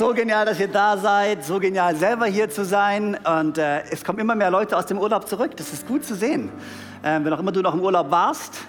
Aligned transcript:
So 0.00 0.14
genial, 0.14 0.46
dass 0.46 0.58
ihr 0.58 0.68
da 0.68 0.96
seid. 0.96 1.44
So 1.44 1.60
genial, 1.60 1.94
selber 1.94 2.24
hier 2.24 2.48
zu 2.48 2.64
sein. 2.64 3.18
Und 3.38 3.58
äh, 3.58 3.82
es 3.90 4.02
kommen 4.02 4.18
immer 4.18 4.34
mehr 4.34 4.50
Leute 4.50 4.74
aus 4.74 4.86
dem 4.86 4.98
Urlaub 4.98 5.28
zurück. 5.28 5.54
Das 5.58 5.74
ist 5.74 5.86
gut 5.86 6.06
zu 6.06 6.14
sehen. 6.14 6.50
Ähm, 7.04 7.22
wenn 7.22 7.34
auch 7.34 7.38
immer 7.38 7.52
du 7.52 7.60
noch 7.60 7.74
im 7.74 7.82
Urlaub 7.82 8.10
warst, 8.10 8.62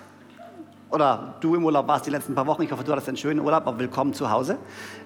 oder 0.89 1.35
du 1.39 1.55
im 1.55 1.63
Urlaub 1.63 1.87
warst 1.87 2.05
die 2.05 2.09
letzten 2.09 2.35
paar 2.35 2.45
Wochen, 2.47 2.63
ich 2.63 2.71
hoffe, 2.73 2.83
du 2.83 2.91
hattest 2.91 3.07
einen 3.07 3.15
schönen 3.15 3.39
Urlaub, 3.39 3.65
aber 3.65 3.79
willkommen 3.79 4.13
zu 4.13 4.29
Hause. 4.29 4.57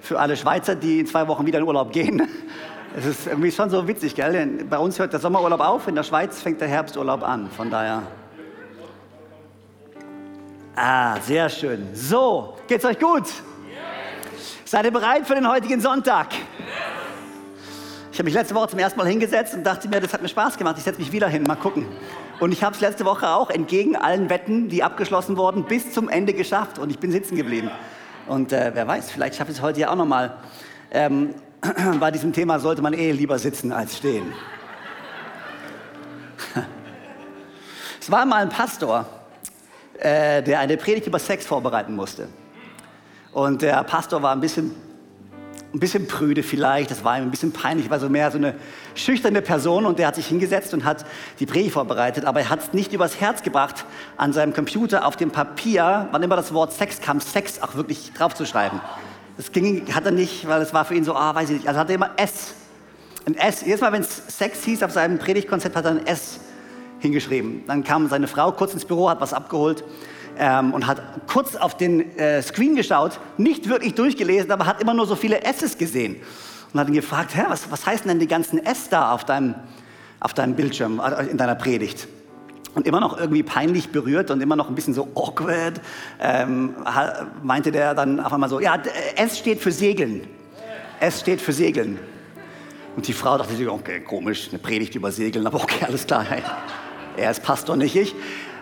Für 0.02 0.20
alle 0.20 0.36
Schweizer, 0.36 0.74
die 0.74 1.02
in 1.02 1.06
zwei 1.06 1.28
Wochen 1.28 1.46
wieder 1.46 1.60
in 1.60 1.66
Urlaub 1.66 1.92
gehen. 1.92 2.28
Es 2.98 3.06
ist 3.06 3.28
irgendwie 3.28 3.52
schon 3.52 3.70
so 3.70 3.88
witzig, 3.88 4.16
gell? 4.16 4.66
Bei 4.68 4.80
uns 4.80 4.98
hört 4.98 5.14
der 5.14 5.20
Sommerurlaub 5.20 5.60
auf, 5.60 5.88
in 5.88 5.94
der 5.94 6.04
Schweiz 6.04 6.42
fängt 6.42 6.60
der 6.60 6.70
Herbsturlaub 6.70 7.22
an. 7.22 7.52
Von 7.52 7.70
daher. 7.70 8.02
Ah, 10.76 11.20
sehr 11.22 11.50
schön. 11.50 11.90
So, 11.94 12.56
geht's 12.68 12.86
euch 12.86 12.98
gut? 12.98 13.26
Seid 14.68 14.84
ihr 14.86 14.92
bereit 14.92 15.28
für 15.28 15.36
den 15.36 15.48
heutigen 15.48 15.80
Sonntag? 15.80 16.30
Ich 18.12 18.18
habe 18.18 18.24
mich 18.24 18.34
letzte 18.34 18.56
Woche 18.56 18.70
zum 18.70 18.80
ersten 18.80 18.98
Mal 18.98 19.08
hingesetzt 19.08 19.54
und 19.54 19.64
dachte 19.64 19.88
mir, 19.88 20.02
das 20.02 20.12
hat 20.12 20.24
mir 20.24 20.28
Spaß 20.28 20.58
gemacht. 20.58 20.76
Ich 20.80 20.84
setze 20.84 21.00
mich 21.00 21.12
wieder 21.12 21.28
hin, 21.28 21.44
mal 21.44 21.56
gucken. 21.56 21.86
Und 22.40 22.52
ich 22.52 22.64
habe 22.64 22.74
es 22.74 22.82
letzte 22.82 23.06
Woche 23.06 23.30
auch 23.30 23.52
entgegen 23.52 23.96
allen 23.96 24.28
Wetten, 24.32 24.68
die 24.68 24.82
abgeschlossen 24.82 25.38
wurden, 25.38 25.66
bis 25.66 25.94
zum 25.94 26.10
Ende 26.10 26.34
geschafft. 26.34 26.80
Und 26.80 26.90
ich 26.90 26.98
bin 26.98 27.12
sitzen 27.12 27.36
geblieben. 27.36 27.70
Und 28.26 28.54
äh, 28.54 28.72
wer 28.74 28.88
weiß, 28.88 29.12
vielleicht 29.12 29.36
schaffe 29.36 29.52
ich 29.52 29.58
es 29.58 29.64
heute 29.64 29.82
ja 29.82 29.92
auch 29.92 29.96
nochmal. 29.96 30.36
Ähm, 30.90 31.36
bei 32.00 32.10
diesem 32.10 32.34
Thema 32.34 32.58
sollte 32.58 32.82
man 32.82 32.94
eh 32.94 33.12
lieber 33.12 33.38
sitzen 33.38 33.72
als 33.72 33.96
stehen. 33.98 34.34
es 38.02 38.10
war 38.10 38.26
mal 38.26 38.42
ein 38.42 38.50
Pastor, 38.50 39.06
äh, 40.00 40.42
der 40.42 40.60
eine 40.60 40.76
Predigt 40.78 41.06
über 41.06 41.20
Sex 41.20 41.46
vorbereiten 41.46 41.96
musste. 41.96 42.30
Und 43.36 43.62
der 43.62 43.84
Pastor 43.84 44.22
war 44.22 44.32
ein 44.32 44.40
bisschen, 44.40 44.72
ein 45.74 45.80
bisschen 45.82 46.08
prüde 46.08 46.42
vielleicht, 46.42 46.90
das 46.90 47.04
war 47.04 47.18
ihm 47.18 47.24
ein 47.24 47.32
bisschen 47.32 47.52
peinlich, 47.52 47.90
war 47.90 48.00
so 48.00 48.08
mehr 48.08 48.32
so 48.32 48.38
eine 48.38 48.56
schüchterne 48.94 49.42
Person 49.42 49.86
und 49.86 50.00
der 50.00 50.08
hat 50.08 50.16
sich 50.16 50.28
hingesetzt 50.28 50.74
und 50.74 50.86
hat 50.86 51.06
die 51.42 51.46
Predigt 51.46 51.74
vorbereitet, 51.74 52.24
aber 52.24 52.40
er 52.40 52.50
hat 52.50 52.62
es 52.62 52.72
nicht 52.72 52.94
übers 52.94 53.20
Herz 53.20 53.44
gebracht, 53.44 53.84
an 54.16 54.32
seinem 54.32 54.54
Computer 54.54 55.06
auf 55.06 55.18
dem 55.18 55.32
Papier, 55.32 56.08
wann 56.12 56.24
immer 56.24 56.38
das 56.38 56.54
Wort 56.54 56.72
Sex 56.72 57.02
kam, 57.02 57.20
Sex 57.20 57.62
auch 57.62 57.76
wirklich 57.76 58.14
draufzuschreiben. 58.14 58.80
Das 59.36 59.52
ging, 59.52 59.94
hat 59.94 60.06
er 60.06 60.12
nicht, 60.12 60.48
weil 60.48 60.62
es 60.62 60.74
war 60.74 60.86
für 60.86 60.96
ihn 60.96 61.04
so, 61.04 61.14
ah, 61.14 61.36
weiß 61.36 61.50
ich 61.50 61.58
nicht. 61.58 61.68
Also 61.68 61.82
hat 61.82 61.90
er 61.90 61.96
immer 61.96 62.12
S. 62.16 62.54
Ein 63.26 63.36
S. 63.36 63.66
Jedes 63.66 63.82
Mal, 63.82 63.92
wenn 63.92 64.04
es 64.04 64.24
Sex 64.30 64.64
hieß 64.64 64.82
auf 64.82 64.92
seinem 64.92 65.20
Predigtkonzept, 65.20 65.76
hat 65.76 65.84
er 65.84 65.92
ein 65.92 66.08
S 66.08 66.40
hingeschrieben. 67.00 67.64
Dann 67.68 67.84
kam 67.84 68.08
seine 68.08 68.30
Frau 68.30 68.54
kurz 68.54 68.74
ins 68.74 68.86
Büro, 68.86 69.10
hat 69.10 69.20
was 69.20 69.34
abgeholt 69.34 69.84
ähm, 70.38 70.74
und 70.74 70.88
hat 70.88 71.02
kurz 71.28 71.56
auf 71.56 71.78
den 71.78 72.18
äh, 72.18 72.42
Screen 72.42 72.76
geschaut, 72.76 73.20
nicht 73.38 73.70
wirklich 73.70 73.96
durchgelesen, 73.96 74.52
aber 74.52 74.66
hat 74.66 74.82
immer 74.82 74.94
nur 74.94 75.06
so 75.06 75.16
viele 75.16 75.42
S's 75.44 75.78
gesehen. 75.78 76.18
Und 76.74 76.80
hat 76.80 76.88
ihn 76.88 76.94
gefragt, 76.94 77.36
Hä, 77.36 77.44
was, 77.48 77.72
was 77.72 77.86
heißen 77.86 78.08
denn 78.08 78.20
die 78.20 78.28
ganzen 78.28 78.64
S 78.66 78.90
da 78.90 79.12
auf 79.12 79.26
deinem, 79.26 79.56
auf 80.20 80.34
deinem 80.34 80.56
Bildschirm, 80.56 81.00
äh, 81.00 81.28
in 81.28 81.38
deiner 81.38 81.56
Predigt? 81.56 82.08
Und 82.74 82.86
immer 82.86 83.00
noch 83.00 83.18
irgendwie 83.18 83.44
peinlich 83.44 83.90
berührt 83.90 84.32
und 84.32 84.42
immer 84.42 84.58
noch 84.58 84.68
ein 84.68 84.76
bisschen 84.76 84.94
so 84.94 85.08
awkward, 85.16 85.80
ähm, 86.20 86.76
meinte 87.42 87.72
der 87.72 87.94
dann 87.94 88.20
auf 88.20 88.34
einmal 88.34 88.50
so, 88.50 88.60
ja, 88.60 88.78
S 89.16 89.40
steht 89.40 89.62
für 89.62 89.72
Segeln. 89.72 90.28
S 91.00 91.22
steht 91.22 91.40
für 91.40 91.54
Segeln. 91.54 91.98
Und 92.98 93.08
die 93.08 93.14
Frau 93.14 93.38
dachte 93.38 93.56
sich, 93.56 93.68
okay, 93.68 94.02
komisch, 94.02 94.50
eine 94.50 94.60
Predigt 94.60 94.96
über 94.96 95.12
Segeln, 95.12 95.46
aber 95.48 95.62
okay, 95.62 95.86
alles 95.86 96.06
klar. 96.06 96.26
Er 97.18 97.32
ist 97.32 97.44
Pastor, 97.44 97.78
nicht 97.78 97.96
ich. 97.96 98.14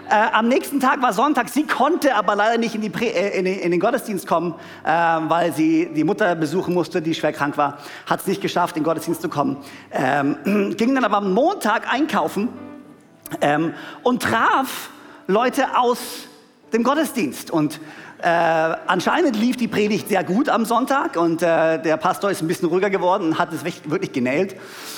Äh, 0.10 0.16
am 0.34 0.48
nächsten 0.48 0.80
Tag 0.80 1.02
war 1.02 1.14
Sonntag. 1.14 1.50
Sie 1.50 1.66
konnte 1.66 2.16
aber 2.16 2.36
leider 2.36 2.58
nicht 2.58 2.76
in, 2.76 2.82
die 2.82 2.90
Prä 2.90 3.08
äh, 3.08 3.38
in, 3.38 3.46
den, 3.46 3.60
in 3.60 3.72
den, 3.72 3.80
Gottesdienst 3.80 4.28
kommen, 4.28 4.56
äh, 4.84 4.90
weil 4.90 5.54
sie 5.54 5.90
die 5.94 6.04
Mutter 6.04 6.36
besuchen 6.36 6.74
musste, 6.74 7.02
die 7.02 7.16
schwer 7.16 7.32
krank 7.32 7.58
war. 7.58 7.78
Hat 8.06 8.20
es 8.20 8.28
nicht 8.28 8.42
geschafft, 8.42 8.76
in 8.76 8.84
den 8.84 8.86
Gottesdienst 8.86 9.22
zu 9.22 9.30
kommen. 9.30 9.58
Ähm, 9.92 10.74
ging 10.78 10.94
dann 10.94 11.06
aber 11.06 11.18
am 11.18 11.34
Montag 11.34 11.92
einkaufen 11.92 12.50
ähm, 13.42 13.74
und 14.04 14.22
traf 14.22 14.90
Leute 15.28 15.78
aus 15.78 16.28
dem 16.74 16.84
Gottesdienst. 16.84 17.50
Und 17.50 17.80
äh, 18.24 18.78
anscheinend 18.88 19.36
lief 19.36 19.58
die 19.58 19.68
Predigt 19.68 20.08
sehr 20.08 20.24
gut 20.24 20.48
am 20.48 20.64
Sonntag 20.64 21.18
und 21.18 21.42
äh, 21.42 21.82
der 21.82 21.98
Pastor 21.98 22.32
ist 22.32 22.42
ein 22.42 22.48
bisschen 22.48 22.70
ruhiger 22.70 22.90
geworden 22.90 23.28
und 23.28 23.38
hat 23.38 23.52
es 23.52 23.66
wirklich 23.66 24.14
genäht. 24.14 24.56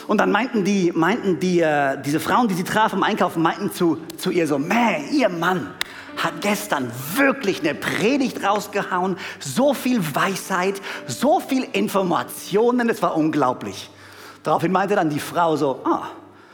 Und 0.07 0.19
dann 0.19 0.31
meinten 0.31 0.63
die, 0.63 0.91
meinten 0.93 1.39
die, 1.39 1.59
äh, 1.59 1.99
diese 2.03 2.19
Frauen, 2.19 2.47
die 2.47 2.53
sie 2.53 2.63
traf 2.63 2.93
im 2.93 3.01
Einkaufen, 3.01 3.41
meinten 3.41 3.71
zu, 3.71 3.97
zu 4.17 4.29
ihr 4.29 4.45
so, 4.45 4.59
Mäh, 4.59 5.09
ihr 5.11 5.29
Mann 5.29 5.71
hat 6.17 6.39
gestern 6.41 6.91
wirklich 7.15 7.61
eine 7.61 7.73
Predigt 7.73 8.43
rausgehauen, 8.43 9.17
so 9.39 9.73
viel 9.73 9.99
Weisheit, 10.15 10.79
so 11.07 11.39
viel 11.39 11.67
Informationen, 11.73 12.89
es 12.89 13.01
war 13.01 13.17
unglaublich. 13.17 13.89
Daraufhin 14.43 14.71
meinte 14.71 14.95
dann 14.95 15.09
die 15.09 15.19
Frau 15.19 15.55
so, 15.55 15.81
ah, 15.83 16.09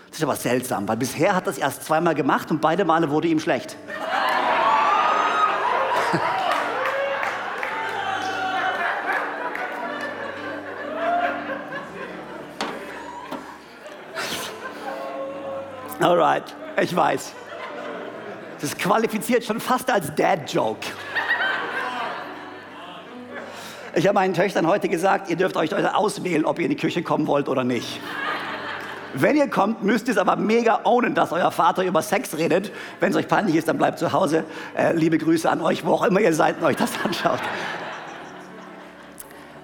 das 0.10 0.20
ist 0.20 0.24
aber 0.24 0.38
seltsam, 0.38 0.88
weil 0.88 0.96
bisher 0.96 1.36
hat 1.36 1.48
das 1.48 1.58
erst 1.58 1.84
zweimal 1.84 2.16
gemacht 2.16 2.50
und 2.50 2.62
beide 2.62 2.86
Male 2.86 3.10
wurde 3.10 3.28
ihm 3.28 3.42
schlecht. 3.42 3.76
Alright, 16.02 16.56
ich 16.82 16.96
weiß. 16.96 17.34
Das 18.60 18.76
qualifiziert 18.76 19.44
schon 19.44 19.60
fast 19.60 19.92
als 19.92 20.14
Dad-Joke. 20.16 20.88
Ich 23.94 24.08
habe 24.08 24.16
meinen 24.16 24.34
Töchtern 24.34 24.66
heute 24.68 24.90
gesagt, 24.90 25.30
ihr 25.30 25.36
dürft 25.36 25.58
euch 25.58 25.76
auswählen, 25.76 26.46
ob 26.46 26.60
ihr 26.60 26.66
in 26.66 26.72
die 26.72 26.78
Küche 26.78 27.04
kommen 27.04 27.28
wollt 27.28 27.50
oder 27.50 27.64
nicht. 27.64 28.00
Wenn 29.14 29.36
ihr 29.36 29.50
kommt, 29.50 29.84
müsst 29.84 30.08
ihr 30.08 30.14
es 30.14 30.18
aber 30.18 30.38
mega 30.38 30.82
ownen, 30.86 31.14
dass 31.14 31.34
euer 31.34 31.52
Vater 31.52 31.84
über 31.84 32.02
Sex 32.02 32.38
redet. 32.38 32.72
Wenn 33.00 33.12
es 33.12 33.18
euch 33.18 33.28
peinlich 33.28 33.56
ist, 33.56 33.68
dann 33.68 33.78
bleibt 33.78 34.00
zu 34.00 34.14
Hause. 34.14 34.46
Äh, 34.76 34.94
liebe 34.94 35.18
Grüße 35.18 35.50
an 35.50 35.62
euch, 35.62 35.86
wo 35.86 35.94
auch 35.94 36.04
immer 36.04 36.22
ihr 36.22 36.34
seid 36.34 36.58
und 36.60 36.64
euch 36.64 36.78
das 36.78 36.92
anschaut. 37.04 37.42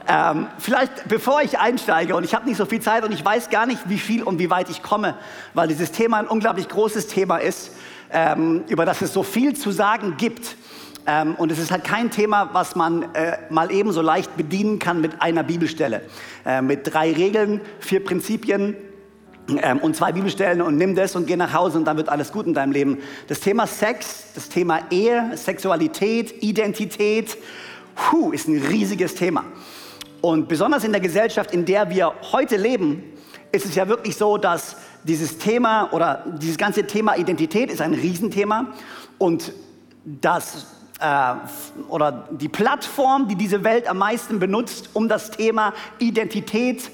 Ähm, 0.10 0.48
vielleicht 0.58 1.08
bevor 1.10 1.42
ich 1.42 1.60
einsteige, 1.60 2.16
und 2.16 2.24
ich 2.24 2.34
habe 2.34 2.48
nicht 2.48 2.58
so 2.58 2.66
viel 2.66 2.82
Zeit 2.82 3.04
und 3.04 3.12
ich 3.12 3.24
weiß 3.24 3.50
gar 3.50 3.66
nicht, 3.66 3.90
wie 3.90 3.98
viel 3.98 4.24
und 4.24 4.40
wie 4.40 4.50
weit 4.50 4.70
ich 4.70 4.82
komme, 4.82 5.16
weil 5.54 5.68
dieses 5.68 5.92
Thema 5.92 6.18
ein 6.20 6.28
unglaublich 6.28 6.70
großes 6.70 7.08
Thema 7.08 7.38
ist, 7.38 7.72
ähm, 8.12 8.64
über 8.70 8.86
das 8.86 9.02
es 9.02 9.14
so 9.14 9.24
viel 9.24 9.56
zu 9.56 9.72
sagen 9.72 10.16
gibt. 10.18 10.56
Ähm, 11.06 11.36
und 11.36 11.52
es 11.52 11.60
ist 11.60 11.72
halt 11.72 11.84
kein 11.84 12.10
Thema, 12.10 12.50
was 12.54 12.76
man 12.76 13.14
äh, 13.16 13.38
mal 13.50 13.72
eben 13.72 13.92
so 13.92 14.02
leicht 14.02 14.38
bedienen 14.38 14.80
kann 14.80 15.02
mit 15.02 15.22
einer 15.22 15.44
Bibelstelle. 15.44 16.02
Äh, 16.46 16.62
mit 16.62 16.94
drei 16.94 17.12
Regeln, 17.12 17.62
vier 17.80 18.04
Prinzipien, 18.04 18.76
ähm, 19.62 19.80
und 19.80 19.96
zwei 19.96 20.12
Bibelstellen 20.12 20.62
und 20.62 20.78
nimm 20.78 20.96
das 20.96 21.16
und 21.16 21.26
geh 21.26 21.38
nach 21.38 21.54
Hause 21.54 21.78
und 21.78 21.86
dann 21.86 21.96
wird 21.96 22.10
alles 22.10 22.32
gut 22.32 22.46
in 22.46 22.54
deinem 22.54 22.74
Leben. 22.74 22.98
Das 23.28 23.40
Thema 23.40 23.66
Sex, 23.66 24.26
das 24.36 24.50
Thema 24.50 24.82
Ehe, 24.90 25.32
Sexualität, 25.36 26.44
Identität, 26.44 27.38
puh, 27.96 28.32
ist 28.32 28.48
ein 28.48 28.62
riesiges 28.62 29.16
Thema. 29.16 29.46
Und 30.22 30.48
besonders 30.48 30.84
in 30.84 30.92
der 30.92 31.02
Gesellschaft, 31.02 31.52
in 31.52 31.66
der 31.66 31.90
wir 31.90 32.14
heute 32.32 32.58
leben, 32.58 33.04
ist 33.52 33.66
es 33.66 33.76
ja 33.76 33.88
wirklich 33.88 34.16
so, 34.16 34.38
dass 34.38 34.78
dieses 35.04 35.38
Thema 35.38 35.92
oder 35.94 36.26
dieses 36.40 36.58
ganze 36.58 36.86
Thema 36.86 37.16
Identität 37.16 37.72
ist 37.72 37.82
ein 37.82 37.94
Riesenthema. 37.94 38.68
Und 39.18 39.54
das 40.04 40.68
äh, 41.00 41.34
oder 41.90 42.28
die 42.32 42.50
Plattform, 42.50 43.28
die 43.28 43.36
diese 43.36 43.64
Welt 43.64 43.88
am 43.88 44.00
meisten 44.00 44.40
benutzt, 44.40 44.90
um 44.94 45.08
das 45.08 45.32
Thema 45.32 45.74
Identität 46.00 46.90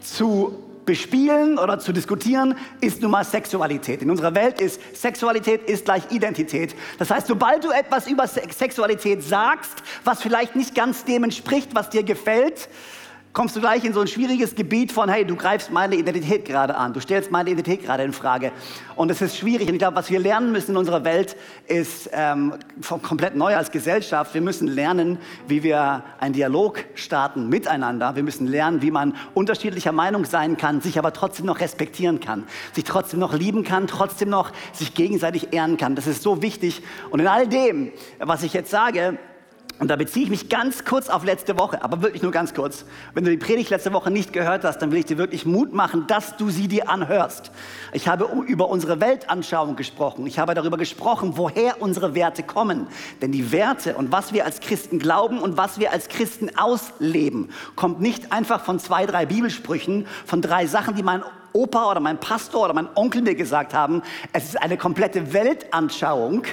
zu 0.00 0.61
bespielen 0.84 1.58
oder 1.58 1.78
zu 1.78 1.92
diskutieren, 1.92 2.56
ist 2.80 3.02
nun 3.02 3.10
mal 3.10 3.24
Sexualität. 3.24 4.02
In 4.02 4.10
unserer 4.10 4.34
Welt 4.34 4.60
ist 4.60 4.80
Sexualität 4.96 5.68
ist 5.68 5.84
gleich 5.84 6.10
Identität. 6.10 6.74
Das 6.98 7.10
heißt, 7.10 7.26
sobald 7.26 7.64
du 7.64 7.70
etwas 7.70 8.06
über 8.06 8.26
Sexualität 8.26 9.22
sagst, 9.22 9.82
was 10.04 10.22
vielleicht 10.22 10.56
nicht 10.56 10.74
ganz 10.74 11.04
dem 11.04 11.24
entspricht, 11.24 11.74
was 11.74 11.90
dir 11.90 12.02
gefällt, 12.02 12.68
kommst 13.32 13.56
du 13.56 13.60
gleich 13.60 13.84
in 13.84 13.94
so 13.94 14.00
ein 14.00 14.06
schwieriges 14.06 14.54
Gebiet 14.54 14.92
von, 14.92 15.08
hey, 15.08 15.24
du 15.24 15.36
greifst 15.36 15.70
meine 15.70 15.96
Identität 15.96 16.44
gerade 16.44 16.76
an, 16.76 16.92
du 16.92 17.00
stellst 17.00 17.30
meine 17.30 17.50
Identität 17.50 17.84
gerade 17.84 18.02
in 18.02 18.12
Frage. 18.12 18.52
Und 18.94 19.10
es 19.10 19.22
ist 19.22 19.36
schwierig. 19.36 19.68
Und 19.68 19.74
ich 19.74 19.78
glaube, 19.78 19.96
was 19.96 20.10
wir 20.10 20.20
lernen 20.20 20.52
müssen 20.52 20.72
in 20.72 20.76
unserer 20.76 21.04
Welt, 21.04 21.36
ist 21.66 22.10
ähm, 22.12 22.54
komplett 23.02 23.34
neu 23.34 23.56
als 23.56 23.70
Gesellschaft. 23.70 24.34
Wir 24.34 24.42
müssen 24.42 24.68
lernen, 24.68 25.18
wie 25.48 25.62
wir 25.62 26.04
einen 26.20 26.34
Dialog 26.34 26.84
starten 26.94 27.48
miteinander. 27.48 28.16
Wir 28.16 28.22
müssen 28.22 28.46
lernen, 28.46 28.82
wie 28.82 28.90
man 28.90 29.14
unterschiedlicher 29.34 29.92
Meinung 29.92 30.24
sein 30.24 30.56
kann, 30.56 30.80
sich 30.80 30.98
aber 30.98 31.12
trotzdem 31.12 31.46
noch 31.46 31.60
respektieren 31.60 32.20
kann, 32.20 32.44
sich 32.74 32.84
trotzdem 32.84 33.20
noch 33.20 33.32
lieben 33.32 33.64
kann, 33.64 33.86
trotzdem 33.86 34.28
noch 34.28 34.52
sich 34.72 34.94
gegenseitig 34.94 35.52
ehren 35.52 35.78
kann. 35.78 35.96
Das 35.96 36.06
ist 36.06 36.22
so 36.22 36.42
wichtig. 36.42 36.82
Und 37.10 37.20
in 37.20 37.26
all 37.26 37.48
dem, 37.48 37.92
was 38.18 38.42
ich 38.42 38.52
jetzt 38.52 38.70
sage, 38.70 39.18
und 39.82 39.88
da 39.88 39.96
beziehe 39.96 40.22
ich 40.22 40.30
mich 40.30 40.48
ganz 40.48 40.84
kurz 40.84 41.08
auf 41.08 41.24
letzte 41.24 41.58
Woche, 41.58 41.82
aber 41.82 42.02
wirklich 42.02 42.22
nur 42.22 42.30
ganz 42.30 42.54
kurz. 42.54 42.84
Wenn 43.14 43.24
du 43.24 43.32
die 43.32 43.36
Predigt 43.36 43.68
letzte 43.68 43.92
Woche 43.92 44.12
nicht 44.12 44.32
gehört 44.32 44.62
hast, 44.62 44.78
dann 44.78 44.92
will 44.92 45.00
ich 45.00 45.06
dir 45.06 45.18
wirklich 45.18 45.44
Mut 45.44 45.72
machen, 45.72 46.06
dass 46.06 46.36
du 46.36 46.50
sie 46.50 46.68
dir 46.68 46.88
anhörst. 46.88 47.50
Ich 47.92 48.06
habe 48.06 48.28
über 48.46 48.68
unsere 48.68 49.00
Weltanschauung 49.00 49.74
gesprochen. 49.74 50.24
Ich 50.28 50.38
habe 50.38 50.54
darüber 50.54 50.76
gesprochen, 50.76 51.32
woher 51.34 51.82
unsere 51.82 52.14
Werte 52.14 52.44
kommen. 52.44 52.86
Denn 53.22 53.32
die 53.32 53.50
Werte 53.50 53.96
und 53.96 54.12
was 54.12 54.32
wir 54.32 54.44
als 54.44 54.60
Christen 54.60 55.00
glauben 55.00 55.40
und 55.40 55.56
was 55.56 55.80
wir 55.80 55.90
als 55.90 56.08
Christen 56.08 56.56
ausleben, 56.56 57.50
kommt 57.74 58.00
nicht 58.00 58.30
einfach 58.30 58.64
von 58.64 58.78
zwei, 58.78 59.04
drei 59.04 59.26
Bibelsprüchen, 59.26 60.06
von 60.24 60.42
drei 60.42 60.68
Sachen, 60.68 60.94
die 60.94 61.02
mein 61.02 61.24
Opa 61.54 61.90
oder 61.90 61.98
mein 61.98 62.20
Pastor 62.20 62.66
oder 62.66 62.74
mein 62.74 62.88
Onkel 62.94 63.22
mir 63.22 63.34
gesagt 63.34 63.74
haben. 63.74 64.02
Es 64.32 64.44
ist 64.44 64.62
eine 64.62 64.76
komplette 64.76 65.32
Weltanschauung 65.32 66.44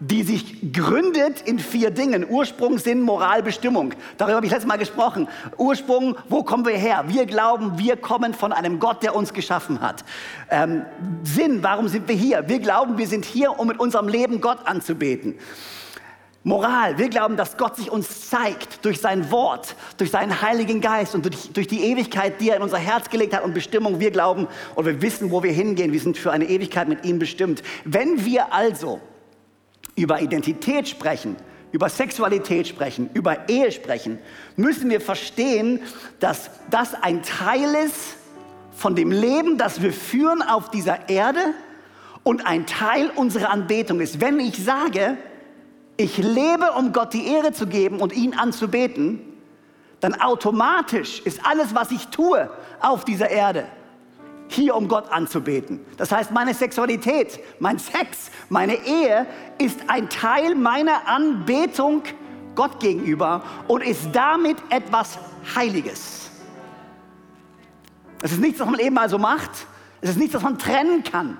die 0.00 0.22
sich 0.22 0.72
gründet 0.72 1.42
in 1.42 1.58
vier 1.58 1.90
Dingen. 1.90 2.26
Ursprung, 2.28 2.78
Sinn, 2.78 3.02
Moral, 3.02 3.42
Bestimmung. 3.42 3.92
Darüber 4.16 4.36
habe 4.36 4.46
ich 4.46 4.52
letztes 4.52 4.68
Mal 4.68 4.78
gesprochen. 4.78 5.28
Ursprung, 5.58 6.16
wo 6.28 6.42
kommen 6.42 6.64
wir 6.64 6.76
her? 6.76 7.04
Wir 7.08 7.26
glauben, 7.26 7.78
wir 7.78 7.96
kommen 7.96 8.32
von 8.32 8.52
einem 8.52 8.78
Gott, 8.78 9.02
der 9.02 9.14
uns 9.14 9.34
geschaffen 9.34 9.80
hat. 9.80 10.04
Ähm, 10.50 10.86
Sinn, 11.22 11.62
warum 11.62 11.88
sind 11.88 12.08
wir 12.08 12.16
hier? 12.16 12.48
Wir 12.48 12.58
glauben, 12.58 12.96
wir 12.96 13.06
sind 13.06 13.26
hier, 13.26 13.58
um 13.58 13.68
mit 13.68 13.78
unserem 13.78 14.08
Leben 14.08 14.40
Gott 14.40 14.66
anzubeten. 14.66 15.34
Moral, 16.42 16.96
wir 16.96 17.10
glauben, 17.10 17.36
dass 17.36 17.58
Gott 17.58 17.76
sich 17.76 17.90
uns 17.90 18.30
zeigt 18.30 18.82
durch 18.86 18.98
sein 18.98 19.30
Wort, 19.30 19.76
durch 19.98 20.10
seinen 20.10 20.40
Heiligen 20.40 20.80
Geist 20.80 21.14
und 21.14 21.26
durch, 21.26 21.52
durch, 21.52 21.66
die 21.66 21.84
Ewigkeit, 21.84 22.40
die 22.40 22.48
er 22.48 22.56
in 22.56 22.62
unser 22.62 22.78
Herz 22.78 23.10
gelegt 23.10 23.34
hat 23.34 23.44
und 23.44 23.52
Bestimmung. 23.52 24.00
Wir 24.00 24.10
glauben 24.10 24.48
und 24.74 24.86
wir 24.86 25.02
wissen, 25.02 25.30
wo 25.30 25.42
wir 25.42 25.52
hingehen. 25.52 25.92
Wir 25.92 26.00
sind 26.00 26.16
für 26.16 26.32
eine 26.32 26.46
Ewigkeit 26.46 26.88
mit 26.88 27.04
ihm 27.04 27.18
bestimmt. 27.18 27.62
Wenn 27.84 28.24
wir 28.24 28.54
also 28.54 29.00
über 29.96 30.20
Identität 30.20 30.88
sprechen, 30.88 31.36
über 31.72 31.88
Sexualität 31.88 32.66
sprechen, 32.68 33.10
über 33.14 33.48
Ehe 33.48 33.70
sprechen, 33.72 34.18
müssen 34.56 34.90
wir 34.90 35.00
verstehen, 35.00 35.80
dass 36.18 36.50
das 36.70 36.94
ein 36.94 37.22
Teil 37.22 37.74
ist 37.86 38.16
von 38.72 38.94
dem 38.94 39.12
Leben, 39.12 39.58
das 39.58 39.82
wir 39.82 39.92
führen 39.92 40.42
auf 40.42 40.70
dieser 40.70 41.08
Erde 41.08 41.40
und 42.22 42.46
ein 42.46 42.66
Teil 42.66 43.10
unserer 43.14 43.50
Anbetung 43.50 44.00
ist. 44.00 44.20
Wenn 44.20 44.40
ich 44.40 44.62
sage, 44.62 45.16
ich 45.96 46.16
lebe, 46.16 46.72
um 46.76 46.92
Gott 46.92 47.12
die 47.12 47.26
Ehre 47.26 47.52
zu 47.52 47.66
geben 47.66 48.00
und 48.00 48.12
ihn 48.14 48.34
anzubeten, 48.34 49.20
dann 50.00 50.14
automatisch 50.14 51.20
ist 51.20 51.44
alles, 51.44 51.74
was 51.74 51.90
ich 51.90 52.08
tue 52.08 52.48
auf 52.80 53.04
dieser 53.04 53.30
Erde, 53.30 53.66
hier, 54.50 54.74
um 54.74 54.88
Gott 54.88 55.10
anzubeten. 55.10 55.80
Das 55.96 56.10
heißt, 56.12 56.32
meine 56.32 56.54
Sexualität, 56.54 57.40
mein 57.60 57.78
Sex, 57.78 58.30
meine 58.48 58.74
Ehe 58.74 59.26
ist 59.58 59.80
ein 59.88 60.08
Teil 60.08 60.54
meiner 60.54 61.06
Anbetung 61.06 62.02
Gott 62.54 62.80
gegenüber 62.80 63.42
und 63.68 63.82
ist 63.82 64.08
damit 64.12 64.58
etwas 64.70 65.18
Heiliges. 65.54 66.30
Es 68.22 68.32
ist 68.32 68.40
nichts, 68.40 68.60
was 68.60 68.68
man 68.68 68.80
eben 68.80 68.94
mal 68.94 69.08
so 69.08 69.18
macht. 69.18 69.50
Es 70.00 70.10
ist 70.10 70.18
nichts, 70.18 70.34
was 70.34 70.42
man 70.42 70.58
trennen 70.58 71.04
kann. 71.04 71.38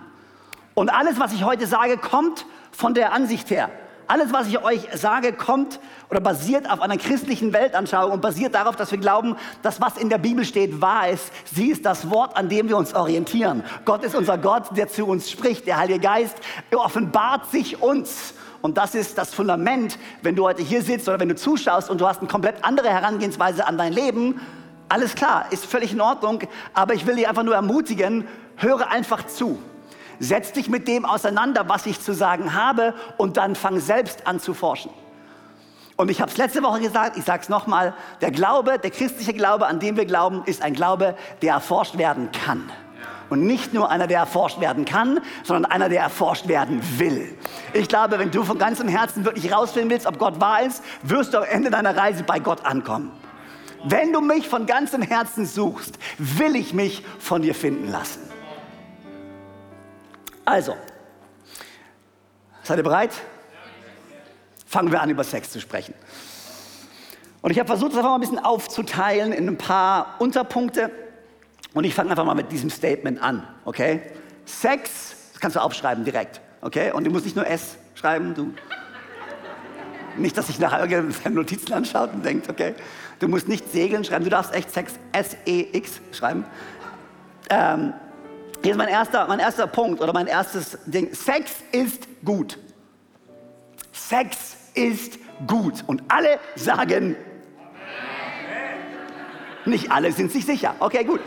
Und 0.75 0.89
alles, 0.89 1.19
was 1.19 1.33
ich 1.33 1.45
heute 1.45 1.67
sage, 1.67 1.99
kommt 1.99 2.47
von 2.71 2.95
der 2.95 3.13
Ansicht 3.13 3.51
her. 3.51 3.71
Alles, 4.11 4.33
was 4.33 4.49
ich 4.49 4.61
euch 4.61 4.89
sage, 4.93 5.33
kommt 5.33 5.79
oder 6.11 6.19
basiert 6.19 6.69
auf 6.69 6.81
einer 6.81 6.97
christlichen 6.97 7.53
Weltanschauung 7.53 8.11
und 8.11 8.21
basiert 8.21 8.57
darauf, 8.57 8.75
dass 8.75 8.91
wir 8.91 8.99
glauben, 8.99 9.37
dass 9.63 9.81
was 9.81 9.97
in 9.97 10.09
der 10.09 10.19
Bibel 10.19 10.45
steht, 10.45 10.81
wahr 10.81 11.11
ist. 11.11 11.31
Sie 11.45 11.71
ist 11.71 11.87
das 11.87 12.11
Wort, 12.11 12.37
an 12.37 12.49
dem 12.49 12.69
wir 12.69 12.77
uns 12.77 12.93
orientieren. 12.93 13.63
Gott 13.85 14.03
ist 14.03 14.17
unser 14.17 14.37
Gott, 14.37 14.77
der 14.77 14.89
zu 14.89 15.07
uns 15.07 15.31
spricht. 15.31 15.65
Der 15.69 15.77
Heilige 15.77 16.01
Geist 16.01 16.35
offenbart 16.75 17.53
sich 17.53 17.81
uns. 17.81 18.35
Und 18.63 18.79
das 18.79 18.97
ist 18.97 19.17
das 19.17 19.33
Fundament, 19.33 19.97
wenn 20.23 20.35
du 20.35 20.43
heute 20.43 20.63
hier 20.63 20.83
sitzt 20.83 21.09
oder 21.09 21.21
wenn 21.21 21.29
du 21.29 21.37
zuschaust 21.37 21.89
und 21.89 22.01
du 22.01 22.09
hast 22.09 22.19
eine 22.19 22.27
komplett 22.27 22.65
andere 22.65 22.89
Herangehensweise 22.89 23.65
an 23.65 23.79
dein 23.79 23.93
Leben. 23.93 24.41
Alles 24.89 25.15
klar, 25.15 25.47
ist 25.51 25.67
völlig 25.67 25.93
in 25.93 26.01
Ordnung, 26.01 26.41
aber 26.75 26.95
ich 26.95 27.07
will 27.07 27.15
dich 27.15 27.29
einfach 27.29 27.45
nur 27.45 27.55
ermutigen, 27.55 28.27
höre 28.57 28.91
einfach 28.91 29.29
zu. 29.29 29.61
Setz 30.21 30.53
dich 30.53 30.69
mit 30.69 30.87
dem 30.87 31.07
auseinander, 31.07 31.69
was 31.69 31.87
ich 31.87 32.01
zu 32.01 32.13
sagen 32.13 32.55
habe 32.55 32.95
und 33.17 33.39
dann 33.39 33.57
fang 33.57 33.81
selbst 33.81 34.27
an 34.27 34.39
zu 34.39 34.55
forschen. 34.55 34.91
Und 35.97 36.11
ich 36.11 36.21
habe 36.21 36.31
es 36.31 36.37
letzte 36.37 36.63
Woche 36.63 36.81
gesagt, 36.81 37.17
ich 37.17 37.25
sage 37.25 37.43
es 37.43 37.49
nochmal, 37.49 37.95
der 38.21 38.31
Glaube, 38.31 38.79
der 38.79 38.91
christliche 38.91 39.33
Glaube, 39.33 39.67
an 39.67 39.81
dem 39.81 39.97
wir 39.97 40.07
glauben, 40.07 40.43
ist 40.45 40.63
ein 40.63 40.75
Glaube, 40.75 41.17
der 41.43 41.55
erforscht 41.55 41.99
werden 41.99 42.31
kann. 42.33 42.71
Und 43.31 43.47
nicht 43.47 43.73
nur 43.73 43.91
einer, 43.91 44.07
der 44.07 44.19
erforscht 44.21 44.61
werden 44.61 44.85
kann, 44.85 45.21
sondern 45.45 45.71
einer, 45.71 45.89
der 45.89 46.03
erforscht 46.03 46.49
werden 46.49 46.83
will. 46.99 47.37
Ich 47.73 47.89
glaube, 47.89 48.19
wenn 48.19 48.31
du 48.31 48.45
von 48.45 48.59
ganzem 48.59 48.89
Herzen 48.89 49.25
wirklich 49.25 49.53
rausfinden 49.53 49.91
willst, 49.91 50.07
ob 50.07 50.19
Gott 50.19 50.41
wahr 50.41 50.63
ist, 50.63 50.83
wirst 51.03 51.33
du 51.33 51.39
am 51.39 51.45
Ende 51.45 51.71
deiner 51.71 51.97
Reise 51.97 52.25
bei 52.25 52.41
Gott 52.41 52.65
ankommen. 52.65 53.13
Wenn 53.85 54.13
du 54.13 54.21
mich 54.21 54.49
von 54.49 54.67
ganzem 54.67 55.01
Herzen 55.01 55.47
suchst, 55.47 55.99
will 56.19 56.57
ich 56.57 56.75
mich 56.75 57.05
von 57.19 57.43
dir 57.43 57.55
finden 57.55 57.91
lassen. 57.91 58.30
Also, 60.51 60.77
seid 62.65 62.79
ihr 62.79 62.83
bereit? 62.83 63.13
Fangen 64.67 64.91
wir 64.91 65.01
an, 65.01 65.09
über 65.09 65.23
Sex 65.23 65.53
zu 65.53 65.61
sprechen. 65.61 65.95
Und 67.41 67.53
ich 67.53 67.59
habe 67.61 67.69
versucht, 67.69 67.93
das 67.93 67.99
einfach 67.99 68.11
mal 68.11 68.17
ein 68.17 68.21
bisschen 68.21 68.41
aufzuteilen 68.41 69.33
in 69.33 69.47
ein 69.47 69.59
paar 69.59 70.17
Unterpunkte. 70.19 70.91
Und 71.73 71.85
ich 71.85 71.95
fange 71.95 72.11
einfach 72.11 72.25
mal 72.25 72.35
mit 72.35 72.51
diesem 72.51 72.69
Statement 72.69 73.23
an, 73.23 73.47
okay? 73.65 74.03
Sex, 74.45 75.15
das 75.33 75.41
kannst 75.41 75.55
du 75.55 75.61
aufschreiben 75.61 76.05
direkt, 76.05 76.41
okay? 76.63 76.91
Und 76.91 77.05
du 77.05 77.13
musst 77.13 77.27
nicht 77.27 77.37
nur 77.37 77.47
S 77.47 77.77
schreiben, 77.95 78.35
du. 78.35 78.53
Nicht, 80.17 80.37
dass 80.37 80.49
sich 80.49 80.59
nachher 80.59 80.81
irgendeine 80.81 81.33
Notizen 81.33 81.73
anschaut 81.75 82.13
und 82.13 82.25
denkt, 82.25 82.51
okay, 82.51 82.75
du 83.21 83.29
musst 83.29 83.47
nicht 83.47 83.71
Segeln 83.71 84.03
schreiben, 84.03 84.25
du 84.25 84.31
darfst 84.31 84.53
echt 84.53 84.73
Sex, 84.73 84.95
S-E-X 85.13 86.01
schreiben. 86.11 86.45
Ähm, 87.51 87.95
hier 88.63 88.73
ist 88.73 88.77
mein 88.77 88.89
erster, 88.89 89.27
mein 89.27 89.39
erster 89.39 89.67
Punkt 89.67 90.01
oder 90.01 90.13
mein 90.13 90.27
erstes 90.27 90.79
Ding. 90.87 91.15
Sex 91.15 91.57
ist 91.73 92.07
gut. 92.25 92.59
Sex 93.93 94.57
ist 94.75 95.19
gut. 95.47 95.85
Und 95.87 96.03
alle 96.09 96.39
sagen, 96.57 97.17
nicht 99.65 99.91
alle 99.91 100.13
sind 100.13 100.31
sich 100.33 100.45
sicher. 100.45 100.75
Okay, 100.79 101.05
gut. 101.05 101.21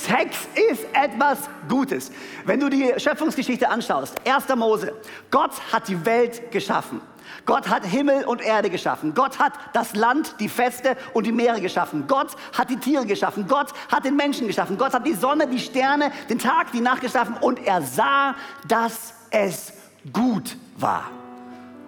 Sex 0.00 0.48
ist 0.70 0.86
etwas 0.94 1.38
Gutes. 1.68 2.10
Wenn 2.46 2.58
du 2.60 2.70
die 2.70 2.94
Schöpfungsgeschichte 2.96 3.68
anschaust, 3.68 4.16
1. 4.26 4.56
Mose, 4.56 4.94
Gott 5.30 5.52
hat 5.72 5.88
die 5.88 6.04
Welt 6.06 6.50
geschaffen. 6.50 7.02
Gott 7.44 7.68
hat 7.68 7.84
Himmel 7.84 8.24
und 8.24 8.40
Erde 8.40 8.70
geschaffen. 8.70 9.14
Gott 9.14 9.38
hat 9.38 9.52
das 9.72 9.94
Land, 9.94 10.36
die 10.40 10.48
Feste 10.48 10.96
und 11.12 11.26
die 11.26 11.32
Meere 11.32 11.60
geschaffen. 11.60 12.06
Gott 12.06 12.28
hat 12.56 12.70
die 12.70 12.76
Tiere 12.76 13.04
geschaffen. 13.04 13.46
Gott 13.46 13.72
hat 13.90 14.04
den 14.04 14.16
Menschen 14.16 14.46
geschaffen. 14.46 14.78
Gott 14.78 14.94
hat 14.94 15.06
die 15.06 15.14
Sonne, 15.14 15.46
die 15.46 15.58
Sterne, 15.58 16.12
den 16.28 16.38
Tag, 16.38 16.72
die 16.72 16.80
Nacht 16.80 17.02
geschaffen. 17.02 17.36
Und 17.40 17.66
er 17.66 17.82
sah, 17.82 18.34
dass 18.68 19.14
es 19.30 19.72
gut 20.12 20.56
war. 20.76 21.10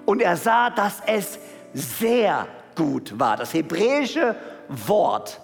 Und 0.04 0.20
er 0.20 0.36
sah, 0.36 0.70
dass 0.70 1.00
es 1.06 1.38
sehr 1.72 2.46
gut 2.74 3.18
war. 3.18 3.36
Das 3.36 3.54
hebräische 3.54 4.36
Wort, 4.68 5.40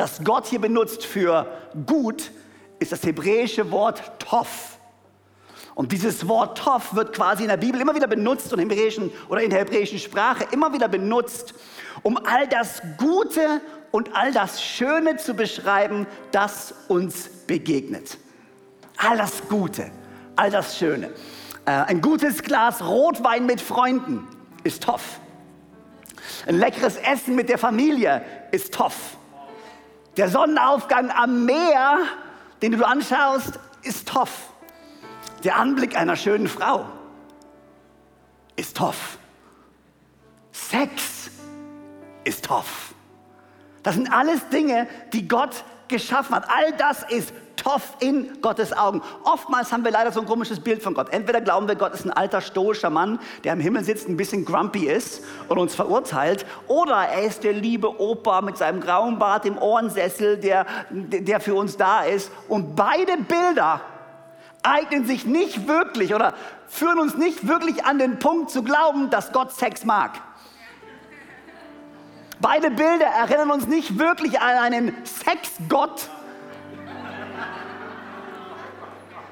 das 0.00 0.24
Gott 0.24 0.46
hier 0.46 0.60
benutzt 0.60 1.04
für 1.04 1.46
gut, 1.84 2.30
ist 2.78 2.90
das 2.90 3.02
hebräische 3.02 3.70
Wort 3.70 4.02
Tov. 4.18 4.78
Und 5.74 5.92
dieses 5.92 6.26
Wort 6.26 6.56
Tov 6.56 6.94
wird 6.94 7.12
quasi 7.12 7.42
in 7.42 7.50
der 7.50 7.58
Bibel 7.58 7.78
immer 7.78 7.94
wieder 7.94 8.06
benutzt 8.06 8.50
und 8.50 8.60
im 8.60 8.70
hebräischen 8.70 9.12
oder 9.28 9.42
in 9.42 9.50
der 9.50 9.58
hebräischen 9.58 9.98
Sprache 9.98 10.46
immer 10.52 10.72
wieder 10.72 10.88
benutzt, 10.88 11.52
um 12.02 12.16
all 12.16 12.48
das 12.48 12.80
Gute 12.96 13.60
und 13.90 14.16
all 14.16 14.32
das 14.32 14.62
Schöne 14.62 15.18
zu 15.18 15.34
beschreiben, 15.34 16.06
das 16.32 16.72
uns 16.88 17.28
begegnet. 17.46 18.16
All 18.96 19.18
das 19.18 19.48
Gute, 19.50 19.90
all 20.34 20.50
das 20.50 20.78
Schöne. 20.78 21.08
Äh, 21.66 21.72
ein 21.72 22.00
gutes 22.00 22.42
Glas 22.42 22.82
Rotwein 22.82 23.44
mit 23.44 23.60
Freunden 23.60 24.26
ist 24.64 24.82
Tov. 24.84 25.20
Ein 26.46 26.58
leckeres 26.58 26.96
Essen 26.96 27.34
mit 27.34 27.50
der 27.50 27.58
Familie 27.58 28.22
ist 28.50 28.72
Tov. 28.72 29.18
Der 30.16 30.28
Sonnenaufgang 30.28 31.10
am 31.10 31.44
Meer, 31.44 31.98
den 32.62 32.72
du 32.72 32.84
anschaust, 32.84 33.58
ist 33.82 34.08
Tov. 34.08 34.50
Der 35.44 35.56
Anblick 35.56 35.96
einer 35.96 36.16
schönen 36.16 36.48
Frau 36.48 36.86
ist 38.56 38.76
toff. 38.76 39.18
Sex 40.52 41.30
ist 42.24 42.44
toff. 42.44 42.94
Das 43.82 43.94
sind 43.94 44.12
alles 44.12 44.46
Dinge, 44.50 44.86
die 45.14 45.26
Gott 45.26 45.64
geschaffen 45.88 46.34
hat. 46.36 46.50
All 46.50 46.72
das 46.76 47.02
ist 47.08 47.32
toff 47.60 47.96
in 48.00 48.40
Gottes 48.40 48.72
Augen. 48.72 49.02
Oftmals 49.24 49.70
haben 49.70 49.84
wir 49.84 49.90
leider 49.90 50.12
so 50.12 50.20
ein 50.20 50.26
komisches 50.26 50.60
Bild 50.60 50.82
von 50.82 50.94
Gott. 50.94 51.12
Entweder 51.12 51.40
glauben 51.40 51.68
wir, 51.68 51.76
Gott 51.76 51.94
ist 51.94 52.04
ein 52.04 52.12
alter 52.12 52.40
stoischer 52.40 52.90
Mann, 52.90 53.20
der 53.44 53.52
im 53.52 53.60
Himmel 53.60 53.84
sitzt, 53.84 54.08
ein 54.08 54.16
bisschen 54.16 54.44
grumpy 54.44 54.86
ist 54.86 55.22
und 55.48 55.58
uns 55.58 55.74
verurteilt, 55.74 56.46
oder 56.66 56.96
er 56.96 57.22
ist 57.22 57.44
der 57.44 57.52
liebe 57.52 58.00
Opa 58.00 58.40
mit 58.40 58.56
seinem 58.56 58.80
grauen 58.80 59.18
Bart 59.18 59.44
im 59.44 59.58
Ohrensessel, 59.58 60.38
der, 60.38 60.66
der 60.90 61.40
für 61.40 61.54
uns 61.54 61.76
da 61.76 62.02
ist. 62.02 62.32
Und 62.48 62.76
beide 62.76 63.16
Bilder 63.18 63.80
eignen 64.62 65.06
sich 65.06 65.24
nicht 65.24 65.68
wirklich 65.68 66.14
oder 66.14 66.34
führen 66.68 66.98
uns 66.98 67.16
nicht 67.16 67.46
wirklich 67.46 67.84
an 67.84 67.98
den 67.98 68.18
Punkt 68.18 68.50
zu 68.50 68.62
glauben, 68.62 69.10
dass 69.10 69.32
Gott 69.32 69.52
Sex 69.52 69.84
mag. 69.84 70.12
Beide 72.40 72.70
Bilder 72.70 73.04
erinnern 73.04 73.50
uns 73.50 73.66
nicht 73.66 73.98
wirklich 73.98 74.40
an 74.40 74.56
einen 74.56 74.96
Sexgott, 75.04 76.08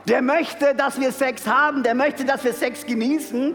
der 0.09 0.23
möchte, 0.23 0.75
dass 0.75 0.99
wir 0.99 1.13
Sex 1.13 1.47
haben, 1.47 1.83
der 1.83 1.95
möchte, 1.95 2.25
dass 2.25 2.43
wir 2.45 2.53
Sex 2.53 2.87
genießen. 2.87 3.55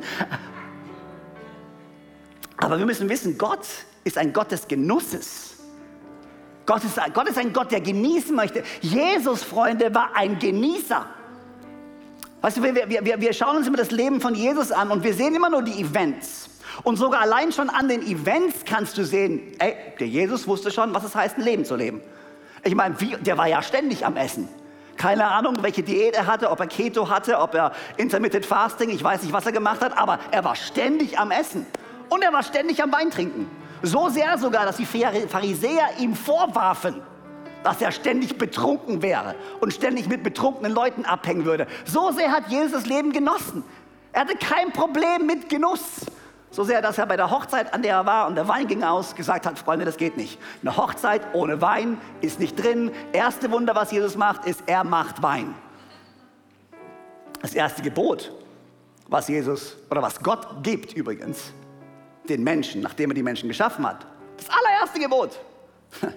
Aber 2.57 2.77
wir 2.77 2.85
müssen 2.85 3.09
wissen, 3.09 3.37
Gott 3.37 3.65
ist 4.03 4.17
ein 4.17 4.31
Gott 4.31 4.51
des 4.51 4.67
Genusses. 4.67 5.57
Gott 6.65 6.83
ist, 6.83 6.97
Gott 7.13 7.27
ist 7.27 7.37
ein 7.37 7.51
Gott, 7.51 7.71
der 7.71 7.81
genießen 7.81 8.35
möchte. 8.35 8.63
Jesus, 8.81 9.43
Freunde, 9.43 9.93
war 9.93 10.15
ein 10.15 10.39
Genießer. 10.39 11.05
Weißt 12.41 12.57
du, 12.57 12.63
wir, 12.63 12.89
wir, 12.89 13.21
wir 13.21 13.33
schauen 13.33 13.57
uns 13.57 13.67
immer 13.67 13.77
das 13.77 13.91
Leben 13.91 14.21
von 14.21 14.35
Jesus 14.35 14.71
an 14.71 14.91
und 14.91 15.03
wir 15.03 15.13
sehen 15.13 15.35
immer 15.35 15.49
nur 15.49 15.61
die 15.61 15.81
Events. 15.81 16.49
Und 16.83 16.97
sogar 16.97 17.21
allein 17.21 17.51
schon 17.51 17.69
an 17.69 17.87
den 17.87 18.01
Events 18.01 18.63
kannst 18.65 18.97
du 18.97 19.05
sehen, 19.05 19.53
ey, 19.59 19.75
der 19.99 20.07
Jesus 20.07 20.47
wusste 20.47 20.71
schon, 20.71 20.93
was 20.93 21.03
es 21.03 21.15
heißt, 21.15 21.37
ein 21.37 21.43
Leben 21.43 21.65
zu 21.65 21.75
leben. 21.75 22.01
Ich 22.63 22.75
meine, 22.75 22.95
der 22.95 23.37
war 23.37 23.47
ja 23.47 23.61
ständig 23.61 24.05
am 24.05 24.15
Essen. 24.15 24.47
Keine 24.97 25.25
Ahnung, 25.27 25.55
welche 25.61 25.83
Diät 25.83 26.15
er 26.15 26.27
hatte, 26.27 26.49
ob 26.49 26.59
er 26.59 26.67
Keto 26.67 27.09
hatte, 27.09 27.39
ob 27.39 27.55
er 27.55 27.71
Intermittent 27.97 28.45
Fasting, 28.45 28.89
ich 28.89 29.03
weiß 29.03 29.23
nicht, 29.23 29.33
was 29.33 29.45
er 29.45 29.51
gemacht 29.51 29.81
hat, 29.81 29.97
aber 29.97 30.19
er 30.31 30.43
war 30.43 30.55
ständig 30.55 31.17
am 31.19 31.31
Essen. 31.31 31.65
Und 32.09 32.21
er 32.21 32.31
war 32.31 32.43
ständig 32.43 32.81
am 32.81 32.91
Wein 32.91 33.09
trinken. 33.09 33.49
So 33.81 34.09
sehr 34.09 34.37
sogar, 34.37 34.65
dass 34.65 34.77
die 34.77 34.85
Pharisäer 34.85 35.89
ihm 35.99 36.15
vorwarfen, 36.15 37.01
dass 37.63 37.81
er 37.81 37.91
ständig 37.91 38.37
betrunken 38.37 39.01
wäre 39.01 39.35
und 39.59 39.73
ständig 39.73 40.07
mit 40.07 40.23
betrunkenen 40.23 40.71
Leuten 40.71 41.05
abhängen 41.05 41.45
würde. 41.45 41.67
So 41.85 42.11
sehr 42.11 42.31
hat 42.31 42.49
Jesus 42.49 42.85
Leben 42.85 43.11
genossen. 43.11 43.63
Er 44.11 44.21
hatte 44.21 44.35
kein 44.35 44.71
Problem 44.71 45.25
mit 45.25 45.49
Genuss. 45.49 46.05
So 46.53 46.63
sehr, 46.63 46.83
dass 46.83 46.99
er 46.99 47.07
bei 47.07 47.17
der 47.17 47.31
Hochzeit, 47.31 47.73
an 47.73 47.81
der 47.81 47.95
er 47.95 48.05
war 48.05 48.27
und 48.27 48.35
der 48.35 48.47
Wein 48.47 48.67
ging 48.67 48.83
aus, 48.83 49.15
gesagt 49.15 49.47
hat, 49.47 49.57
Freunde, 49.57 49.85
das 49.85 49.97
geht 49.97 50.17
nicht. 50.17 50.37
Eine 50.61 50.77
Hochzeit 50.77 51.23
ohne 51.33 51.59
Wein 51.61 51.99
ist 52.21 52.39
nicht 52.39 52.63
drin. 52.63 52.91
Erste 53.11 53.49
Wunder, 53.49 53.73
was 53.73 53.91
Jesus 53.91 54.15
macht, 54.15 54.45
ist, 54.45 54.61
er 54.67 54.83
macht 54.83 55.23
Wein. 55.23 55.55
Das 57.41 57.55
erste 57.55 57.81
Gebot, 57.81 58.31
was 59.07 59.29
Jesus 59.29 59.77
oder 59.89 60.03
was 60.03 60.19
Gott 60.19 60.61
gibt 60.61 60.93
übrigens, 60.93 61.51
den 62.29 62.43
Menschen, 62.43 62.81
nachdem 62.81 63.09
er 63.09 63.15
die 63.15 63.23
Menschen 63.23 63.49
geschaffen 63.49 63.87
hat. 63.87 64.05
Das 64.37 64.47
allererste 64.47 64.99
Gebot 64.99 65.39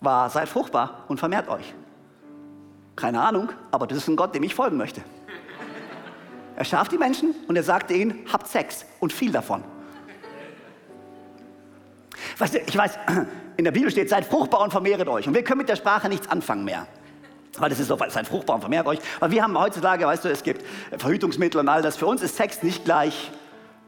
war, 0.00 0.30
seid 0.30 0.48
fruchtbar 0.48 1.06
und 1.08 1.18
vermehrt 1.18 1.48
euch. 1.48 1.74
Keine 2.94 3.20
Ahnung, 3.20 3.48
aber 3.72 3.88
das 3.88 3.98
ist 3.98 4.06
ein 4.06 4.14
Gott, 4.14 4.32
dem 4.32 4.44
ich 4.44 4.54
folgen 4.54 4.76
möchte. 4.76 5.02
Er 6.58 6.64
schafft 6.64 6.90
die 6.90 6.98
Menschen 6.98 7.36
und 7.46 7.54
er 7.54 7.62
sagte 7.62 7.94
ihnen, 7.94 8.26
habt 8.32 8.48
Sex 8.48 8.84
und 8.98 9.12
viel 9.12 9.30
davon. 9.30 9.62
Weißt 12.36 12.54
du, 12.54 12.58
ich 12.58 12.76
weiß, 12.76 12.98
in 13.56 13.62
der 13.62 13.70
Bibel 13.70 13.88
steht, 13.92 14.10
seid 14.10 14.24
fruchtbar 14.24 14.62
und 14.62 14.72
vermehret 14.72 15.06
euch. 15.06 15.28
Und 15.28 15.34
wir 15.34 15.44
können 15.44 15.58
mit 15.58 15.68
der 15.68 15.76
Sprache 15.76 16.08
nichts 16.08 16.28
anfangen 16.28 16.64
mehr. 16.64 16.88
Weil 17.58 17.70
das 17.70 17.78
ist 17.78 17.86
so, 17.86 17.96
seid 17.96 18.26
fruchtbar 18.26 18.56
und 18.56 18.60
vermehrt 18.62 18.88
euch. 18.88 18.98
Weil 19.20 19.30
wir 19.30 19.44
haben 19.44 19.56
heutzutage, 19.56 20.04
weißt 20.04 20.24
du, 20.24 20.30
es 20.30 20.42
gibt 20.42 20.64
Verhütungsmittel 20.98 21.60
und 21.60 21.68
all 21.68 21.80
das. 21.80 21.96
Für 21.96 22.06
uns 22.06 22.22
ist 22.22 22.34
Sex 22.34 22.64
nicht 22.64 22.84
gleich 22.84 23.30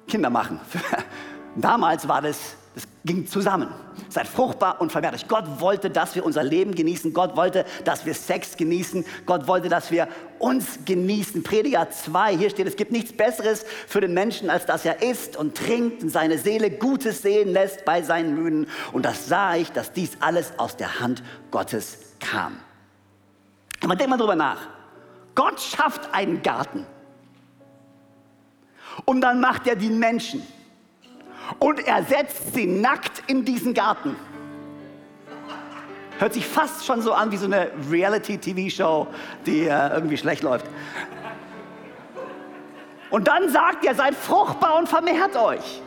Kinder 0.07 0.31
machen. 0.31 0.61
Damals 1.57 2.07
war 2.07 2.23
das 2.23 2.55
das 2.81 2.89
ging 3.05 3.27
zusammen. 3.27 3.69
Seid 4.09 4.29
fruchtbar 4.29 4.81
und 4.81 4.93
vermehrt 4.93 5.15
euch. 5.15 5.29
Gott 5.29 5.45
wollte, 5.61 5.91
dass 5.91 6.15
wir 6.15 6.25
unser 6.25 6.43
Leben 6.43 6.75
genießen. 6.75 7.13
Gott 7.13 7.37
wollte, 7.37 7.65
dass 7.85 8.07
wir 8.07 8.15
Sex 8.15 8.57
genießen. 8.57 9.05
Gott 9.27 9.47
wollte, 9.47 9.69
dass 9.69 9.91
wir 9.91 10.09
uns 10.39 10.81
genießen. 10.85 11.43
Prediger 11.43 11.91
2, 11.91 12.37
hier 12.37 12.51
steht, 12.51 12.67
es 12.67 12.77
gibt 12.77 12.93
nichts 12.93 13.13
Besseres 13.13 13.65
für 13.87 14.01
den 14.01 14.15
Menschen, 14.15 14.51
als 14.51 14.67
dass 14.67 14.85
er 14.85 15.03
isst 15.03 15.37
und 15.37 15.57
trinkt 15.57 16.03
und 16.03 16.11
seine 16.11 16.39
Seele 16.39 16.71
Gutes 16.71 17.23
sehen 17.23 17.53
lässt 17.53 17.85
bei 17.85 18.03
seinen 18.03 18.35
Mühen. 18.35 18.67
Und 18.93 19.05
das 19.05 19.29
sah 19.29 19.57
ich, 19.57 19.73
dass 19.73 19.93
dies 19.93 20.13
alles 20.21 20.59
aus 20.59 20.77
der 20.77 21.01
Hand 21.01 21.23
Gottes 21.51 21.99
kam. 22.21 22.57
Aber 23.83 23.97
denk 23.97 24.11
mal 24.11 24.17
drüber 24.17 24.37
nach. 24.37 24.69
Gott 25.35 25.61
schafft 25.61 26.13
einen 26.13 26.43
Garten. 26.43 26.87
Und 29.05 29.21
dann 29.21 29.41
macht 29.41 29.67
er 29.67 29.77
die 29.77 29.89
Menschen 29.89 30.43
und 31.59 31.87
er 31.87 32.05
setzt 32.05 32.55
sie 32.55 32.67
nackt 32.67 33.23
in 33.27 33.45
diesen 33.45 33.75
Garten. 33.75 34.17
Hört 36.19 36.35
sich 36.35 36.47
fast 36.47 36.85
schon 36.85 37.01
so 37.01 37.13
an 37.13 37.33
wie 37.33 37.37
so 37.39 37.47
eine 37.47 37.71
Reality-TV-Show, 37.91 39.07
die 39.47 39.67
äh, 39.67 39.89
irgendwie 39.95 40.19
schlecht 40.19 40.43
läuft. 40.43 40.67
Und 43.09 43.27
dann 43.27 43.49
sagt 43.49 43.85
er, 43.85 43.95
seid 43.95 44.15
fruchtbar 44.15 44.77
und 44.77 44.89
vermehrt 44.89 45.35
euch. 45.37 45.83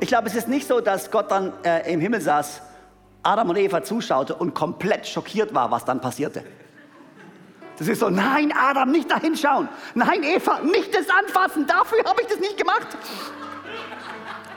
Ich 0.00 0.08
glaube, 0.08 0.28
es 0.28 0.34
ist 0.34 0.48
nicht 0.48 0.66
so, 0.66 0.80
dass 0.80 1.10
Gott 1.10 1.30
dann 1.30 1.52
äh, 1.62 1.92
im 1.92 2.00
Himmel 2.00 2.20
saß, 2.20 2.62
Adam 3.22 3.50
und 3.50 3.56
Eva 3.56 3.82
zuschaute 3.82 4.34
und 4.34 4.54
komplett 4.54 5.06
schockiert 5.06 5.54
war, 5.54 5.70
was 5.70 5.84
dann 5.84 6.00
passierte. 6.00 6.42
Das 7.78 7.88
ist 7.88 8.00
so, 8.00 8.10
nein, 8.10 8.52
Adam, 8.56 8.90
nicht 8.90 9.10
da 9.10 9.18
hinschauen. 9.18 9.68
Nein, 9.94 10.22
Eva, 10.22 10.60
nicht 10.60 10.94
das 10.94 11.06
anfassen. 11.08 11.66
Dafür 11.66 11.98
habe 12.04 12.22
ich 12.22 12.28
das 12.28 12.38
nicht 12.40 12.56
gemacht. 12.56 12.86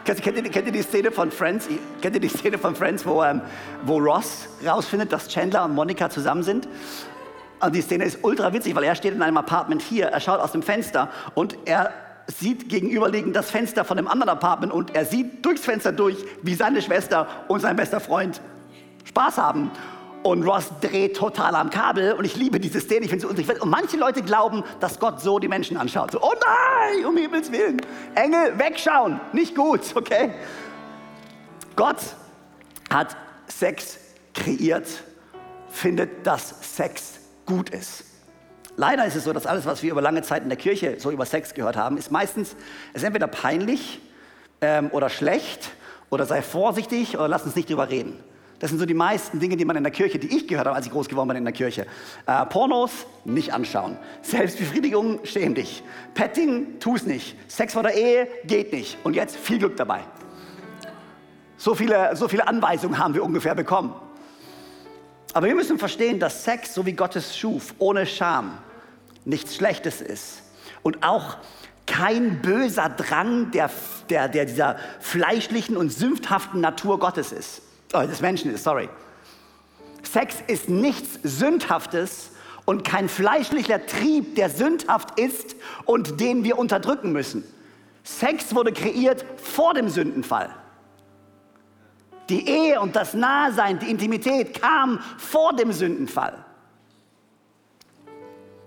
Kennt, 0.05 0.23
ihr, 0.23 0.43
kennt, 0.43 0.67
ihr, 0.67 0.71
die 0.71 0.83
Szene 0.83 1.11
von 1.11 1.31
Friends? 1.31 1.67
Kennt 1.99 2.15
ihr 2.15 2.21
die 2.21 2.29
Szene 2.29 2.59
von 2.59 2.75
Friends, 2.75 3.03
wo, 3.07 3.23
ähm, 3.23 3.41
wo 3.85 3.97
Ross 3.97 4.47
rausfindet, 4.63 5.11
dass 5.11 5.27
Chandler 5.27 5.65
und 5.65 5.73
Monika 5.73 6.11
zusammen 6.11 6.43
sind? 6.43 6.67
Und 7.59 7.73
die 7.73 7.81
Szene 7.81 8.03
ist 8.03 8.19
ultra 8.21 8.53
witzig, 8.53 8.75
weil 8.75 8.83
er 8.83 8.93
steht 8.93 9.15
in 9.15 9.23
einem 9.23 9.37
Apartment 9.37 9.81
hier, 9.81 10.05
er 10.05 10.19
schaut 10.19 10.39
aus 10.39 10.51
dem 10.51 10.61
Fenster 10.61 11.09
und 11.33 11.57
er 11.65 11.91
sieht 12.27 12.69
gegenüberliegend 12.69 13.35
das 13.35 13.49
Fenster 13.49 13.83
von 13.83 13.97
dem 13.97 14.07
anderen 14.07 14.29
Apartment 14.29 14.71
und 14.71 14.95
er 14.95 15.05
sieht 15.05 15.43
durchs 15.43 15.61
Fenster 15.61 15.91
durch, 15.91 16.17
wie 16.43 16.53
seine 16.53 16.83
Schwester 16.83 17.27
und 17.47 17.61
sein 17.61 17.75
bester 17.75 17.99
Freund 17.99 18.41
Spaß 19.05 19.39
haben. 19.39 19.71
Und 20.25 20.41
Ross 20.41 20.71
dreht 20.81 21.15
total 21.15 21.53
am 21.53 21.69
Kabel 21.69 22.13
und 22.13 22.25
ich 22.25 22.35
liebe 22.35 22.59
diese 22.59 22.79
Szene, 22.79 23.01
ich 23.05 23.11
finde 23.11 23.27
sie 23.27 23.43
so 23.43 23.61
Und 23.61 23.69
manche 23.69 23.95
Leute 23.95 24.23
glauben, 24.23 24.63
dass 24.79 24.99
Gott 24.99 25.21
so 25.21 25.37
die 25.37 25.47
Menschen 25.47 25.77
anschaut. 25.77 26.13
So, 26.13 26.19
oh 26.19 26.33
nein, 26.33 27.05
um 27.05 27.15
Himmels 27.15 27.51
Willen. 27.51 27.79
Engel, 28.15 28.57
wegschauen, 28.57 29.21
nicht 29.33 29.53
gut, 29.53 29.81
okay? 29.93 30.31
Gott 31.75 31.97
hat 32.89 33.15
Sex 33.45 33.99
kreiert, 34.33 34.87
findet, 35.69 36.25
dass 36.25 36.75
Sex 36.75 37.19
gut 37.45 37.69
ist. 37.69 38.05
Leider 38.77 39.05
ist 39.05 39.13
es 39.13 39.25
so, 39.25 39.31
dass 39.31 39.45
alles, 39.45 39.67
was 39.67 39.83
wir 39.83 39.91
über 39.91 40.01
lange 40.01 40.23
Zeit 40.23 40.41
in 40.41 40.49
der 40.49 40.57
Kirche 40.57 40.95
so 40.97 41.11
über 41.11 41.27
Sex 41.27 41.53
gehört 41.53 41.77
haben, 41.77 41.97
ist 41.97 42.09
meistens, 42.09 42.55
ist 42.95 43.03
entweder 43.03 43.27
peinlich 43.27 44.01
ähm, 44.61 44.89
oder 44.91 45.09
schlecht 45.09 45.69
oder 46.09 46.25
sei 46.25 46.41
vorsichtig 46.41 47.15
oder 47.15 47.27
lass 47.27 47.43
uns 47.43 47.55
nicht 47.55 47.69
drüber 47.69 47.89
reden. 47.89 48.23
Das 48.59 48.69
sind 48.69 48.79
so 48.79 48.85
die 48.85 48.93
meisten 48.93 49.39
Dinge, 49.39 49.57
die 49.57 49.65
man 49.65 49.75
in 49.75 49.83
der 49.83 49.91
Kirche, 49.91 50.17
die 50.17 50.35
ich 50.35 50.47
gehört 50.47 50.67
habe, 50.67 50.77
als 50.77 50.85
ich 50.85 50.91
groß 50.91 51.09
geworden 51.09 51.27
bin 51.27 51.37
in 51.37 51.43
der 51.43 51.53
Kirche. 51.53 51.85
Äh, 52.25 52.45
Pornos, 52.45 53.05
nicht 53.25 53.53
anschauen. 53.53 53.97
Selbstbefriedigung, 54.21 55.19
schäm 55.25 55.55
dich. 55.55 55.83
Petting, 56.13 56.79
tu 56.79 56.95
es 56.95 57.05
nicht. 57.05 57.35
Sex 57.51 57.73
vor 57.73 57.83
der 57.83 57.95
Ehe, 57.95 58.27
geht 58.45 58.71
nicht. 58.71 58.97
Und 59.03 59.13
jetzt 59.13 59.35
viel 59.35 59.59
Glück 59.59 59.75
dabei. 59.75 60.01
So 61.57 61.75
viele, 61.75 62.15
so 62.15 62.27
viele 62.29 62.47
Anweisungen 62.47 62.97
haben 62.97 63.13
wir 63.13 63.23
ungefähr 63.23 63.55
bekommen. 63.55 63.93
Aber 65.33 65.47
wir 65.47 65.55
müssen 65.55 65.77
verstehen, 65.77 66.19
dass 66.19 66.45
Sex, 66.45 66.73
so 66.73 66.85
wie 66.85 66.93
Gott 66.93 67.17
es 67.17 67.37
schuf, 67.37 67.75
ohne 67.77 68.05
Scham, 68.05 68.57
nichts 69.25 69.55
Schlechtes 69.55 69.99
ist. 69.99 70.43
Und 70.81 71.03
auch 71.03 71.37
kein 71.85 72.41
böser 72.41 72.87
Drang 72.87 73.51
der, 73.51 73.69
der, 74.09 74.29
der 74.29 74.45
dieser 74.45 74.77
fleischlichen 75.01 75.75
und 75.75 75.91
sündhaften 75.91 76.61
Natur 76.61 76.99
Gottes 76.99 77.33
ist 77.33 77.64
des 78.03 78.21
Menschen 78.21 78.53
ist, 78.53 78.63
sorry. 78.63 78.89
Sex 80.03 80.35
ist 80.47 80.69
nichts 80.69 81.19
Sündhaftes 81.23 82.31
und 82.65 82.83
kein 82.83 83.09
fleischlicher 83.09 83.85
Trieb, 83.85 84.35
der 84.35 84.49
sündhaft 84.49 85.19
ist 85.19 85.55
und 85.85 86.19
den 86.19 86.43
wir 86.43 86.57
unterdrücken 86.57 87.11
müssen. 87.11 87.43
Sex 88.03 88.53
wurde 88.53 88.71
kreiert 88.71 89.25
vor 89.41 89.73
dem 89.73 89.89
Sündenfall. 89.89 90.49
Die 92.29 92.47
Ehe 92.47 92.79
und 92.81 92.95
das 92.95 93.13
Nahsein, 93.13 93.79
die 93.79 93.89
Intimität 93.89 94.59
kam 94.59 94.99
vor 95.17 95.55
dem 95.55 95.71
Sündenfall. 95.71 96.43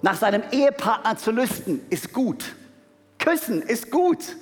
Nach 0.01 0.17
seinem 0.17 0.43
Ehepartner 0.53 1.17
zu 1.17 1.33
lüsten 1.33 1.81
ist 1.91 2.13
gut. 2.13 2.55
Küssen 3.19 3.63
ist 3.63 3.91
gut. 3.91 4.37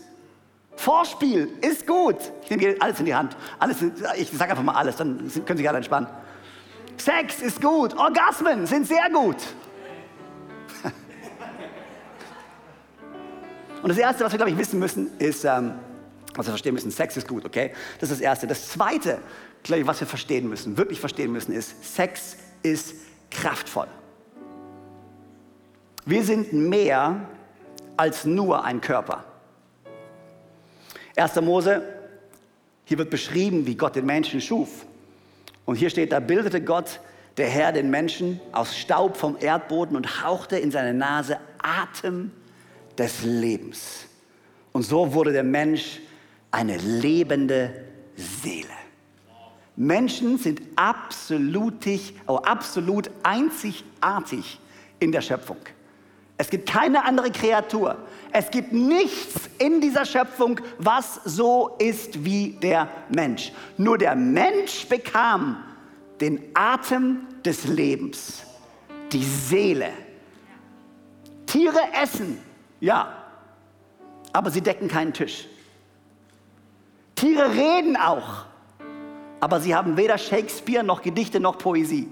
Vorspiel 0.76 1.48
ist 1.62 1.86
gut. 1.86 2.16
Ich 2.44 2.50
nehme 2.50 2.76
alles 2.80 3.00
in 3.00 3.06
die 3.06 3.14
Hand. 3.14 3.36
Alles, 3.58 3.78
ich 4.16 4.30
sage 4.30 4.50
einfach 4.50 4.62
mal 4.62 4.74
alles, 4.74 4.96
dann 4.96 5.30
können 5.44 5.56
sich 5.56 5.68
alle 5.68 5.78
entspannen. 5.78 6.08
Sex 6.98 7.40
ist 7.42 7.60
gut. 7.60 7.96
Orgasmen 7.96 8.66
sind 8.66 8.86
sehr 8.86 9.10
gut. 9.10 9.36
Und 13.82 13.88
das 13.88 13.98
Erste, 13.98 14.24
was 14.24 14.32
wir, 14.32 14.38
glaube 14.38 14.52
ich, 14.52 14.58
wissen 14.58 14.78
müssen, 14.78 15.18
ist, 15.18 15.44
ähm, 15.44 15.72
was 16.34 16.46
wir 16.46 16.52
verstehen 16.52 16.74
müssen, 16.74 16.90
Sex 16.90 17.16
ist 17.16 17.26
gut, 17.26 17.44
okay? 17.44 17.72
Das 17.98 18.10
ist 18.10 18.20
das 18.20 18.24
Erste. 18.24 18.46
Das 18.46 18.68
Zweite, 18.68 19.18
glaube 19.62 19.80
ich, 19.80 19.86
was 19.86 20.00
wir 20.00 20.06
verstehen 20.06 20.48
müssen, 20.48 20.76
wirklich 20.76 21.00
verstehen 21.00 21.32
müssen, 21.32 21.52
ist, 21.52 21.96
Sex 21.96 22.36
ist 22.62 22.94
kraftvoll. 23.30 23.88
Wir 26.04 26.22
sind 26.22 26.52
mehr 26.52 27.20
als 27.96 28.24
nur 28.24 28.64
ein 28.64 28.80
Körper. 28.80 29.24
1. 31.16 31.40
Mose, 31.40 31.82
hier 32.84 32.98
wird 32.98 33.10
beschrieben, 33.10 33.66
wie 33.66 33.74
Gott 33.74 33.96
den 33.96 34.06
Menschen 34.06 34.40
schuf. 34.40 34.86
Und 35.64 35.76
hier 35.76 35.90
steht, 35.90 36.12
da 36.12 36.20
bildete 36.20 36.62
Gott, 36.62 37.00
der 37.36 37.48
Herr, 37.48 37.72
den 37.72 37.90
Menschen 37.90 38.40
aus 38.52 38.76
Staub 38.76 39.16
vom 39.16 39.36
Erdboden 39.40 39.96
und 39.96 40.22
hauchte 40.22 40.58
in 40.58 40.70
seine 40.70 40.94
Nase 40.94 41.38
Atem 41.58 42.30
des 42.96 43.24
Lebens. 43.24 44.06
Und 44.72 44.82
so 44.82 45.12
wurde 45.14 45.32
der 45.32 45.42
Mensch 45.42 46.00
eine 46.50 46.76
lebende 46.76 47.84
Seele. 48.14 48.68
Menschen 49.74 50.38
sind 50.38 50.62
absolutig, 50.76 52.14
oh, 52.26 52.36
absolut 52.36 53.10
einzigartig 53.22 54.58
in 55.00 55.12
der 55.12 55.20
Schöpfung. 55.20 55.58
Es 56.38 56.50
gibt 56.50 56.68
keine 56.68 57.04
andere 57.04 57.30
Kreatur. 57.30 57.96
Es 58.32 58.50
gibt 58.50 58.72
nichts 58.72 59.48
in 59.58 59.80
dieser 59.80 60.04
Schöpfung, 60.04 60.60
was 60.78 61.20
so 61.24 61.76
ist 61.78 62.24
wie 62.24 62.50
der 62.62 62.88
Mensch. 63.08 63.52
Nur 63.78 63.96
der 63.96 64.14
Mensch 64.14 64.86
bekam 64.86 65.62
den 66.20 66.42
Atem 66.54 67.26
des 67.44 67.66
Lebens, 67.66 68.42
die 69.12 69.24
Seele. 69.24 69.88
Tiere 71.46 71.80
essen, 72.02 72.38
ja, 72.80 73.12
aber 74.32 74.50
sie 74.50 74.60
decken 74.60 74.88
keinen 74.88 75.14
Tisch. 75.14 75.46
Tiere 77.14 77.50
reden 77.50 77.96
auch, 77.96 78.44
aber 79.40 79.60
sie 79.60 79.74
haben 79.74 79.96
weder 79.96 80.18
Shakespeare 80.18 80.84
noch 80.84 81.00
Gedichte 81.00 81.40
noch 81.40 81.56
Poesie. 81.56 82.08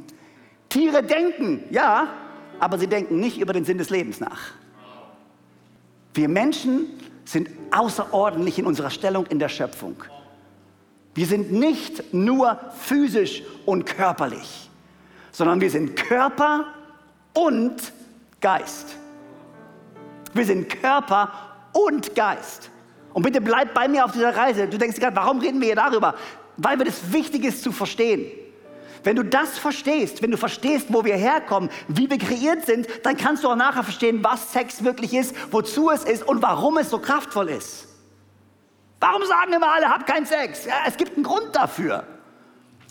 Tiere 0.71 1.03
denken, 1.03 1.65
ja, 1.71 2.09
aber 2.61 2.79
sie 2.79 2.87
denken 2.87 3.21
nicht 3.21 3.39
über 3.39 3.53
den 3.53 3.65
Sinn 3.65 3.79
des 3.79 3.91
Lebens 3.91 4.21
nach. 4.21 4.53
Wir 6.15 6.29
Menschen 6.29 6.87
sind 7.25 7.49
außerordentlich 7.73 8.59
in 8.59 8.67
unserer 8.67 8.91
Stellung 8.91 9.27
in 9.27 9.39
der 9.39 9.49
Schöpfung. 9.49 9.97
Wir 11.15 11.27
sind 11.27 11.53
nicht 11.53 12.13
nur 12.13 12.59
physisch 12.79 13.43
und 13.67 13.87
körperlich, 13.87 14.69
sondern 15.33 15.61
wir 15.61 15.71
sind 15.71 15.97
Körper 15.97 16.67
und 17.33 17.93
Geist. 18.41 18.97
Wir 20.33 20.45
sind 20.45 20.69
Körper 20.69 21.33
und 21.73 22.15
Geist. 22.15 22.71
Und 23.13 23.23
bitte 23.23 23.41
bleib 23.41 23.75
bei 23.75 23.87
mir 23.87 24.05
auf 24.05 24.13
dieser 24.13 24.37
Reise. 24.37 24.67
Du 24.67 24.77
denkst 24.77 24.99
gerade, 24.99 25.15
warum 25.15 25.39
reden 25.39 25.61
wir 25.61 25.67
hier 25.67 25.77
darüber? 25.77 26.15
Weil 26.57 26.79
wir 26.79 26.85
das 26.85 27.13
wichtig 27.13 27.45
ist 27.45 27.63
zu 27.63 27.71
verstehen. 27.71 28.27
Wenn 29.05 29.17
du 29.17 29.23
das 29.23 29.59
verstehst, 29.59 30.23
wenn 30.23 30.31
du 30.31 30.39
verstehst, 30.39 30.87
wo 30.89 31.05
wir 31.05 31.15
herkommen, 31.15 31.71
wie 31.89 32.09
wir 32.09 32.19
kreiert 32.19 32.65
sind, 32.65 32.89
dann 33.03 33.17
kannst 33.17 33.45
du 33.45 33.51
auch 33.51 33.57
nachher 33.57 33.85
verstehen, 33.85 34.25
was 34.25 34.53
Sex 34.53 34.83
wirklich 34.83 35.13
ist, 35.13 35.35
wozu 35.53 35.91
es 35.91 36.05
ist 36.05 36.27
und 36.27 36.43
warum 36.43 36.79
es 36.79 36.89
so 36.89 36.99
kraftvoll 36.99 37.51
ist. 37.51 37.87
Warum 39.01 39.23
sagen 39.25 39.53
immer 39.53 39.71
alle, 39.71 39.91
hab 39.91 40.07
keinen 40.07 40.25
Sex? 40.25 40.65
Ja, 40.65 40.75
es 40.87 40.97
gibt 40.97 41.15
einen 41.15 41.25
Grund 41.25 41.55
dafür. 41.55 42.05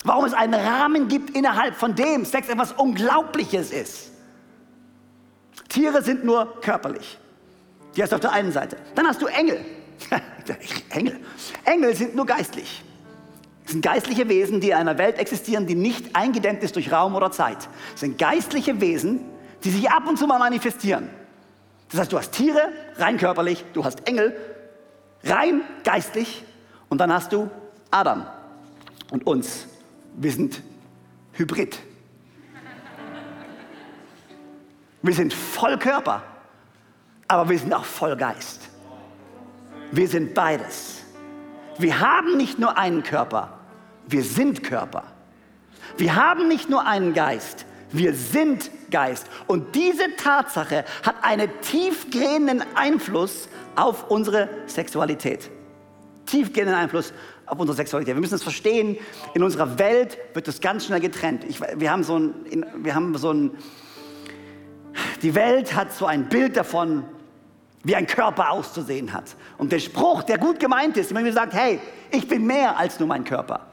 Warum 0.03 0.25
es 0.25 0.33
einen 0.33 0.53
Rahmen 0.53 1.07
gibt, 1.07 1.31
innerhalb 1.31 1.75
von 1.75 1.95
dem 1.95 2.25
Sex 2.25 2.47
etwas 2.47 2.73
Unglaubliches 2.73 3.71
ist. 3.71 4.11
Tiere 5.69 6.03
sind 6.03 6.23
nur 6.23 6.61
körperlich. 6.61 7.17
Die 7.95 8.03
hast 8.03 8.11
du 8.11 8.17
auf 8.17 8.21
der 8.21 8.33
einen 8.33 8.51
Seite. 8.51 8.77
Dann 8.93 9.07
hast 9.07 9.21
du 9.21 9.25
Engel. 9.25 9.65
Engel. 10.89 11.19
Engel 11.65 11.95
sind 11.95 12.15
nur 12.15 12.25
geistlich. 12.27 12.83
Es 13.65 13.71
sind 13.71 13.81
geistliche 13.83 14.27
Wesen, 14.27 14.61
die 14.61 14.69
in 14.69 14.75
einer 14.75 14.97
Welt 14.97 15.17
existieren, 15.17 15.67
die 15.67 15.75
nicht 15.75 16.15
eingedämmt 16.15 16.63
ist 16.63 16.75
durch 16.75 16.91
Raum 16.91 17.15
oder 17.15 17.31
Zeit. 17.31 17.69
Es 17.93 18.01
sind 18.01 18.17
geistliche 18.17 18.81
Wesen, 18.81 19.21
die 19.63 19.69
sich 19.69 19.89
ab 19.89 20.07
und 20.07 20.17
zu 20.17 20.27
mal 20.27 20.39
manifestieren. 20.39 21.09
Das 21.89 22.01
heißt, 22.01 22.11
du 22.11 22.17
hast 22.17 22.31
Tiere, 22.31 22.69
rein 22.97 23.17
körperlich, 23.17 23.63
du 23.73 23.85
hast 23.85 24.07
Engel, 24.07 24.35
rein 25.23 25.61
geistlich, 25.83 26.43
und 26.89 26.99
dann 26.99 27.11
hast 27.11 27.33
du 27.33 27.49
Adam 27.89 28.25
und 29.11 29.25
uns. 29.25 29.67
Wir 30.15 30.31
sind 30.31 30.61
Hybrid. 31.33 31.79
Wir 35.01 35.13
sind 35.13 35.33
voll 35.33 35.77
Körper, 35.77 36.23
aber 37.27 37.49
wir 37.49 37.57
sind 37.57 37.73
auch 37.73 37.83
voll 37.83 38.15
Geist. 38.15 38.61
Wir 39.91 40.07
sind 40.07 40.33
beides. 40.33 41.02
Wir 41.77 41.99
haben 41.99 42.37
nicht 42.37 42.59
nur 42.59 42.77
einen 42.77 43.03
Körper, 43.03 43.59
wir 44.07 44.23
sind 44.23 44.63
Körper. 44.63 45.03
Wir 45.97 46.15
haben 46.15 46.47
nicht 46.47 46.69
nur 46.69 46.85
einen 46.85 47.13
Geist, 47.13 47.65
wir 47.91 48.13
sind 48.13 48.71
Geist. 48.89 49.27
Und 49.47 49.75
diese 49.75 50.15
Tatsache 50.17 50.85
hat 51.03 51.15
einen 51.21 51.49
tiefgehenden 51.61 52.63
Einfluss 52.75 53.49
auf 53.75 54.09
unsere 54.09 54.49
Sexualität. 54.65 55.49
Tiefgehenden 56.25 56.75
Einfluss 56.75 57.13
auf 57.45 57.59
unsere 57.59 57.75
Sexualität. 57.75 58.15
Wir 58.15 58.21
müssen 58.21 58.35
es 58.35 58.43
verstehen, 58.43 58.97
in 59.33 59.43
unserer 59.43 59.77
Welt 59.77 60.17
wird 60.33 60.47
das 60.47 60.61
ganz 60.61 60.85
schnell 60.85 60.99
getrennt. 60.99 61.43
Ich, 61.43 61.59
wir 61.59 61.91
haben 61.91 62.03
so 62.03 62.17
ein, 62.17 62.65
wir 62.77 62.95
haben 62.95 63.15
so 63.17 63.31
ein, 63.31 63.51
die 65.21 65.35
Welt 65.35 65.75
hat 65.75 65.91
so 65.93 66.05
ein 66.05 66.29
Bild 66.29 66.55
davon, 66.55 67.03
wie 67.83 67.95
ein 67.95 68.07
Körper 68.07 68.51
auszusehen 68.51 69.13
hat. 69.13 69.35
Und 69.57 69.71
der 69.71 69.79
Spruch, 69.79 70.23
der 70.23 70.37
gut 70.37 70.59
gemeint 70.59 70.97
ist, 70.97 71.13
wenn 71.13 71.25
wir 71.25 71.33
sagen, 71.33 71.51
hey, 71.51 71.79
ich 72.11 72.27
bin 72.27 72.45
mehr 72.45 72.77
als 72.77 72.99
nur 72.99 73.07
mein 73.07 73.23
Körper. 73.23 73.67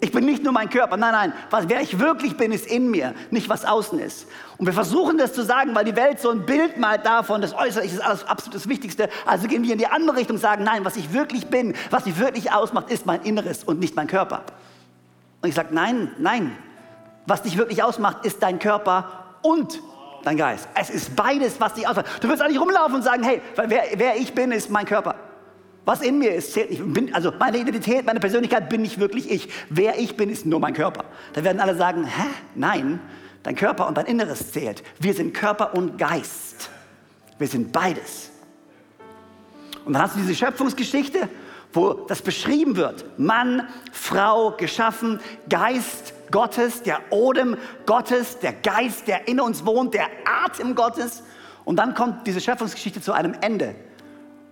Ich 0.00 0.12
bin 0.12 0.24
nicht 0.24 0.44
nur 0.44 0.52
mein 0.52 0.70
Körper, 0.70 0.96
nein, 0.96 1.12
nein, 1.12 1.32
was, 1.50 1.68
wer 1.68 1.80
ich 1.80 1.98
wirklich 1.98 2.36
bin, 2.36 2.52
ist 2.52 2.68
in 2.68 2.88
mir, 2.88 3.14
nicht 3.32 3.48
was 3.48 3.64
außen 3.64 3.98
ist. 3.98 4.28
Und 4.56 4.66
wir 4.66 4.72
versuchen 4.72 5.18
das 5.18 5.32
zu 5.32 5.42
sagen, 5.42 5.74
weil 5.74 5.84
die 5.84 5.96
Welt 5.96 6.20
so 6.20 6.30
ein 6.30 6.46
Bild 6.46 6.78
malt 6.78 7.04
davon, 7.04 7.40
das 7.40 7.52
Äußerliche 7.52 7.96
ist 7.96 8.00
alles 8.00 8.24
absolut 8.24 8.54
das 8.54 8.68
Wichtigste. 8.68 9.08
Also 9.26 9.48
gehen 9.48 9.64
wir 9.64 9.72
in 9.72 9.78
die 9.78 9.88
andere 9.88 10.18
Richtung 10.18 10.36
und 10.36 10.42
sagen, 10.42 10.62
nein, 10.62 10.84
was 10.84 10.96
ich 10.96 11.12
wirklich 11.12 11.48
bin, 11.48 11.74
was 11.90 12.06
mich 12.06 12.16
wirklich 12.18 12.52
ausmacht, 12.52 12.90
ist 12.90 13.06
mein 13.06 13.22
Inneres 13.22 13.64
und 13.64 13.80
nicht 13.80 13.96
mein 13.96 14.06
Körper. 14.06 14.42
Und 15.42 15.48
ich 15.48 15.56
sage, 15.56 15.74
nein, 15.74 16.12
nein, 16.18 16.56
was 17.26 17.42
dich 17.42 17.56
wirklich 17.56 17.82
ausmacht, 17.82 18.24
ist 18.24 18.40
dein 18.40 18.60
Körper 18.60 19.24
und 19.42 19.80
dein 20.24 20.36
Geist. 20.36 20.68
Es 20.74 20.90
ist 20.90 21.14
beides, 21.16 21.60
was 21.60 21.74
dich 21.74 21.86
ausmacht. 21.86 22.22
Du 22.22 22.28
wirst 22.28 22.42
auch 22.42 22.48
nicht 22.48 22.60
rumlaufen 22.60 22.96
und 22.96 23.02
sagen, 23.02 23.22
hey, 23.22 23.40
wer, 23.56 23.82
wer 23.96 24.16
ich 24.16 24.34
bin, 24.34 24.52
ist 24.52 24.70
mein 24.70 24.86
Körper. 24.86 25.14
Was 25.84 26.02
in 26.02 26.18
mir 26.18 26.34
ist, 26.34 26.52
zählt 26.52 26.70
nicht. 26.70 27.14
Also 27.14 27.32
meine 27.38 27.56
Identität, 27.56 28.04
meine 28.04 28.20
Persönlichkeit 28.20 28.68
bin 28.68 28.82
nicht 28.82 29.00
wirklich 29.00 29.30
ich. 29.30 29.48
Wer 29.70 29.98
ich 29.98 30.16
bin, 30.16 30.28
ist 30.28 30.44
nur 30.44 30.60
mein 30.60 30.74
Körper. 30.74 31.04
Da 31.32 31.42
werden 31.44 31.60
alle 31.60 31.76
sagen, 31.76 32.04
hä? 32.04 32.26
Nein, 32.54 33.00
dein 33.42 33.54
Körper 33.54 33.88
und 33.88 33.96
dein 33.96 34.04
Inneres 34.04 34.52
zählt. 34.52 34.82
Wir 35.00 35.14
sind 35.14 35.32
Körper 35.32 35.74
und 35.74 35.96
Geist. 35.96 36.68
Wir 37.38 37.48
sind 37.48 37.72
beides. 37.72 38.30
Und 39.86 39.94
dann 39.94 40.02
hast 40.02 40.16
du 40.16 40.20
diese 40.20 40.34
Schöpfungsgeschichte, 40.34 41.28
wo 41.72 41.94
das 41.94 42.20
beschrieben 42.20 42.76
wird. 42.76 43.18
Mann, 43.18 43.66
Frau, 43.90 44.50
geschaffen, 44.50 45.20
Geist, 45.48 46.12
Gottes, 46.30 46.82
der 46.82 47.00
Odem 47.10 47.56
Gottes, 47.86 48.38
der 48.38 48.52
Geist, 48.52 49.08
der 49.08 49.28
in 49.28 49.40
uns 49.40 49.64
wohnt, 49.64 49.94
der 49.94 50.08
Atem 50.44 50.74
Gottes. 50.74 51.22
Und 51.64 51.76
dann 51.76 51.94
kommt 51.94 52.26
diese 52.26 52.40
Schöpfungsgeschichte 52.40 53.00
zu 53.00 53.12
einem 53.12 53.34
Ende 53.40 53.74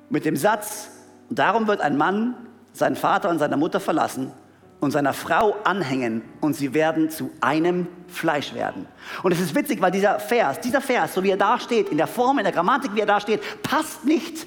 mit 0.09 0.25
dem 0.25 0.37
Satz, 0.37 0.91
darum 1.31 1.67
wird 1.67 1.81
ein 1.81 1.97
Mann 1.97 2.35
seinen 2.73 2.97
Vater 2.97 3.31
und 3.31 3.39
seine 3.39 3.57
Mutter 3.57 3.81
verlassen 3.81 4.33
und 4.81 4.91
seiner 4.91 5.13
Frau 5.13 5.57
anhängen 5.65 6.23
und 6.41 6.55
sie 6.55 6.75
werden 6.75 7.11
zu 7.11 7.31
einem 7.41 7.89
Fleisch 8.09 8.55
werden. 8.55 8.87
Und 9.23 9.33
es 9.33 9.41
ist 9.41 9.55
witzig, 9.55 9.81
weil 9.81 9.91
dieser 9.91 10.21
Vers, 10.21 10.61
dieser 10.61 10.81
Vers, 10.81 11.15
so 11.15 11.23
wie 11.23 11.31
er 11.31 11.37
da 11.37 11.59
steht, 11.59 11.89
in 11.89 11.97
der 11.97 12.07
Form, 12.07 12.39
in 12.39 12.45
der 12.45 12.53
Grammatik, 12.53 12.95
wie 12.95 13.01
er 13.01 13.07
da 13.07 13.21
steht, 13.21 13.41
passt 13.63 14.05
nicht 14.05 14.47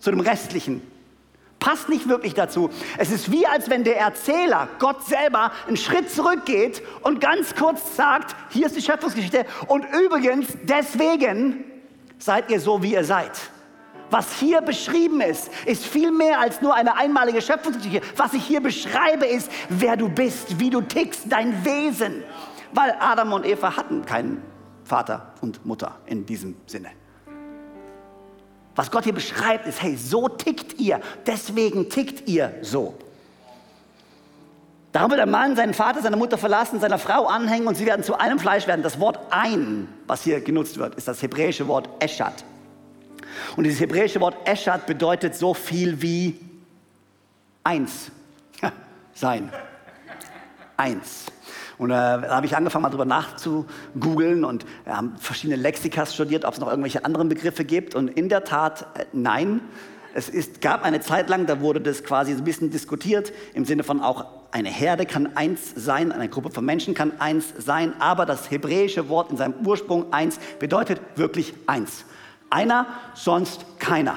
zu 0.00 0.10
dem 0.10 0.20
restlichen 0.20 0.82
passt 1.62 1.88
nicht 1.88 2.08
wirklich 2.08 2.34
dazu. 2.34 2.70
Es 2.98 3.12
ist 3.12 3.30
wie, 3.30 3.46
als 3.46 3.70
wenn 3.70 3.84
der 3.84 3.96
Erzähler, 3.96 4.68
Gott 4.80 5.04
selber, 5.06 5.52
einen 5.68 5.76
Schritt 5.76 6.10
zurückgeht 6.10 6.82
und 7.02 7.20
ganz 7.20 7.54
kurz 7.54 7.96
sagt, 7.96 8.34
hier 8.50 8.66
ist 8.66 8.76
die 8.76 8.82
Schöpfungsgeschichte 8.82 9.46
und 9.68 9.84
übrigens, 10.04 10.48
deswegen 10.64 11.64
seid 12.18 12.50
ihr 12.50 12.58
so, 12.58 12.82
wie 12.82 12.94
ihr 12.94 13.04
seid. 13.04 13.30
Was 14.10 14.38
hier 14.40 14.60
beschrieben 14.60 15.20
ist, 15.20 15.50
ist 15.64 15.86
viel 15.86 16.10
mehr 16.10 16.40
als 16.40 16.60
nur 16.60 16.74
eine 16.74 16.96
einmalige 16.96 17.40
Schöpfungsgeschichte. 17.40 18.06
Was 18.16 18.34
ich 18.34 18.44
hier 18.44 18.60
beschreibe, 18.60 19.24
ist, 19.24 19.50
wer 19.68 19.96
du 19.96 20.08
bist, 20.08 20.58
wie 20.58 20.68
du 20.68 20.82
tickst, 20.82 21.26
dein 21.30 21.64
Wesen. 21.64 22.24
Weil 22.74 22.94
Adam 22.98 23.32
und 23.32 23.46
Eva 23.46 23.76
hatten 23.76 24.04
keinen 24.04 24.42
Vater 24.84 25.32
und 25.40 25.64
Mutter 25.64 25.98
in 26.06 26.26
diesem 26.26 26.56
Sinne. 26.66 26.90
Was 28.74 28.90
Gott 28.90 29.04
hier 29.04 29.12
beschreibt, 29.12 29.66
ist, 29.66 29.82
hey, 29.82 29.96
so 29.96 30.28
tickt 30.28 30.80
ihr, 30.80 31.00
deswegen 31.26 31.90
tickt 31.90 32.28
ihr 32.28 32.54
so. 32.62 32.94
Darum 34.92 35.10
wird 35.10 35.20
der 35.20 35.26
Mann 35.26 35.56
seinen 35.56 35.72
Vater, 35.72 36.02
seine 36.02 36.16
Mutter 36.16 36.36
verlassen, 36.36 36.78
seiner 36.78 36.98
Frau 36.98 37.26
anhängen 37.26 37.66
und 37.66 37.76
sie 37.76 37.86
werden 37.86 38.04
zu 38.04 38.18
einem 38.18 38.38
Fleisch 38.38 38.66
werden. 38.66 38.82
Das 38.82 39.00
Wort 39.00 39.18
ein, 39.30 39.88
was 40.06 40.22
hier 40.22 40.40
genutzt 40.40 40.78
wird, 40.78 40.94
ist 40.96 41.08
das 41.08 41.22
hebräische 41.22 41.66
Wort 41.66 41.88
Eshat. 41.98 42.44
Und 43.56 43.64
dieses 43.64 43.80
hebräische 43.80 44.20
Wort 44.20 44.36
Eshat 44.46 44.86
bedeutet 44.86 45.34
so 45.34 45.54
viel 45.54 46.00
wie 46.02 46.38
eins 47.64 48.10
sein. 49.14 49.50
Eins. 50.76 51.26
Und 51.78 51.90
äh, 51.90 51.94
da 51.94 52.36
habe 52.36 52.46
ich 52.46 52.56
angefangen, 52.56 52.82
mal 52.82 52.90
drüber 52.90 53.04
nachzugoogeln 53.04 54.44
und 54.44 54.64
äh, 54.84 54.90
haben 54.90 55.16
verschiedene 55.18 55.60
Lexikas 55.60 56.14
studiert, 56.14 56.44
ob 56.44 56.54
es 56.54 56.60
noch 56.60 56.68
irgendwelche 56.68 57.04
anderen 57.04 57.28
Begriffe 57.28 57.64
gibt. 57.64 57.94
Und 57.94 58.08
in 58.08 58.28
der 58.28 58.44
Tat, 58.44 58.86
äh, 58.98 59.04
nein. 59.12 59.60
Es 60.14 60.28
ist, 60.28 60.60
gab 60.60 60.84
eine 60.84 61.00
Zeit 61.00 61.30
lang, 61.30 61.46
da 61.46 61.60
wurde 61.60 61.80
das 61.80 62.04
quasi 62.04 62.34
so 62.34 62.38
ein 62.38 62.44
bisschen 62.44 62.70
diskutiert, 62.70 63.32
im 63.54 63.64
Sinne 63.64 63.82
von 63.82 64.02
auch 64.02 64.26
eine 64.50 64.68
Herde 64.68 65.06
kann 65.06 65.34
eins 65.36 65.72
sein, 65.74 66.12
eine 66.12 66.28
Gruppe 66.28 66.50
von 66.50 66.64
Menschen 66.64 66.92
kann 66.92 67.18
eins 67.18 67.54
sein, 67.56 67.94
aber 67.98 68.26
das 68.26 68.50
hebräische 68.50 69.08
Wort 69.08 69.30
in 69.30 69.38
seinem 69.38 69.54
Ursprung 69.66 70.12
eins 70.12 70.38
bedeutet 70.58 71.00
wirklich 71.16 71.54
eins. 71.66 72.04
Einer, 72.50 72.86
sonst 73.14 73.64
keiner. 73.78 74.16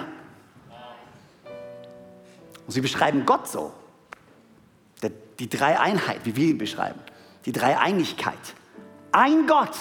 Und 2.67 2.73
sie 2.73 2.81
beschreiben 2.81 3.25
Gott 3.25 3.47
so. 3.47 3.71
Die 5.39 5.49
Dreieinheit, 5.49 6.21
wie 6.23 6.35
wir 6.35 6.47
ihn 6.47 6.57
beschreiben. 6.57 6.99
Die 7.45 7.51
Dreieinigkeit. 7.51 8.33
Ein 9.11 9.47
Gott. 9.47 9.75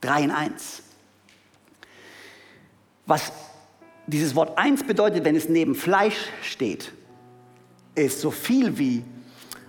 Drei 0.00 0.22
in 0.22 0.30
eins. 0.30 0.82
Was 3.06 3.32
dieses 4.06 4.34
Wort 4.34 4.58
eins 4.58 4.84
bedeutet, 4.84 5.24
wenn 5.24 5.36
es 5.36 5.48
neben 5.48 5.74
Fleisch 5.74 6.28
steht, 6.42 6.92
ist 7.94 8.20
so 8.20 8.30
viel 8.30 8.78
wie 8.78 9.04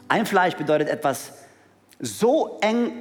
ein 0.08 0.28
Fleisch 0.28 0.56
bedeutet 0.56 0.90
etwas 0.90 1.34
so 2.00 2.60
eng, 2.62 2.92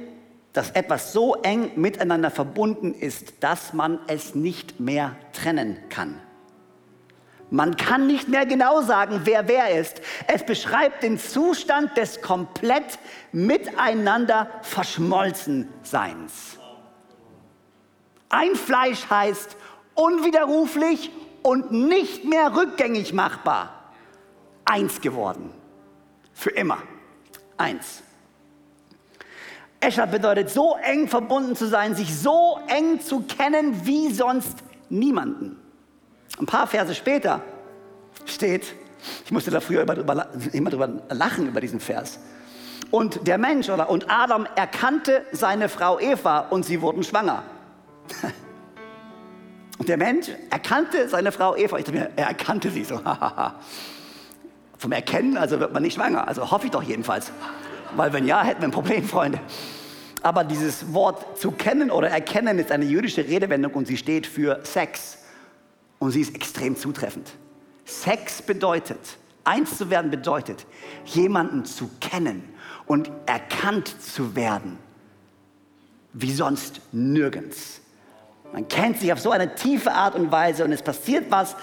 dass 0.51 0.71
etwas 0.71 1.13
so 1.13 1.35
eng 1.35 1.71
miteinander 1.75 2.31
verbunden 2.31 2.93
ist, 2.93 3.33
dass 3.41 3.73
man 3.73 3.99
es 4.07 4.33
nicht 4.33 4.79
mehr 4.79 5.15
trennen 5.31 5.77
kann. 5.89 6.19
Man 7.53 7.77
kann 7.77 8.07
nicht 8.07 8.29
mehr 8.29 8.47
genau 8.47 8.81
sagen, 8.81 9.21
wer 9.25 9.47
wer 9.47 9.79
ist. 9.79 10.01
Es 10.25 10.43
beschreibt 10.43 11.03
den 11.03 11.19
Zustand 11.19 11.95
des 11.97 12.19
komplett 12.19 12.97
miteinander 13.31 14.49
verschmolzen 14.63 15.69
Seins. 15.83 16.57
Ein 18.29 18.55
Fleisch 18.55 19.07
heißt 19.07 19.55
unwiderruflich 19.93 21.11
und 21.43 21.71
nicht 21.71 22.25
mehr 22.25 22.55
rückgängig 22.55 23.13
machbar. 23.13 23.91
Eins 24.65 24.99
geworden. 24.99 25.53
Für 26.33 26.49
immer. 26.49 26.79
Eins. 27.57 28.01
Escher 29.79 30.07
bedeutet 30.07 30.49
so 30.49 30.75
eng 30.81 31.07
verbunden 31.07 31.55
zu 31.55 31.67
sein, 31.67 31.93
sich 31.93 32.17
so 32.17 32.57
eng 32.65 32.99
zu 32.99 33.21
kennen 33.21 33.85
wie 33.85 34.11
sonst 34.11 34.57
niemanden. 34.89 35.62
Ein 36.39 36.45
paar 36.45 36.67
Verse 36.67 36.95
später 36.95 37.41
steht, 38.25 38.73
ich 39.25 39.31
musste 39.31 39.51
da 39.51 39.59
früher 39.59 39.81
immer 39.81 39.95
drüber, 39.95 40.27
immer 40.51 40.69
drüber 40.69 40.89
lachen 41.09 41.47
über 41.47 41.61
diesen 41.61 41.79
Vers. 41.79 42.19
Und 42.91 43.27
der 43.27 43.37
Mensch 43.37 43.69
oder 43.69 43.89
und 43.89 44.09
Adam 44.09 44.47
erkannte 44.55 45.25
seine 45.31 45.69
Frau 45.69 45.99
Eva 45.99 46.39
und 46.49 46.65
sie 46.65 46.81
wurden 46.81 47.03
schwanger. 47.03 47.43
Und 49.79 49.89
der 49.89 49.97
Mensch 49.97 50.27
erkannte 50.51 51.09
seine 51.09 51.31
Frau 51.31 51.55
Eva. 51.55 51.77
Ich 51.77 51.85
dachte 51.85 51.97
mir, 51.97 52.11
er 52.15 52.27
erkannte 52.27 52.69
sie 52.69 52.83
so. 52.83 53.01
Vom 54.77 54.91
Erkennen, 54.91 55.35
also 55.35 55.59
wird 55.59 55.73
man 55.73 55.81
nicht 55.81 55.95
schwanger. 55.95 56.27
Also 56.27 56.51
hoffe 56.51 56.67
ich 56.67 56.71
doch 56.71 56.83
jedenfalls. 56.83 57.31
Weil 57.95 58.13
wenn 58.13 58.25
ja, 58.25 58.43
hätten 58.43 58.61
wir 58.61 58.67
ein 58.67 58.71
Problem, 58.71 59.03
Freunde. 59.03 59.39
Aber 60.21 60.43
dieses 60.43 60.93
Wort 60.93 61.39
zu 61.39 61.51
kennen 61.51 61.91
oder 61.91 62.09
erkennen 62.09 62.59
ist 62.59 62.71
eine 62.71 62.85
jüdische 62.85 63.27
Redewendung 63.27 63.73
und 63.73 63.87
sie 63.87 63.97
steht 63.97 64.27
für 64.27 64.59
Sex. 64.63 65.17
Und 66.03 66.11
sie 66.11 66.19
ist 66.19 66.35
extrem 66.35 66.75
zutreffend. 66.75 67.31
Sex 67.85 68.41
bedeutet, 68.41 68.99
eins 69.45 69.77
zu 69.77 69.89
werden 69.89 70.11
bedeutet, 70.11 70.65
jemanden 71.05 71.63
zu 71.63 71.89
kennen 72.01 72.43
und 72.85 73.09
erkannt 73.25 73.87
zu 74.01 74.35
werden, 74.35 74.77
wie 76.11 76.33
sonst 76.33 76.81
nirgends. 76.91 77.79
Man 78.51 78.67
kennt 78.67 78.99
sich 78.99 79.13
auf 79.13 79.21
so 79.21 79.31
eine 79.31 79.55
tiefe 79.55 79.93
Art 79.93 80.15
und 80.15 80.29
Weise 80.29 80.65
und 80.65 80.73
es 80.73 80.81
passiert 80.81 81.31
was, 81.31 81.55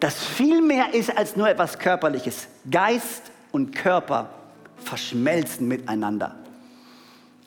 das 0.00 0.16
viel 0.24 0.60
mehr 0.60 0.92
ist 0.92 1.16
als 1.16 1.36
nur 1.36 1.48
etwas 1.48 1.78
Körperliches. 1.78 2.48
Geist 2.68 3.30
und 3.52 3.72
Körper 3.72 4.30
verschmelzen 4.78 5.68
miteinander. 5.68 6.34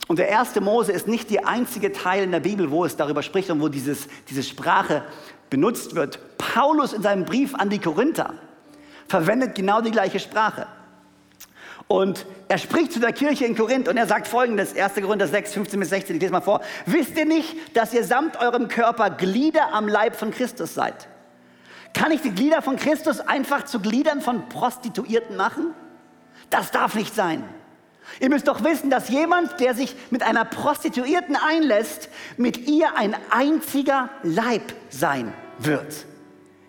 Und 0.07 0.19
der 0.19 0.29
erste 0.29 0.61
Mose 0.61 0.93
ist 0.93 1.09
nicht 1.09 1.29
der 1.29 1.47
einzige 1.47 1.91
Teil 1.91 2.23
in 2.23 2.31
der 2.31 2.39
Bibel, 2.39 2.71
wo 2.71 2.85
es 2.85 2.95
darüber 2.95 3.21
spricht 3.21 3.51
und 3.51 3.59
wo 3.59 3.67
dieses, 3.67 4.07
diese 4.29 4.41
Sprache 4.41 5.03
benutzt 5.49 5.95
wird. 5.95 6.19
Paulus 6.37 6.93
in 6.93 7.01
seinem 7.01 7.25
Brief 7.25 7.55
an 7.55 7.69
die 7.69 7.79
Korinther 7.79 8.33
verwendet 9.07 9.55
genau 9.55 9.81
die 9.81 9.91
gleiche 9.91 10.19
Sprache. 10.19 10.67
Und 11.87 12.27
er 12.47 12.59
spricht 12.59 12.93
zu 12.93 12.99
der 12.99 13.13
Kirche 13.13 13.45
in 13.45 13.55
Korinth 13.55 13.87
und 13.87 13.97
er 13.97 14.05
sagt 14.05 14.27
folgendes, 14.27 14.77
1. 14.77 14.93
Korinther 14.95 15.27
6, 15.27 15.53
15 15.53 15.79
bis 15.79 15.89
16, 15.89 16.15
ich 16.15 16.21
lese 16.21 16.31
mal 16.31 16.41
vor. 16.41 16.61
Wisst 16.85 17.17
ihr 17.17 17.25
nicht, 17.25 17.75
dass 17.75 17.93
ihr 17.93 18.03
samt 18.03 18.39
eurem 18.39 18.67
Körper 18.67 19.09
Glieder 19.09 19.73
am 19.73 19.87
Leib 19.87 20.15
von 20.15 20.29
Christus 20.29 20.75
seid? 20.75 21.07
Kann 21.95 22.11
ich 22.11 22.21
die 22.21 22.29
Glieder 22.29 22.61
von 22.61 22.75
Christus 22.75 23.19
einfach 23.19 23.65
zu 23.65 23.79
Gliedern 23.79 24.21
von 24.21 24.49
Prostituierten 24.49 25.35
machen? 25.35 25.73
Das 26.51 26.69
darf 26.69 26.93
nicht 26.93 27.15
sein. 27.15 27.43
Ihr 28.19 28.29
müsst 28.29 28.47
doch 28.47 28.63
wissen, 28.63 28.89
dass 28.89 29.09
jemand, 29.09 29.59
der 29.59 29.73
sich 29.73 29.95
mit 30.09 30.23
einer 30.23 30.45
Prostituierten 30.45 31.35
einlässt, 31.35 32.09
mit 32.37 32.67
ihr 32.67 32.97
ein 32.97 33.15
einziger 33.29 34.09
Leib 34.23 34.73
sein 34.89 35.33
wird. 35.57 36.05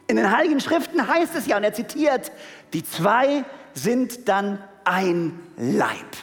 In 0.07 0.17
den 0.17 0.31
Heiligen 0.37 0.61
Schriften 0.61 1.07
heißt 1.07 1.35
es 1.37 1.47
ja, 1.47 1.57
und 1.57 1.65
er 1.65 1.73
zitiert, 1.73 2.33
die 2.73 2.85
zwei 2.85 3.45
sind 3.75 4.29
dann 4.29 4.59
ein 4.85 5.39
Leib. 5.57 6.17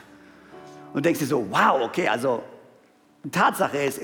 Und 0.93 1.05
denkst 1.05 1.19
dir 1.19 1.25
so, 1.25 1.47
wow, 1.49 1.81
okay, 1.81 2.07
also 2.07 2.43
Tatsache 3.31 3.77
ist, 3.77 4.01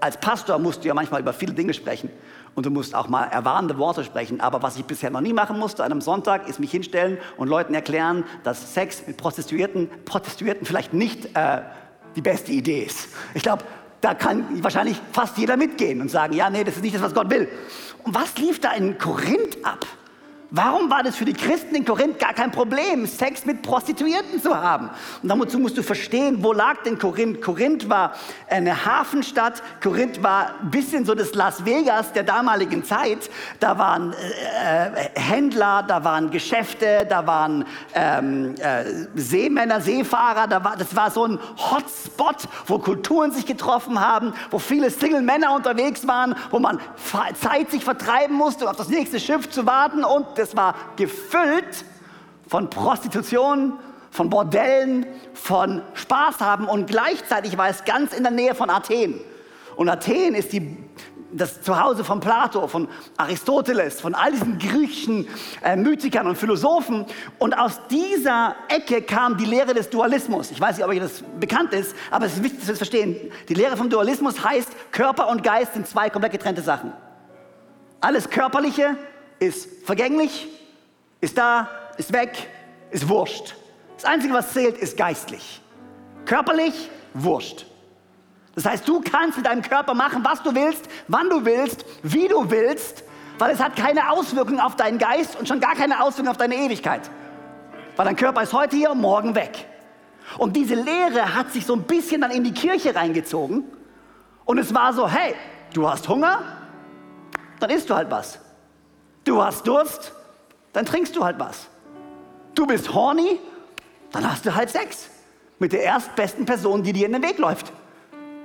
als 0.00 0.18
Pastor 0.18 0.58
musst 0.58 0.84
du 0.84 0.88
ja 0.88 0.94
manchmal 0.94 1.20
über 1.20 1.32
viele 1.32 1.52
Dinge 1.52 1.72
sprechen 1.72 2.10
und 2.54 2.66
du 2.66 2.70
musst 2.70 2.94
auch 2.94 3.08
mal 3.08 3.24
erwarnende 3.24 3.78
Worte 3.78 4.04
sprechen. 4.04 4.40
Aber 4.40 4.62
was 4.62 4.76
ich 4.76 4.84
bisher 4.84 5.10
noch 5.10 5.20
nie 5.20 5.32
machen 5.32 5.58
musste 5.58 5.84
an 5.84 5.92
einem 5.92 6.00
Sonntag, 6.00 6.48
ist 6.48 6.60
mich 6.60 6.70
hinstellen 6.70 7.18
und 7.36 7.48
Leuten 7.48 7.74
erklären, 7.74 8.24
dass 8.42 8.74
Sex 8.74 9.06
mit 9.06 9.16
Prostituierten, 9.16 9.88
Prostituierten 10.04 10.66
vielleicht 10.66 10.92
nicht 10.92 11.36
äh, 11.36 11.62
die 12.16 12.22
beste 12.22 12.52
Idee 12.52 12.84
ist. 12.84 13.08
Ich 13.34 13.42
glaube, 13.42 13.64
da 14.00 14.14
kann 14.14 14.62
wahrscheinlich 14.62 15.00
fast 15.12 15.38
jeder 15.38 15.56
mitgehen 15.56 16.00
und 16.00 16.10
sagen, 16.10 16.34
ja, 16.34 16.50
nee, 16.50 16.62
das 16.62 16.76
ist 16.76 16.82
nicht 16.82 16.94
das, 16.94 17.02
was 17.02 17.14
Gott 17.14 17.30
will. 17.30 17.48
Und 18.04 18.14
was 18.14 18.36
lief 18.36 18.60
da 18.60 18.72
in 18.72 18.98
Korinth 18.98 19.64
ab? 19.64 19.86
Warum 20.56 20.88
war 20.88 21.02
das 21.02 21.16
für 21.16 21.24
die 21.24 21.32
Christen 21.32 21.74
in 21.74 21.84
Korinth 21.84 22.20
gar 22.20 22.32
kein 22.32 22.52
Problem, 22.52 23.06
Sex 23.06 23.44
mit 23.44 23.62
Prostituierten 23.62 24.40
zu 24.40 24.56
haben? 24.56 24.88
Und 25.20 25.28
dazu 25.28 25.58
musst 25.58 25.76
du 25.76 25.82
verstehen, 25.82 26.44
wo 26.44 26.52
lag 26.52 26.84
denn 26.84 26.96
Korinth? 26.96 27.42
Korinth 27.42 27.88
war 27.88 28.12
eine 28.48 28.86
Hafenstadt. 28.86 29.64
Korinth 29.82 30.22
war 30.22 30.54
ein 30.62 30.70
bisschen 30.70 31.04
so 31.04 31.16
das 31.16 31.34
Las 31.34 31.64
Vegas 31.64 32.12
der 32.12 32.22
damaligen 32.22 32.84
Zeit. 32.84 33.30
Da 33.58 33.78
waren 33.78 34.12
äh, 34.12 34.86
äh 34.86 35.20
Händler, 35.20 35.82
da 35.82 36.04
waren 36.04 36.30
Geschäfte, 36.30 37.04
da 37.08 37.26
waren 37.26 37.64
ähm, 37.92 38.54
äh, 38.60 38.84
Seemänner, 39.16 39.80
Seefahrer. 39.80 40.46
Da 40.46 40.62
war, 40.62 40.76
das 40.76 40.94
war 40.94 41.10
so 41.10 41.26
ein 41.26 41.40
Hotspot, 41.56 42.48
wo 42.68 42.78
Kulturen 42.78 43.32
sich 43.32 43.46
getroffen 43.46 44.00
haben, 44.00 44.32
wo 44.52 44.60
viele 44.60 44.90
Single-Männer 44.90 45.52
unterwegs 45.52 46.06
waren, 46.06 46.36
wo 46.52 46.60
man 46.60 46.78
Zeit 47.40 47.72
sich 47.72 47.82
vertreiben 47.82 48.36
musste, 48.36 48.66
um 48.66 48.70
auf 48.70 48.76
das 48.76 48.88
nächste 48.88 49.18
Schiff 49.18 49.50
zu 49.50 49.66
warten 49.66 50.04
und 50.04 50.43
es 50.44 50.56
war 50.56 50.74
gefüllt 50.96 51.84
von 52.46 52.70
Prostitution, 52.70 53.74
von 54.10 54.30
Bordellen, 54.30 55.06
von 55.32 55.82
Spaß 55.94 56.40
haben 56.40 56.66
und 56.66 56.86
gleichzeitig 56.86 57.58
war 57.58 57.68
es 57.68 57.84
ganz 57.84 58.12
in 58.12 58.22
der 58.22 58.30
Nähe 58.30 58.54
von 58.54 58.70
Athen. 58.70 59.18
Und 59.74 59.88
Athen 59.88 60.36
ist 60.36 60.52
die, 60.52 60.76
das 61.32 61.62
Zuhause 61.62 62.04
von 62.04 62.20
Plato, 62.20 62.68
von 62.68 62.86
Aristoteles, 63.16 64.00
von 64.00 64.14
all 64.14 64.30
diesen 64.30 64.58
griechischen 64.58 65.26
äh, 65.64 65.74
Mythikern 65.74 66.28
und 66.28 66.38
Philosophen. 66.38 67.06
Und 67.40 67.58
aus 67.58 67.80
dieser 67.90 68.54
Ecke 68.68 69.02
kam 69.02 69.36
die 69.36 69.46
Lehre 69.46 69.74
des 69.74 69.90
Dualismus. 69.90 70.52
Ich 70.52 70.60
weiß 70.60 70.76
nicht, 70.76 70.84
ob 70.84 70.92
euch 70.92 71.00
das 71.00 71.24
bekannt 71.40 71.72
ist, 71.72 71.96
aber 72.12 72.26
es 72.26 72.34
ist 72.34 72.44
wichtig, 72.44 72.60
dass 72.60 72.68
wir 72.68 72.74
es 72.74 72.78
verstehen. 72.78 73.16
Die 73.48 73.54
Lehre 73.54 73.76
vom 73.76 73.90
Dualismus 73.90 74.44
heißt, 74.44 74.92
Körper 74.92 75.28
und 75.28 75.42
Geist 75.42 75.74
sind 75.74 75.88
zwei 75.88 76.08
komplett 76.08 76.32
getrennte 76.32 76.62
Sachen. 76.62 76.92
Alles 78.00 78.30
Körperliche 78.30 78.96
ist 79.38 79.84
vergänglich, 79.84 80.48
ist 81.20 81.38
da, 81.38 81.68
ist 81.96 82.12
weg, 82.12 82.48
ist 82.90 83.08
wurscht. 83.08 83.54
Das 83.96 84.04
Einzige, 84.04 84.34
was 84.34 84.52
zählt, 84.52 84.76
ist 84.78 84.96
geistlich. 84.96 85.60
Körperlich, 86.24 86.90
wurscht. 87.14 87.66
Das 88.54 88.66
heißt, 88.66 88.86
du 88.86 89.00
kannst 89.00 89.36
mit 89.36 89.46
deinem 89.46 89.62
Körper 89.62 89.94
machen, 89.94 90.24
was 90.24 90.42
du 90.42 90.54
willst, 90.54 90.88
wann 91.08 91.28
du 91.28 91.44
willst, 91.44 91.84
wie 92.02 92.28
du 92.28 92.50
willst, 92.50 93.04
weil 93.38 93.50
es 93.50 93.60
hat 93.60 93.74
keine 93.76 94.10
Auswirkung 94.10 94.60
auf 94.60 94.76
deinen 94.76 94.98
Geist 94.98 95.36
und 95.36 95.48
schon 95.48 95.60
gar 95.60 95.74
keine 95.74 96.02
Auswirkung 96.02 96.30
auf 96.30 96.36
deine 96.36 96.54
Ewigkeit. 96.54 97.10
Weil 97.96 98.06
dein 98.06 98.16
Körper 98.16 98.42
ist 98.42 98.52
heute 98.52 98.76
hier 98.76 98.92
und 98.92 99.00
morgen 99.00 99.34
weg. 99.34 99.66
Und 100.38 100.56
diese 100.56 100.74
Lehre 100.74 101.34
hat 101.34 101.52
sich 101.52 101.66
so 101.66 101.74
ein 101.74 101.82
bisschen 101.82 102.20
dann 102.20 102.30
in 102.30 102.44
die 102.44 102.52
Kirche 102.52 102.94
reingezogen. 102.94 103.64
Und 104.44 104.58
es 104.58 104.72
war 104.72 104.92
so, 104.92 105.08
hey, 105.08 105.34
du 105.72 105.88
hast 105.88 106.08
Hunger, 106.08 106.42
dann 107.60 107.70
isst 107.70 107.90
du 107.90 107.94
halt 107.94 108.10
was. 108.10 108.38
Du 109.24 109.42
hast 109.42 109.66
Durst, 109.66 110.12
dann 110.72 110.84
trinkst 110.86 111.16
du 111.16 111.24
halt 111.24 111.38
was. 111.38 111.66
Du 112.54 112.66
bist 112.66 112.92
horny, 112.92 113.40
dann 114.12 114.30
hast 114.30 114.46
du 114.46 114.54
halt 114.54 114.70
Sex 114.70 115.08
mit 115.58 115.72
der 115.72 115.82
erstbesten 115.82 116.44
Person, 116.44 116.82
die 116.82 116.92
dir 116.92 117.06
in 117.06 117.12
den 117.12 117.22
Weg 117.22 117.38
läuft. 117.38 117.72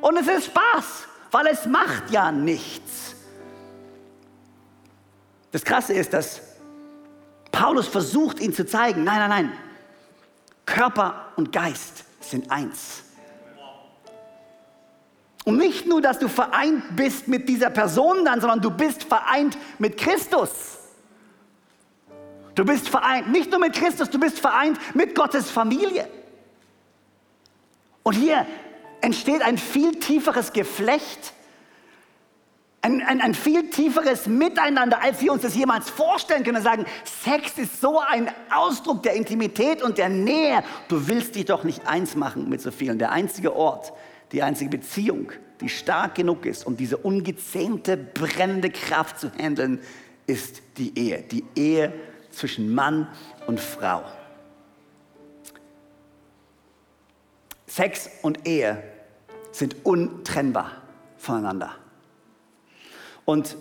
Und 0.02 0.18
es 0.18 0.28
ist 0.28 0.46
Spaß, 0.46 1.08
weil 1.32 1.48
es 1.48 1.66
macht 1.66 2.10
ja 2.12 2.32
nichts. 2.32 3.16
Das 5.52 5.64
Krasse 5.64 5.94
ist, 5.94 6.14
dass 6.14 6.42
Paulus 7.52 7.88
versucht, 7.88 8.40
ihn 8.40 8.54
zu 8.54 8.66
zeigen, 8.66 9.04
nein, 9.04 9.20
nein, 9.20 9.30
nein, 9.30 9.54
Körper 10.66 11.26
und 11.36 11.52
Geist 11.52 12.06
sind 12.22 12.50
eins. 12.52 13.04
Und 15.50 15.58
nicht 15.58 15.88
nur, 15.88 16.00
dass 16.00 16.20
du 16.20 16.28
vereint 16.28 16.96
bist 16.96 17.28
mit 17.28 17.50
dieser 17.50 17.72
Person 17.72 18.24
dann, 18.24 18.40
sondern 18.40 18.62
du 18.62 18.70
bist 18.70 19.06
vereint 19.06 19.58
mit 19.80 19.98
Christus. 19.98 20.78
Du 22.54 22.64
bist 22.64 22.88
vereint, 22.88 23.32
nicht 23.32 23.50
nur 23.50 23.60
mit 23.60 23.74
Christus, 23.74 24.12
du 24.12 24.20
bist 24.20 24.38
vereint 24.38 24.78
mit 24.94 25.16
Gottes 25.16 25.50
Familie. 25.50 26.08
Und 28.04 28.14
hier 28.14 28.46
entsteht 29.02 29.42
ein 29.42 29.58
viel 29.58 29.96
tieferes 29.96 30.54
Geflecht, 30.54 31.34
ein, 32.84 33.02
ein, 33.02 33.20
ein, 33.20 33.34
viel 33.34 33.72
tieferes 33.72 34.28
Miteinander, 34.28 35.02
als 35.02 35.20
wir 35.20 35.34
uns 35.34 35.42
das 35.42 35.56
jemals 35.56 35.90
vorstellen 35.90 36.44
können. 36.44 36.62
Sagen, 36.62 36.86
Sex 37.24 37.58
ist 37.58 37.82
so 37.82 38.00
ein 38.00 38.30
Ausdruck 38.52 39.02
der 39.02 39.16
Intimität 39.16 39.82
und 39.82 39.98
der 39.98 40.10
Nähe. 40.10 40.64
Du 40.90 41.08
willst 41.08 41.34
dich 41.34 41.46
doch 41.46 41.64
nicht 41.64 41.88
eins 41.88 42.16
machen 42.16 42.50
mit 42.50 42.62
so 42.62 42.70
vielen. 42.70 43.00
Der 43.00 43.12
einzige 43.12 43.56
Ort, 43.56 43.94
die 44.32 44.44
einzige 44.44 44.70
Beziehung, 44.70 45.32
die 45.62 45.70
stark 45.70 46.16
genug 46.16 46.46
ist, 46.46 46.66
um 46.66 46.78
diese 46.78 46.98
ungezähmte, 46.98 47.98
brennende 47.98 48.70
Kraft 48.70 49.20
zu 49.20 49.32
handeln, 49.38 49.80
ist 50.28 50.62
die 50.78 50.98
Ehe. 50.98 51.24
Die 51.24 51.44
Ehe 51.56 51.94
zwischen 52.32 52.74
Mann 52.74 53.08
und 53.48 53.60
Frau. 53.60 54.04
Sex 57.68 58.10
und 58.22 58.48
Ehe 58.48 58.82
sind 59.52 59.86
untrennbar 59.86 60.82
voneinander. 61.18 61.76
Und 63.26 63.56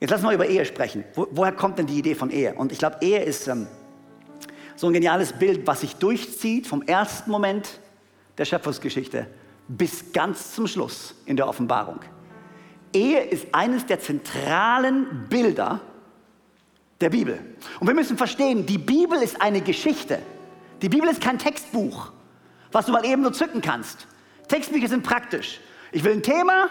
jetzt 0.00 0.10
lass 0.10 0.22
mal 0.22 0.34
über 0.34 0.46
Ehe 0.46 0.64
sprechen. 0.64 1.04
Wo, 1.14 1.26
woher 1.30 1.52
kommt 1.52 1.78
denn 1.78 1.86
die 1.86 1.98
Idee 1.98 2.14
von 2.14 2.30
Ehe? 2.30 2.54
Und 2.54 2.72
ich 2.72 2.78
glaube, 2.78 2.98
Ehe 3.00 3.22
ist 3.22 3.48
ähm, 3.48 3.66
so 4.76 4.88
ein 4.88 4.92
geniales 4.92 5.32
Bild, 5.32 5.66
was 5.66 5.80
sich 5.80 5.96
durchzieht 5.96 6.66
vom 6.66 6.82
ersten 6.82 7.30
Moment 7.30 7.80
der 8.36 8.44
Schöpfungsgeschichte 8.44 9.26
bis 9.68 10.12
ganz 10.12 10.54
zum 10.54 10.66
Schluss 10.66 11.14
in 11.26 11.36
der 11.36 11.48
Offenbarung. 11.48 12.00
Ehe 12.92 13.20
ist 13.20 13.46
eines 13.52 13.86
der 13.86 14.00
zentralen 14.00 15.26
Bilder 15.28 15.80
der 17.00 17.10
Bibel. 17.10 17.38
Und 17.78 17.86
wir 17.86 17.94
müssen 17.94 18.16
verstehen, 18.16 18.66
die 18.66 18.78
Bibel 18.78 19.22
ist 19.22 19.40
eine 19.40 19.60
Geschichte. 19.60 20.20
Die 20.82 20.88
Bibel 20.88 21.08
ist 21.08 21.20
kein 21.20 21.38
Textbuch 21.38 22.12
was 22.72 22.86
du 22.86 22.92
mal 22.92 23.04
eben 23.04 23.24
so 23.24 23.30
zücken 23.30 23.60
kannst. 23.60 24.06
Textbücher 24.48 24.88
sind 24.88 25.02
praktisch. 25.02 25.60
Ich 25.92 26.04
will 26.04 26.12
ein 26.12 26.22
Thema, 26.22 26.68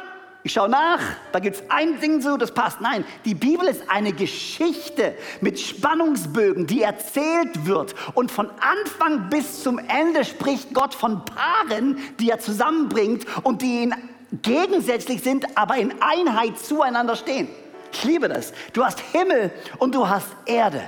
ich 0.47 0.53
schaue 0.53 0.69
nach, 0.69 1.01
da 1.33 1.39
gibt 1.39 1.57
es 1.57 1.63
ein 1.69 1.99
Ding 1.99 2.21
so, 2.21 2.37
das 2.37 2.53
passt. 2.53 2.79
Nein, 2.79 3.03
die 3.25 3.35
Bibel 3.35 3.67
ist 3.67 3.89
eine 3.89 4.13
Geschichte 4.13 5.13
mit 5.41 5.59
Spannungsbögen, 5.59 6.65
die 6.65 6.83
erzählt 6.83 7.65
wird. 7.65 7.95
Und 8.13 8.31
von 8.31 8.49
Anfang 8.61 9.29
bis 9.29 9.61
zum 9.61 9.77
Ende 9.77 10.23
spricht 10.23 10.73
Gott 10.73 10.93
von 10.93 11.25
Paaren, 11.25 11.99
die 12.21 12.29
er 12.29 12.39
zusammenbringt 12.39 13.25
und 13.43 13.61
die 13.61 13.83
in 13.83 13.95
gegensätzlich 14.41 15.21
sind, 15.21 15.57
aber 15.57 15.75
in 15.75 15.93
Einheit 15.99 16.57
zueinander 16.57 17.17
stehen. 17.17 17.49
Ich 17.91 18.05
liebe 18.05 18.29
das. 18.29 18.53
Du 18.71 18.85
hast 18.85 19.01
Himmel 19.01 19.51
und 19.79 19.95
du 19.95 20.07
hast 20.07 20.29
Erde. 20.45 20.81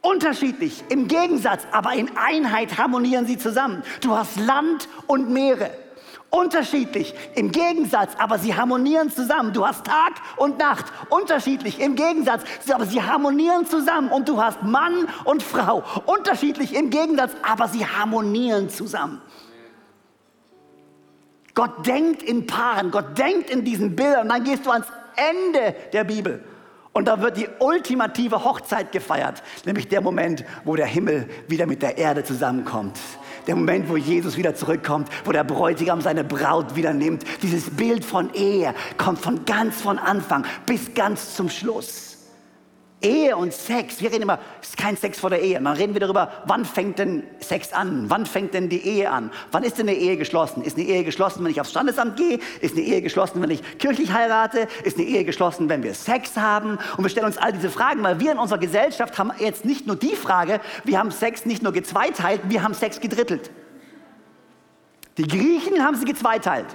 Unterschiedlich, 0.00 0.84
im 0.90 1.08
Gegensatz, 1.08 1.62
aber 1.72 1.94
in 1.94 2.08
Einheit 2.16 2.78
harmonieren 2.78 3.26
sie 3.26 3.36
zusammen. 3.36 3.82
Du 4.00 4.16
hast 4.16 4.38
Land 4.38 4.88
und 5.08 5.28
Meere. 5.28 5.81
Unterschiedlich, 6.34 7.14
im 7.34 7.52
Gegensatz, 7.52 8.12
aber 8.16 8.38
sie 8.38 8.54
harmonieren 8.54 9.10
zusammen. 9.10 9.52
Du 9.52 9.66
hast 9.66 9.84
Tag 9.84 10.14
und 10.38 10.58
Nacht. 10.58 10.86
Unterschiedlich, 11.10 11.78
im 11.78 11.94
Gegensatz, 11.94 12.40
aber 12.72 12.86
sie 12.86 13.02
harmonieren 13.02 13.66
zusammen. 13.66 14.10
Und 14.10 14.30
du 14.30 14.42
hast 14.42 14.62
Mann 14.62 15.08
und 15.24 15.42
Frau. 15.42 15.84
Unterschiedlich, 16.06 16.74
im 16.74 16.88
Gegensatz, 16.88 17.32
aber 17.42 17.68
sie 17.68 17.84
harmonieren 17.84 18.70
zusammen. 18.70 19.20
Gott 21.52 21.86
denkt 21.86 22.22
in 22.22 22.46
Paaren, 22.46 22.90
Gott 22.90 23.18
denkt 23.18 23.50
in 23.50 23.62
diesen 23.62 23.94
Bildern. 23.94 24.22
Und 24.22 24.28
dann 24.30 24.44
gehst 24.44 24.64
du 24.64 24.70
ans 24.70 24.86
Ende 25.16 25.76
der 25.92 26.04
Bibel. 26.04 26.42
Und 26.94 27.08
da 27.08 27.20
wird 27.20 27.36
die 27.36 27.48
ultimative 27.58 28.42
Hochzeit 28.42 28.90
gefeiert, 28.90 29.42
nämlich 29.66 29.88
der 29.88 30.00
Moment, 30.00 30.46
wo 30.64 30.76
der 30.76 30.86
Himmel 30.86 31.28
wieder 31.48 31.66
mit 31.66 31.82
der 31.82 31.98
Erde 31.98 32.24
zusammenkommt. 32.24 32.98
Der 33.46 33.56
Moment, 33.56 33.88
wo 33.88 33.96
Jesus 33.96 34.36
wieder 34.36 34.54
zurückkommt, 34.54 35.08
wo 35.24 35.32
der 35.32 35.44
Bräutigam 35.44 36.00
seine 36.00 36.24
Braut 36.24 36.76
wieder 36.76 36.92
nimmt. 36.92 37.24
Dieses 37.42 37.70
Bild 37.70 38.04
von 38.04 38.32
Ehe 38.34 38.74
kommt 38.96 39.18
von 39.18 39.44
ganz 39.44 39.80
von 39.80 39.98
Anfang 39.98 40.44
bis 40.66 40.94
ganz 40.94 41.34
zum 41.34 41.48
Schluss. 41.48 42.11
Ehe 43.02 43.36
und 43.36 43.52
Sex, 43.52 44.00
wir 44.00 44.12
reden 44.12 44.22
immer, 44.22 44.38
es 44.60 44.70
ist 44.70 44.76
kein 44.76 44.96
Sex 44.96 45.18
vor 45.18 45.30
der 45.30 45.40
Ehe. 45.40 45.60
Dann 45.60 45.66
reden 45.66 45.94
wir 45.94 46.00
darüber, 46.00 46.30
wann 46.46 46.64
fängt 46.64 46.98
denn 46.98 47.24
Sex 47.40 47.72
an? 47.72 48.04
Wann 48.08 48.26
fängt 48.26 48.54
denn 48.54 48.68
die 48.68 48.80
Ehe 48.86 49.10
an? 49.10 49.30
Wann 49.50 49.64
ist 49.64 49.78
denn 49.78 49.88
eine 49.88 49.96
Ehe 49.96 50.16
geschlossen? 50.16 50.62
Ist 50.62 50.76
eine 50.76 50.86
Ehe 50.86 51.04
geschlossen, 51.04 51.44
wenn 51.44 51.50
ich 51.50 51.60
aufs 51.60 51.70
Standesamt 51.70 52.16
gehe? 52.16 52.38
Ist 52.60 52.76
eine 52.76 52.84
Ehe 52.84 53.02
geschlossen, 53.02 53.42
wenn 53.42 53.50
ich 53.50 53.62
kirchlich 53.78 54.12
heirate? 54.12 54.68
Ist 54.84 54.98
eine 54.98 55.06
Ehe 55.06 55.24
geschlossen, 55.24 55.68
wenn 55.68 55.82
wir 55.82 55.94
Sex 55.94 56.36
haben? 56.36 56.78
Und 56.96 57.04
wir 57.04 57.08
stellen 57.08 57.26
uns 57.26 57.38
all 57.38 57.52
diese 57.52 57.70
Fragen, 57.70 58.02
weil 58.02 58.20
wir 58.20 58.32
in 58.32 58.38
unserer 58.38 58.58
Gesellschaft 58.58 59.18
haben 59.18 59.32
jetzt 59.38 59.64
nicht 59.64 59.86
nur 59.86 59.96
die 59.96 60.16
Frage, 60.16 60.60
wir 60.84 60.98
haben 60.98 61.10
Sex 61.10 61.44
nicht 61.44 61.62
nur 61.62 61.72
gezweiteilt, 61.72 62.40
wir 62.44 62.62
haben 62.62 62.74
Sex 62.74 63.00
gedrittelt. 63.00 63.50
Die 65.18 65.26
Griechen 65.26 65.84
haben 65.84 65.96
sie 65.96 66.04
gezweiteilt. 66.04 66.66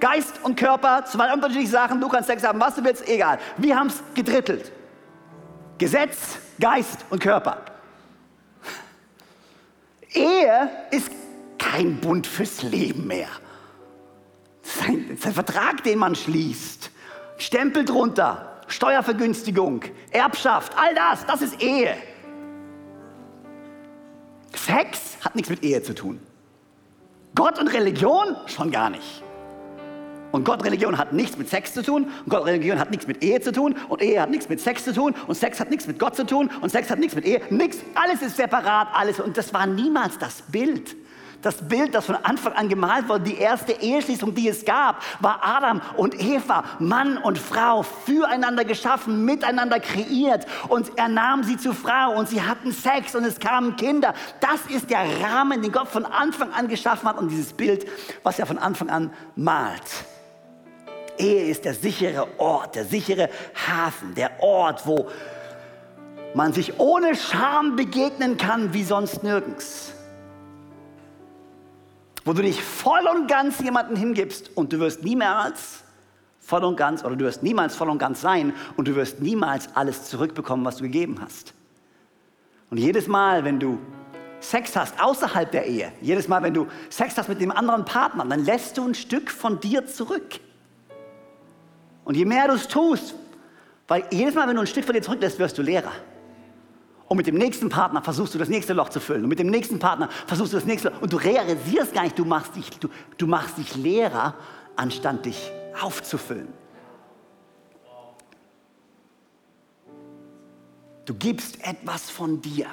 Geist 0.00 0.40
und 0.42 0.56
Körper, 0.56 1.04
zwei 1.04 1.32
unterschiedliche 1.32 1.70
Sachen, 1.70 2.00
du 2.00 2.08
kannst 2.08 2.28
Sex 2.28 2.44
haben, 2.44 2.60
was 2.60 2.74
du 2.74 2.84
willst, 2.84 3.08
egal. 3.08 3.38
Wir 3.56 3.76
haben 3.76 3.88
es 3.88 4.02
gedrittelt. 4.14 4.72
Gesetz, 5.78 6.38
Geist 6.60 7.04
und 7.10 7.20
Körper. 7.20 7.58
Ehe 10.12 10.70
ist 10.90 11.10
kein 11.58 12.00
Bund 12.00 12.26
fürs 12.26 12.62
Leben 12.62 13.06
mehr. 13.06 13.28
Das 14.62 14.74
ist 14.74 14.82
ein, 14.82 15.08
das 15.08 15.18
ist 15.20 15.26
ein 15.26 15.34
Vertrag, 15.34 15.82
den 15.84 15.98
man 15.98 16.14
schließt. 16.14 16.90
Stempel 17.38 17.84
drunter, 17.84 18.62
Steuervergünstigung, 18.66 19.82
Erbschaft, 20.10 20.72
all 20.76 20.94
das, 20.94 21.24
das 21.26 21.42
ist 21.42 21.62
Ehe. 21.62 21.96
Sex 24.54 25.18
hat 25.24 25.36
nichts 25.36 25.50
mit 25.50 25.62
Ehe 25.62 25.82
zu 25.82 25.94
tun. 25.94 26.20
Gott 27.34 27.58
und 27.58 27.68
Religion 27.68 28.36
schon 28.46 28.70
gar 28.70 28.90
nicht. 28.90 29.22
Und 30.32 30.44
Gott-Religion 30.44 30.98
hat 30.98 31.12
nichts 31.12 31.38
mit 31.38 31.48
Sex 31.48 31.74
zu 31.74 31.82
tun. 31.82 32.04
Und 32.04 32.28
Gott-Religion 32.28 32.78
hat 32.78 32.90
nichts 32.90 33.06
mit 33.06 33.22
Ehe 33.22 33.40
zu 33.40 33.52
tun. 33.52 33.76
Und 33.88 34.02
Ehe 34.02 34.20
hat 34.20 34.30
nichts 34.30 34.48
mit 34.48 34.60
Sex 34.60 34.84
zu 34.84 34.92
tun. 34.92 35.14
Und 35.26 35.34
Sex 35.34 35.60
hat 35.60 35.70
nichts 35.70 35.86
mit 35.86 35.98
Gott 35.98 36.16
zu 36.16 36.26
tun. 36.26 36.50
Und 36.60 36.70
Sex 36.70 36.90
hat 36.90 36.98
nichts 36.98 37.14
mit 37.14 37.24
Ehe. 37.24 37.40
Nichts. 37.50 37.78
Alles 37.94 38.22
ist 38.22 38.36
separat. 38.36 38.88
Alles. 38.92 39.20
Und 39.20 39.36
das 39.36 39.54
war 39.54 39.66
niemals 39.66 40.18
das 40.18 40.42
Bild. 40.42 40.96
Das 41.40 41.68
Bild, 41.68 41.94
das 41.94 42.06
von 42.06 42.16
Anfang 42.16 42.52
an 42.54 42.68
gemalt 42.68 43.08
wurde, 43.08 43.24
die 43.24 43.36
erste 43.36 43.72
Eheschließung, 43.72 44.34
die 44.34 44.48
es 44.48 44.64
gab, 44.64 45.02
war 45.20 45.40
Adam 45.44 45.80
und 45.96 46.20
Eva, 46.20 46.64
Mann 46.80 47.16
und 47.16 47.38
Frau, 47.38 47.84
füreinander 47.84 48.64
geschaffen, 48.64 49.24
miteinander 49.24 49.78
kreiert. 49.78 50.46
Und 50.66 50.90
er 50.96 51.08
nahm 51.08 51.44
sie 51.44 51.56
zu 51.56 51.74
Frau 51.74 52.18
und 52.18 52.28
sie 52.28 52.42
hatten 52.42 52.72
Sex 52.72 53.14
und 53.14 53.24
es 53.24 53.38
kamen 53.38 53.76
Kinder. 53.76 54.14
Das 54.40 54.66
ist 54.74 54.90
der 54.90 55.04
Rahmen, 55.22 55.62
den 55.62 55.70
Gott 55.70 55.88
von 55.88 56.04
Anfang 56.04 56.52
an 56.52 56.66
geschaffen 56.66 57.08
hat 57.08 57.18
und 57.18 57.28
dieses 57.28 57.52
Bild, 57.52 57.86
was 58.24 58.40
er 58.40 58.46
von 58.46 58.58
Anfang 58.58 58.90
an 58.90 59.12
malt. 59.36 59.84
Ehe 61.18 61.50
ist 61.50 61.64
der 61.64 61.74
sichere 61.74 62.26
Ort, 62.38 62.76
der 62.76 62.84
sichere 62.84 63.28
Hafen, 63.66 64.14
der 64.14 64.42
Ort, 64.42 64.86
wo 64.86 65.08
man 66.34 66.52
sich 66.52 66.78
ohne 66.78 67.14
Scham 67.16 67.76
begegnen 67.76 68.36
kann 68.36 68.72
wie 68.74 68.84
sonst 68.84 69.22
nirgends. 69.22 69.92
Wo 72.24 72.32
du 72.32 72.42
dich 72.42 72.62
voll 72.62 73.06
und 73.14 73.26
ganz 73.28 73.60
jemanden 73.60 73.96
hingibst 73.96 74.56
und 74.56 74.72
du 74.72 74.78
wirst 74.80 75.02
niemals 75.02 75.84
voll 76.40 76.64
und 76.64 76.76
ganz 76.76 77.04
oder 77.04 77.16
du 77.16 77.24
wirst 77.24 77.42
niemals 77.42 77.76
voll 77.76 77.90
und 77.90 77.98
ganz 77.98 78.20
sein 78.20 78.52
und 78.76 78.88
du 78.88 78.94
wirst 78.96 79.20
niemals 79.20 79.68
alles 79.74 80.04
zurückbekommen, 80.04 80.64
was 80.64 80.76
du 80.76 80.84
gegeben 80.84 81.18
hast. 81.22 81.54
Und 82.70 82.78
jedes 82.78 83.06
Mal, 83.06 83.44
wenn 83.44 83.58
du 83.58 83.78
Sex 84.40 84.76
hast 84.76 85.00
außerhalb 85.00 85.50
der 85.50 85.66
Ehe, 85.66 85.92
jedes 86.00 86.28
Mal, 86.28 86.42
wenn 86.42 86.54
du 86.54 86.66
Sex 86.90 87.16
hast 87.16 87.28
mit 87.28 87.40
dem 87.40 87.50
anderen 87.50 87.84
Partner, 87.84 88.24
dann 88.24 88.44
lässt 88.44 88.78
du 88.78 88.86
ein 88.86 88.94
Stück 88.94 89.30
von 89.30 89.60
dir 89.60 89.86
zurück. 89.86 90.40
Und 92.08 92.14
je 92.14 92.24
mehr 92.24 92.48
du 92.48 92.54
es 92.54 92.66
tust, 92.66 93.14
weil 93.86 94.02
jedes 94.10 94.34
Mal, 94.34 94.48
wenn 94.48 94.54
du 94.54 94.62
ein 94.62 94.66
Stück 94.66 94.86
von 94.86 94.94
dir 94.94 95.02
zurücklässt, 95.02 95.38
wirst 95.38 95.58
du 95.58 95.62
leerer. 95.62 95.92
Und 97.06 97.18
mit 97.18 97.26
dem 97.26 97.34
nächsten 97.34 97.68
Partner 97.68 98.00
versuchst 98.00 98.32
du 98.32 98.38
das 98.38 98.48
nächste 98.48 98.72
Loch 98.72 98.88
zu 98.88 98.98
füllen. 98.98 99.24
Und 99.24 99.28
mit 99.28 99.38
dem 99.38 99.48
nächsten 99.48 99.78
Partner 99.78 100.08
versuchst 100.26 100.54
du 100.54 100.56
das 100.56 100.64
nächste 100.64 100.88
Loch. 100.88 101.02
Und 101.02 101.12
du 101.12 101.18
realisierst 101.18 101.92
gar 101.92 102.04
nicht, 102.04 102.18
du 102.18 102.24
machst 102.24 102.56
dich, 102.56 102.70
du, 102.70 102.88
du 103.18 103.26
machst 103.26 103.58
dich 103.58 103.76
leerer, 103.76 104.34
anstatt 104.74 105.26
dich 105.26 105.52
aufzufüllen. 105.82 106.48
Du 111.04 111.12
gibst 111.12 111.62
etwas 111.62 112.08
von 112.08 112.40
dir. 112.40 112.68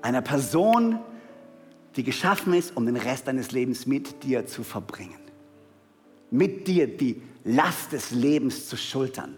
Einer 0.00 0.22
Person, 0.22 1.00
die 1.96 2.02
geschaffen 2.02 2.54
ist, 2.54 2.74
um 2.78 2.86
den 2.86 2.96
Rest 2.96 3.28
deines 3.28 3.52
Lebens 3.52 3.86
mit 3.86 4.24
dir 4.24 4.46
zu 4.46 4.64
verbringen. 4.64 5.20
Mit 6.30 6.66
dir 6.66 6.86
die 6.86 7.20
Last 7.44 7.92
des 7.92 8.10
Lebens 8.10 8.68
zu 8.68 8.76
schultern. 8.76 9.36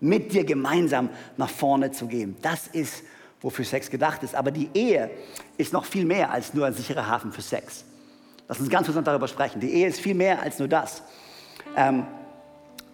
Mit 0.00 0.32
dir 0.32 0.44
gemeinsam 0.44 1.10
nach 1.36 1.48
vorne 1.48 1.90
zu 1.92 2.06
gehen. 2.06 2.36
Das 2.42 2.66
ist, 2.68 3.04
wofür 3.40 3.64
Sex 3.64 3.90
gedacht 3.90 4.22
ist. 4.22 4.34
Aber 4.34 4.50
die 4.50 4.68
Ehe 4.74 5.10
ist 5.56 5.72
noch 5.72 5.84
viel 5.84 6.04
mehr 6.04 6.30
als 6.30 6.52
nur 6.52 6.66
ein 6.66 6.74
sicherer 6.74 7.06
Hafen 7.06 7.32
für 7.32 7.42
Sex. 7.42 7.84
Lass 8.48 8.60
uns 8.60 8.68
ganz 8.68 8.86
kurz 8.86 9.02
darüber 9.04 9.28
sprechen. 9.28 9.60
Die 9.60 9.72
Ehe 9.72 9.86
ist 9.86 10.00
viel 10.00 10.14
mehr 10.14 10.42
als 10.42 10.58
nur 10.58 10.68
das. 10.68 11.02
Ähm, 11.76 12.06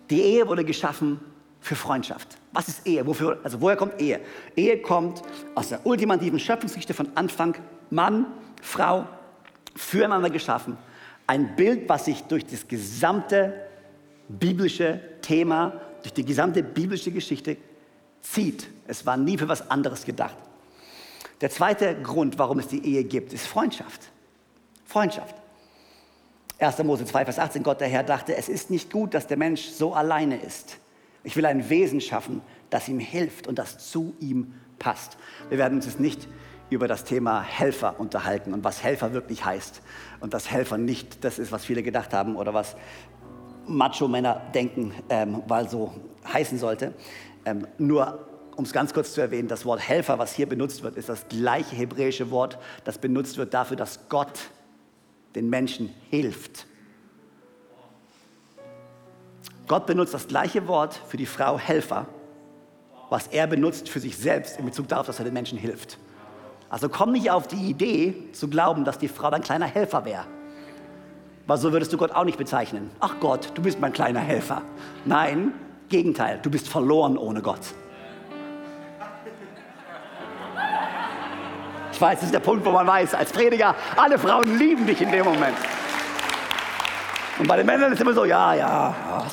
die 0.09 0.20
Ehe 0.20 0.46
wurde 0.46 0.64
geschaffen 0.64 1.20
für 1.61 1.75
Freundschaft. 1.75 2.38
Was 2.53 2.68
ist 2.68 2.87
Ehe? 2.87 3.07
Wofür, 3.07 3.38
also 3.42 3.61
woher 3.61 3.77
kommt 3.77 4.01
Ehe? 4.01 4.20
Ehe 4.57 4.81
kommt 4.81 5.23
aus 5.55 5.68
der 5.68 5.85
ultimativen 5.87 6.38
Schöpfungsgeschichte 6.38 6.94
von 6.94 7.09
Anfang. 7.14 7.57
Mann, 7.90 8.27
Frau, 8.62 9.07
füreinander 9.75 10.31
geschaffen. 10.31 10.77
Ein 11.27 11.55
Bild, 11.57 11.88
was 11.88 12.07
sich 12.07 12.23
durch 12.23 12.46
das 12.46 12.66
gesamte 12.66 13.70
biblische 14.38 15.01
Thema, 15.23 15.81
durch 16.03 16.14
die 16.14 16.25
gesamte 16.25 16.62
biblische 16.62 17.11
Geschichte 17.11 17.57
zieht. 18.23 18.69
Es 18.87 19.05
war 19.05 19.16
nie 19.16 19.37
für 19.37 19.49
was 19.49 19.71
anderes 19.71 20.05
gedacht. 20.05 20.37
Der 21.40 21.51
zweite 21.51 22.01
Grund, 22.03 22.38
warum 22.38 22.59
es 22.59 22.69
die 22.69 22.85
Ehe 22.85 23.05
gibt, 23.05 23.33
ist 23.33 23.47
Freundschaft. 23.47 24.11
Freundschaft. 24.85 25.35
1. 26.59 26.79
Mose 26.85 27.07
2, 27.07 27.25
Vers 27.25 27.38
18, 27.38 27.62
Gott 27.62 27.81
der 27.81 27.88
Herr 27.88 28.03
dachte, 28.03 28.37
es 28.37 28.49
ist 28.49 28.71
nicht 28.71 28.93
gut, 28.93 29.14
dass 29.14 29.27
der 29.27 29.38
Mensch 29.38 29.69
so 29.69 29.95
alleine 29.95 30.37
ist. 30.37 30.77
Ich 31.25 31.37
will 31.37 31.47
ein 31.47 31.71
Wesen 31.71 32.01
schaffen, 32.01 32.43
das 32.69 32.88
ihm 32.88 32.99
hilft 32.99 33.47
und 33.47 33.59
das 33.59 33.90
zu 33.90 34.14
ihm 34.21 34.55
passt. 34.79 35.16
Wir 35.49 35.59
werden 35.59 35.77
uns 35.77 35.87
jetzt 35.87 36.01
nicht 36.01 36.29
über 36.69 36.87
das 36.87 37.05
Thema 37.05 37.43
Helfer 37.43 37.99
unterhalten 37.99 38.55
und 38.55 38.62
was 38.62 38.83
Helfer 38.83 39.12
wirklich 39.12 39.45
heißt. 39.45 39.83
Und 40.21 40.35
dass 40.35 40.51
Helfer 40.51 40.79
nicht 40.79 41.25
das 41.25 41.38
ist, 41.38 41.51
was 41.51 41.64
viele 41.64 41.83
gedacht 41.83 42.12
haben 42.12 42.37
oder 42.37 42.55
was 42.55 42.77
Macho-Männer 43.77 44.41
denken, 44.55 44.93
ähm, 45.09 45.43
weil 45.47 45.69
so 45.69 45.93
heißen 46.33 46.59
sollte. 46.59 46.95
Ähm, 47.45 47.67
nur 47.79 48.27
um 48.57 48.65
es 48.65 48.73
ganz 48.73 48.93
kurz 48.93 49.15
zu 49.15 49.21
erwähnen, 49.21 49.49
das 49.49 49.65
Wort 49.65 49.81
Helfer, 49.81 50.19
was 50.19 50.35
hier 50.35 50.47
benutzt 50.47 50.83
wird, 50.83 50.97
ist 50.97 51.09
das 51.09 51.29
gleiche 51.29 51.75
hebräische 51.75 52.31
Wort, 52.31 52.59
das 52.85 52.99
benutzt 52.99 53.39
wird 53.39 53.55
dafür, 53.55 53.77
dass 53.77 54.09
Gott 54.09 54.51
den 55.35 55.49
Menschen 55.49 55.95
hilft. 56.11 56.67
Gott 59.67 59.87
benutzt 59.87 60.13
das 60.13 60.27
gleiche 60.27 60.67
Wort 60.69 61.01
für 61.09 61.17
die 61.17 61.27
Frau 61.27 61.59
Helfer, 61.59 62.07
was 63.09 63.29
er 63.29 63.47
benutzt 63.47 63.89
für 63.89 64.01
sich 64.01 64.17
selbst 64.17 64.59
in 64.59 64.67
Bezug 64.67 64.89
darauf, 64.89 65.07
dass 65.07 65.19
er 65.19 65.25
den 65.25 65.35
Menschen 65.35 65.57
hilft. 65.57 65.99
Also 66.69 66.89
komm 66.89 67.13
nicht 67.13 67.31
auf 67.31 67.49
die 67.49 67.71
Idee 67.71 68.31
zu 68.33 68.49
glauben, 68.49 68.85
dass 68.85 68.99
die 68.99 69.09
Frau 69.09 69.31
dein 69.31 69.43
kleiner 69.43 69.67
Helfer 69.67 70.05
wäre. 70.05 70.27
Weil 71.51 71.59
so 71.59 71.73
würdest 71.73 71.93
du 71.93 71.97
Gott 71.97 72.13
auch 72.13 72.23
nicht 72.23 72.39
bezeichnen. 72.39 72.93
Ach 73.01 73.17
Gott, 73.19 73.51
du 73.55 73.63
bist 73.63 73.81
mein 73.81 73.93
kleiner 73.93 74.21
Helfer. 74.21 74.63
Nein, 75.05 75.53
Gegenteil, 75.89 76.39
du 76.41 76.49
bist 76.49 76.69
verloren 76.69 77.19
ohne 77.19 77.43
Gott. 77.43 77.59
Ich 81.91 82.01
weiß, 82.01 82.21
das 82.21 82.27
ist 82.27 82.35
der 82.35 82.39
Punkt, 82.39 82.65
wo 82.65 82.71
man 82.71 82.87
weiß, 82.87 83.15
als 83.15 83.33
Prediger, 83.33 83.75
alle 83.97 84.17
Frauen 84.17 84.59
lieben 84.61 84.87
dich 84.87 85.01
in 85.01 85.11
dem 85.11 85.25
Moment. 85.25 85.57
Und 87.41 87.49
bei 87.49 87.57
den 87.57 87.67
Männern 87.67 87.91
ist 87.91 87.99
es 87.99 88.01
immer 88.03 88.15
so, 88.15 88.25
ja, 88.25 88.55
ja, 88.55 88.69
ja 88.69 89.25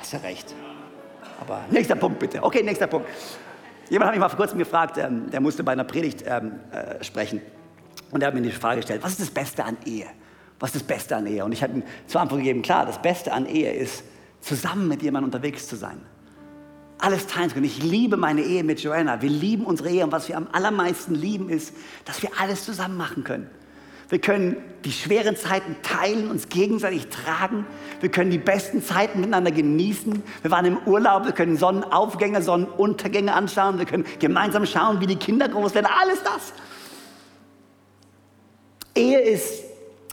hast 0.00 0.12
ja 0.12 0.18
recht. 0.18 0.54
Aber 1.40 1.62
nächster 1.70 1.96
Punkt 1.96 2.18
bitte. 2.18 2.42
Okay, 2.42 2.62
nächster 2.62 2.88
Punkt. 2.88 3.08
Jemand 3.88 4.08
hat 4.08 4.14
mich 4.14 4.20
mal 4.20 4.28
vor 4.28 4.36
kurzem 4.36 4.58
gefragt, 4.58 4.98
ähm, 4.98 5.30
der 5.30 5.40
musste 5.40 5.64
bei 5.64 5.72
einer 5.72 5.84
Predigt 5.84 6.24
ähm, 6.26 6.60
äh, 6.72 7.02
sprechen. 7.02 7.40
Und 8.10 8.22
er 8.22 8.26
hat 8.26 8.34
mir 8.34 8.42
die 8.42 8.50
Frage 8.50 8.80
gestellt, 8.80 9.02
was 9.02 9.12
ist 9.12 9.22
das 9.22 9.30
Beste 9.30 9.64
an 9.64 9.78
Ehe? 9.86 10.08
Was 10.58 10.74
ist 10.74 10.82
das 10.82 10.96
Beste 10.96 11.16
an 11.16 11.26
Ehe? 11.26 11.44
Und 11.44 11.52
ich 11.52 11.62
habe 11.62 11.74
ihm 11.74 11.82
zur 12.06 12.20
Antwort 12.20 12.40
gegeben, 12.40 12.62
klar, 12.62 12.86
das 12.86 13.00
Beste 13.00 13.32
an 13.32 13.46
Ehe 13.46 13.72
ist, 13.72 14.02
zusammen 14.40 14.88
mit 14.88 15.02
jemandem 15.02 15.28
unterwegs 15.28 15.68
zu 15.68 15.76
sein. 15.76 16.00
Alles 16.98 17.28
teilen 17.28 17.48
zu 17.48 17.54
können. 17.54 17.66
Ich 17.66 17.82
liebe 17.82 18.16
meine 18.16 18.40
Ehe 18.40 18.64
mit 18.64 18.80
Joanna. 18.80 19.22
Wir 19.22 19.30
lieben 19.30 19.64
unsere 19.64 19.88
Ehe. 19.88 20.04
Und 20.04 20.10
was 20.10 20.28
wir 20.28 20.36
am 20.36 20.48
allermeisten 20.50 21.14
lieben, 21.14 21.48
ist, 21.48 21.72
dass 22.04 22.22
wir 22.22 22.30
alles 22.40 22.64
zusammen 22.64 22.96
machen 22.96 23.22
können. 23.22 23.48
Wir 24.08 24.18
können 24.18 24.56
die 24.84 24.90
schweren 24.90 25.36
Zeiten 25.36 25.76
teilen, 25.82 26.30
uns 26.30 26.48
gegenseitig 26.48 27.08
tragen. 27.08 27.66
Wir 28.00 28.10
können 28.10 28.30
die 28.30 28.38
besten 28.38 28.82
Zeiten 28.82 29.20
miteinander 29.20 29.50
genießen. 29.50 30.22
Wir 30.42 30.50
waren 30.50 30.64
im 30.64 30.78
Urlaub, 30.86 31.26
wir 31.26 31.32
können 31.32 31.56
Sonnenaufgänge, 31.56 32.42
Sonnenuntergänge 32.42 33.32
anschauen. 33.32 33.78
Wir 33.78 33.84
können 33.84 34.06
gemeinsam 34.18 34.66
schauen, 34.66 35.00
wie 35.00 35.06
die 35.06 35.16
Kinder 35.16 35.48
groß 35.48 35.74
werden. 35.74 35.86
Alles 36.00 36.22
das. 36.22 36.52
Ehe 38.96 39.20
ist 39.20 39.67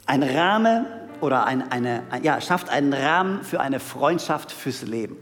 ein 0.06 0.24
Rahmen 0.24 0.86
oder 1.22 1.46
ein, 1.46 1.72
eine, 1.72 2.04
ja, 2.22 2.40
schafft 2.42 2.70
einen 2.70 2.94
Rahmen 2.94 3.44
für 3.44 3.60
eine 3.60 3.80
Freundschaft 3.80 4.52
fürs 4.52 4.84
Leben. 4.84 5.18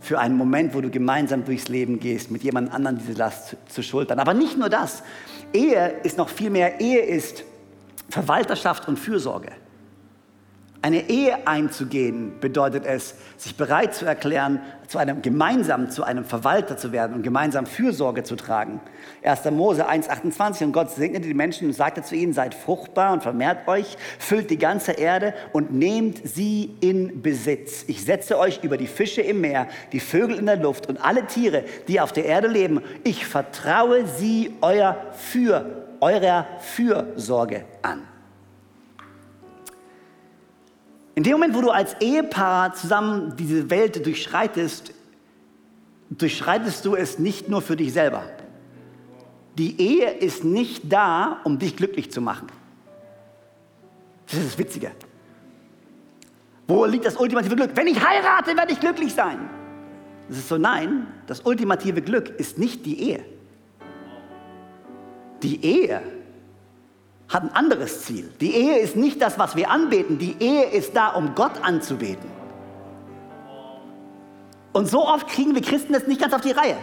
Für 0.00 0.18
einen 0.18 0.36
Moment, 0.36 0.74
wo 0.74 0.80
du 0.80 0.90
gemeinsam 0.90 1.44
durchs 1.44 1.68
Leben 1.68 1.98
gehst, 1.98 2.30
mit 2.30 2.42
jemand 2.42 2.72
anderem 2.72 2.98
diese 2.98 3.14
Last 3.14 3.48
zu, 3.48 3.56
zu 3.66 3.82
schultern. 3.82 4.18
Aber 4.18 4.34
nicht 4.34 4.58
nur 4.58 4.68
das. 4.68 5.02
Ehe 5.52 6.00
ist 6.02 6.18
noch 6.18 6.28
viel 6.28 6.50
mehr. 6.50 6.80
Ehe 6.80 7.00
ist 7.00 7.44
Verwalterschaft 8.10 8.86
und 8.86 8.98
Fürsorge. 8.98 9.52
Eine 10.84 11.08
Ehe 11.08 11.46
einzugehen 11.46 12.40
bedeutet 12.40 12.84
es, 12.84 13.14
sich 13.38 13.56
bereit 13.56 13.94
zu 13.94 14.04
erklären, 14.04 14.60
zu 14.86 14.98
einem, 14.98 15.22
gemeinsam 15.22 15.88
zu 15.88 16.04
einem 16.04 16.26
Verwalter 16.26 16.76
zu 16.76 16.92
werden 16.92 17.14
und 17.14 17.22
gemeinsam 17.22 17.64
Fürsorge 17.64 18.22
zu 18.22 18.36
tragen. 18.36 18.82
1. 19.22 19.50
Mose 19.52 19.88
1,28 19.88 20.64
und 20.64 20.72
Gott 20.72 20.90
segnete 20.90 21.26
die 21.26 21.32
Menschen 21.32 21.68
und 21.68 21.72
sagte 21.72 22.02
zu 22.02 22.14
ihnen, 22.14 22.34
seid 22.34 22.54
fruchtbar 22.54 23.14
und 23.14 23.22
vermehrt 23.22 23.66
euch, 23.66 23.96
füllt 24.18 24.50
die 24.50 24.58
ganze 24.58 24.92
Erde 24.92 25.32
und 25.54 25.72
nehmt 25.72 26.20
sie 26.22 26.76
in 26.82 27.22
Besitz. 27.22 27.84
Ich 27.86 28.04
setze 28.04 28.38
euch 28.38 28.62
über 28.62 28.76
die 28.76 28.86
Fische 28.86 29.22
im 29.22 29.40
Meer, 29.40 29.68
die 29.92 30.00
Vögel 30.00 30.38
in 30.38 30.44
der 30.44 30.56
Luft 30.56 30.86
und 30.86 31.02
alle 31.02 31.26
Tiere, 31.26 31.64
die 31.88 31.98
auf 31.98 32.12
der 32.12 32.26
Erde 32.26 32.48
leben. 32.48 32.82
Ich 33.04 33.24
vertraue 33.24 34.06
sie 34.06 34.52
euer 34.60 34.98
für 35.14 35.64
eurer 36.02 36.46
Fürsorge 36.60 37.64
an. 37.80 38.02
In 41.14 41.22
dem 41.22 41.32
Moment, 41.32 41.54
wo 41.54 41.60
du 41.60 41.70
als 41.70 41.94
Ehepaar 42.00 42.74
zusammen 42.74 43.36
diese 43.36 43.70
Welt 43.70 44.04
durchschreitest, 44.04 44.92
durchschreitest 46.10 46.84
du 46.84 46.96
es 46.96 47.18
nicht 47.18 47.48
nur 47.48 47.62
für 47.62 47.76
dich 47.76 47.92
selber. 47.92 48.24
Die 49.56 49.80
Ehe 49.80 50.10
ist 50.10 50.42
nicht 50.44 50.92
da, 50.92 51.40
um 51.44 51.58
dich 51.58 51.76
glücklich 51.76 52.10
zu 52.10 52.20
machen. 52.20 52.48
Das 54.26 54.38
ist 54.38 54.52
das 54.52 54.58
Witzige. 54.58 54.90
Wo 56.66 56.84
liegt 56.86 57.04
das 57.04 57.16
ultimative 57.16 57.54
Glück? 57.54 57.70
Wenn 57.74 57.86
ich 57.86 58.02
heirate, 58.04 58.56
werde 58.56 58.72
ich 58.72 58.80
glücklich 58.80 59.14
sein. 59.14 59.48
Das 60.28 60.38
ist 60.38 60.48
so, 60.48 60.56
nein, 60.56 61.06
das 61.26 61.40
ultimative 61.40 62.02
Glück 62.02 62.28
ist 62.40 62.58
nicht 62.58 62.86
die 62.86 63.10
Ehe. 63.10 63.24
Die 65.42 65.64
Ehe 65.64 66.02
hat 67.28 67.42
ein 67.42 67.52
anderes 67.54 68.02
Ziel. 68.02 68.30
Die 68.40 68.54
Ehe 68.54 68.78
ist 68.78 68.96
nicht 68.96 69.20
das, 69.20 69.38
was 69.38 69.56
wir 69.56 69.70
anbeten. 69.70 70.18
Die 70.18 70.36
Ehe 70.40 70.64
ist 70.66 70.94
da, 70.94 71.08
um 71.08 71.34
Gott 71.34 71.52
anzubeten. 71.62 72.30
Und 74.72 74.88
so 74.88 75.06
oft 75.06 75.28
kriegen 75.28 75.54
wir 75.54 75.62
Christen 75.62 75.92
das 75.92 76.06
nicht 76.06 76.20
ganz 76.20 76.34
auf 76.34 76.40
die 76.40 76.50
Reihe. 76.50 76.76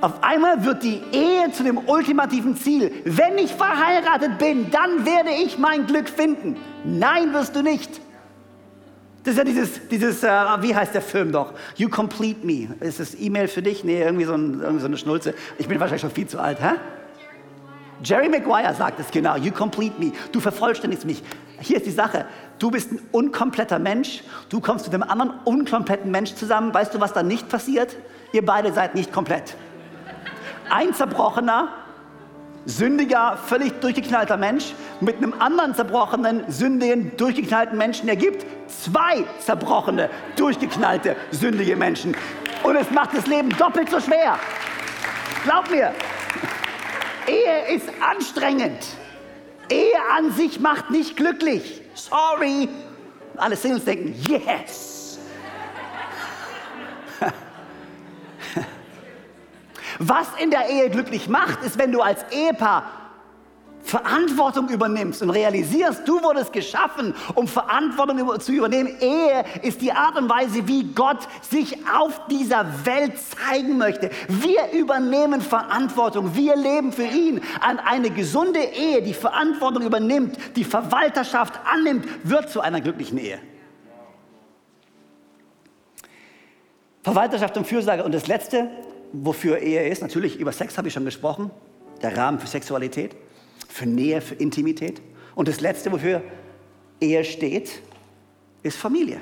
Auf 0.00 0.22
einmal 0.22 0.64
wird 0.64 0.82
die 0.82 1.00
Ehe 1.12 1.50
zu 1.52 1.62
dem 1.64 1.78
ultimativen 1.78 2.56
Ziel. 2.56 2.92
Wenn 3.04 3.38
ich 3.38 3.52
verheiratet 3.52 4.38
bin, 4.38 4.70
dann 4.70 5.06
werde 5.06 5.30
ich 5.30 5.56
mein 5.56 5.86
Glück 5.86 6.08
finden. 6.08 6.56
Nein, 6.84 7.32
wirst 7.32 7.56
du 7.56 7.62
nicht. 7.62 8.00
Das 9.24 9.32
ist 9.32 9.38
ja 9.38 9.44
dieses, 9.44 9.88
dieses 9.88 10.22
äh, 10.22 10.28
wie 10.60 10.74
heißt 10.74 10.94
der 10.94 11.02
Film 11.02 11.32
doch? 11.32 11.54
You 11.76 11.88
Complete 11.88 12.46
Me. 12.46 12.68
Ist 12.80 13.00
das 13.00 13.14
E-Mail 13.18 13.48
für 13.48 13.62
dich? 13.62 13.82
Nee, 13.82 14.02
irgendwie 14.02 14.24
so, 14.24 14.34
ein, 14.34 14.60
irgendwie 14.60 14.80
so 14.80 14.86
eine 14.86 14.98
Schnulze. 14.98 15.34
Ich 15.58 15.66
bin 15.66 15.80
wahrscheinlich 15.80 16.02
schon 16.02 16.12
viel 16.12 16.28
zu 16.28 16.38
alt, 16.38 16.60
hä? 16.60 16.74
Jerry 18.02 18.28
Maguire 18.28 18.74
sagt 18.74 19.00
es 19.00 19.10
genau, 19.10 19.36
you 19.36 19.50
complete 19.50 19.98
me, 19.98 20.12
du 20.32 20.40
vervollständigst 20.40 21.04
mich. 21.04 21.22
Hier 21.60 21.78
ist 21.78 21.86
die 21.86 21.90
Sache, 21.90 22.26
du 22.58 22.70
bist 22.70 22.92
ein 22.92 23.00
unkompletter 23.12 23.78
Mensch, 23.78 24.22
du 24.50 24.60
kommst 24.60 24.86
mit 24.86 24.94
einem 24.94 25.08
anderen 25.08 25.32
unkompletten 25.44 26.10
Mensch 26.10 26.34
zusammen, 26.34 26.74
weißt 26.74 26.94
du, 26.94 27.00
was 27.00 27.12
dann 27.12 27.26
nicht 27.26 27.48
passiert? 27.48 27.96
Ihr 28.32 28.44
beide 28.44 28.72
seid 28.72 28.94
nicht 28.94 29.12
komplett. 29.12 29.54
Ein 30.68 30.92
zerbrochener 30.92 31.68
sündiger, 32.66 33.38
völlig 33.46 33.80
durchgeknallter 33.80 34.36
Mensch 34.36 34.74
mit 35.00 35.16
einem 35.16 35.34
anderen 35.38 35.74
zerbrochenen, 35.74 36.44
sündigen, 36.48 37.16
durchgeknallten 37.16 37.78
Menschen 37.78 38.08
ergibt 38.08 38.44
zwei 38.68 39.24
zerbrochene, 39.38 40.10
durchgeknallte, 40.36 41.16
sündige 41.30 41.76
Menschen. 41.76 42.16
Und 42.64 42.76
es 42.76 42.90
macht 42.90 43.16
das 43.16 43.26
Leben 43.26 43.50
doppelt 43.50 43.88
so 43.88 44.00
schwer. 44.00 44.38
Glaub 45.44 45.70
mir, 45.70 45.92
Ehe 47.26 47.74
ist 47.74 47.88
anstrengend. 48.00 48.84
Ehe 49.70 49.98
an 50.16 50.32
sich 50.32 50.60
macht 50.60 50.90
nicht 50.90 51.16
glücklich. 51.16 51.82
Sorry. 51.94 52.68
Alle 53.36 53.56
Singles 53.56 53.84
denken, 53.84 54.14
yes. 54.28 55.18
Was 59.98 60.28
in 60.38 60.50
der 60.50 60.68
Ehe 60.68 60.90
glücklich 60.90 61.28
macht, 61.28 61.62
ist, 61.62 61.78
wenn 61.78 61.92
du 61.92 62.00
als 62.00 62.24
Ehepaar 62.30 62.95
Verantwortung 63.86 64.68
übernimmst 64.68 65.22
und 65.22 65.30
realisierst, 65.30 66.06
du 66.08 66.20
wurdest 66.20 66.52
geschaffen, 66.52 67.14
um 67.36 67.46
Verantwortung 67.46 68.40
zu 68.40 68.52
übernehmen. 68.52 68.96
Ehe 69.00 69.44
ist 69.62 69.80
die 69.80 69.92
Art 69.92 70.18
und 70.18 70.28
Weise, 70.28 70.66
wie 70.66 70.92
Gott 70.92 71.20
sich 71.48 71.78
auf 71.88 72.20
dieser 72.26 72.66
Welt 72.84 73.12
zeigen 73.16 73.78
möchte. 73.78 74.10
Wir 74.28 74.72
übernehmen 74.72 75.40
Verantwortung. 75.40 76.34
Wir 76.34 76.56
leben 76.56 76.92
für 76.92 77.04
ihn. 77.04 77.40
An 77.60 77.78
eine 77.78 78.10
gesunde 78.10 78.58
Ehe, 78.58 79.02
die 79.02 79.14
Verantwortung 79.14 79.84
übernimmt, 79.84 80.36
die 80.56 80.64
Verwalterschaft 80.64 81.54
annimmt, 81.64 82.06
wird 82.24 82.50
zu 82.50 82.60
einer 82.60 82.80
glücklichen 82.80 83.18
Ehe. 83.18 83.38
Verwalterschaft 87.04 87.56
und 87.56 87.68
Fürsorge. 87.68 88.02
Und 88.02 88.12
das 88.12 88.26
Letzte, 88.26 88.68
wofür 89.12 89.58
Ehe 89.58 89.88
ist, 89.88 90.02
natürlich 90.02 90.40
über 90.40 90.50
Sex 90.50 90.76
habe 90.76 90.88
ich 90.88 90.94
schon 90.94 91.04
gesprochen, 91.04 91.52
der 92.02 92.16
Rahmen 92.16 92.40
für 92.40 92.48
Sexualität 92.48 93.14
für 93.76 93.86
Nähe, 93.86 94.22
für 94.22 94.34
Intimität. 94.34 95.02
Und 95.34 95.48
das 95.48 95.60
Letzte, 95.60 95.92
wofür 95.92 96.22
Ehe 96.98 97.24
steht, 97.24 97.82
ist 98.62 98.78
Familie. 98.78 99.20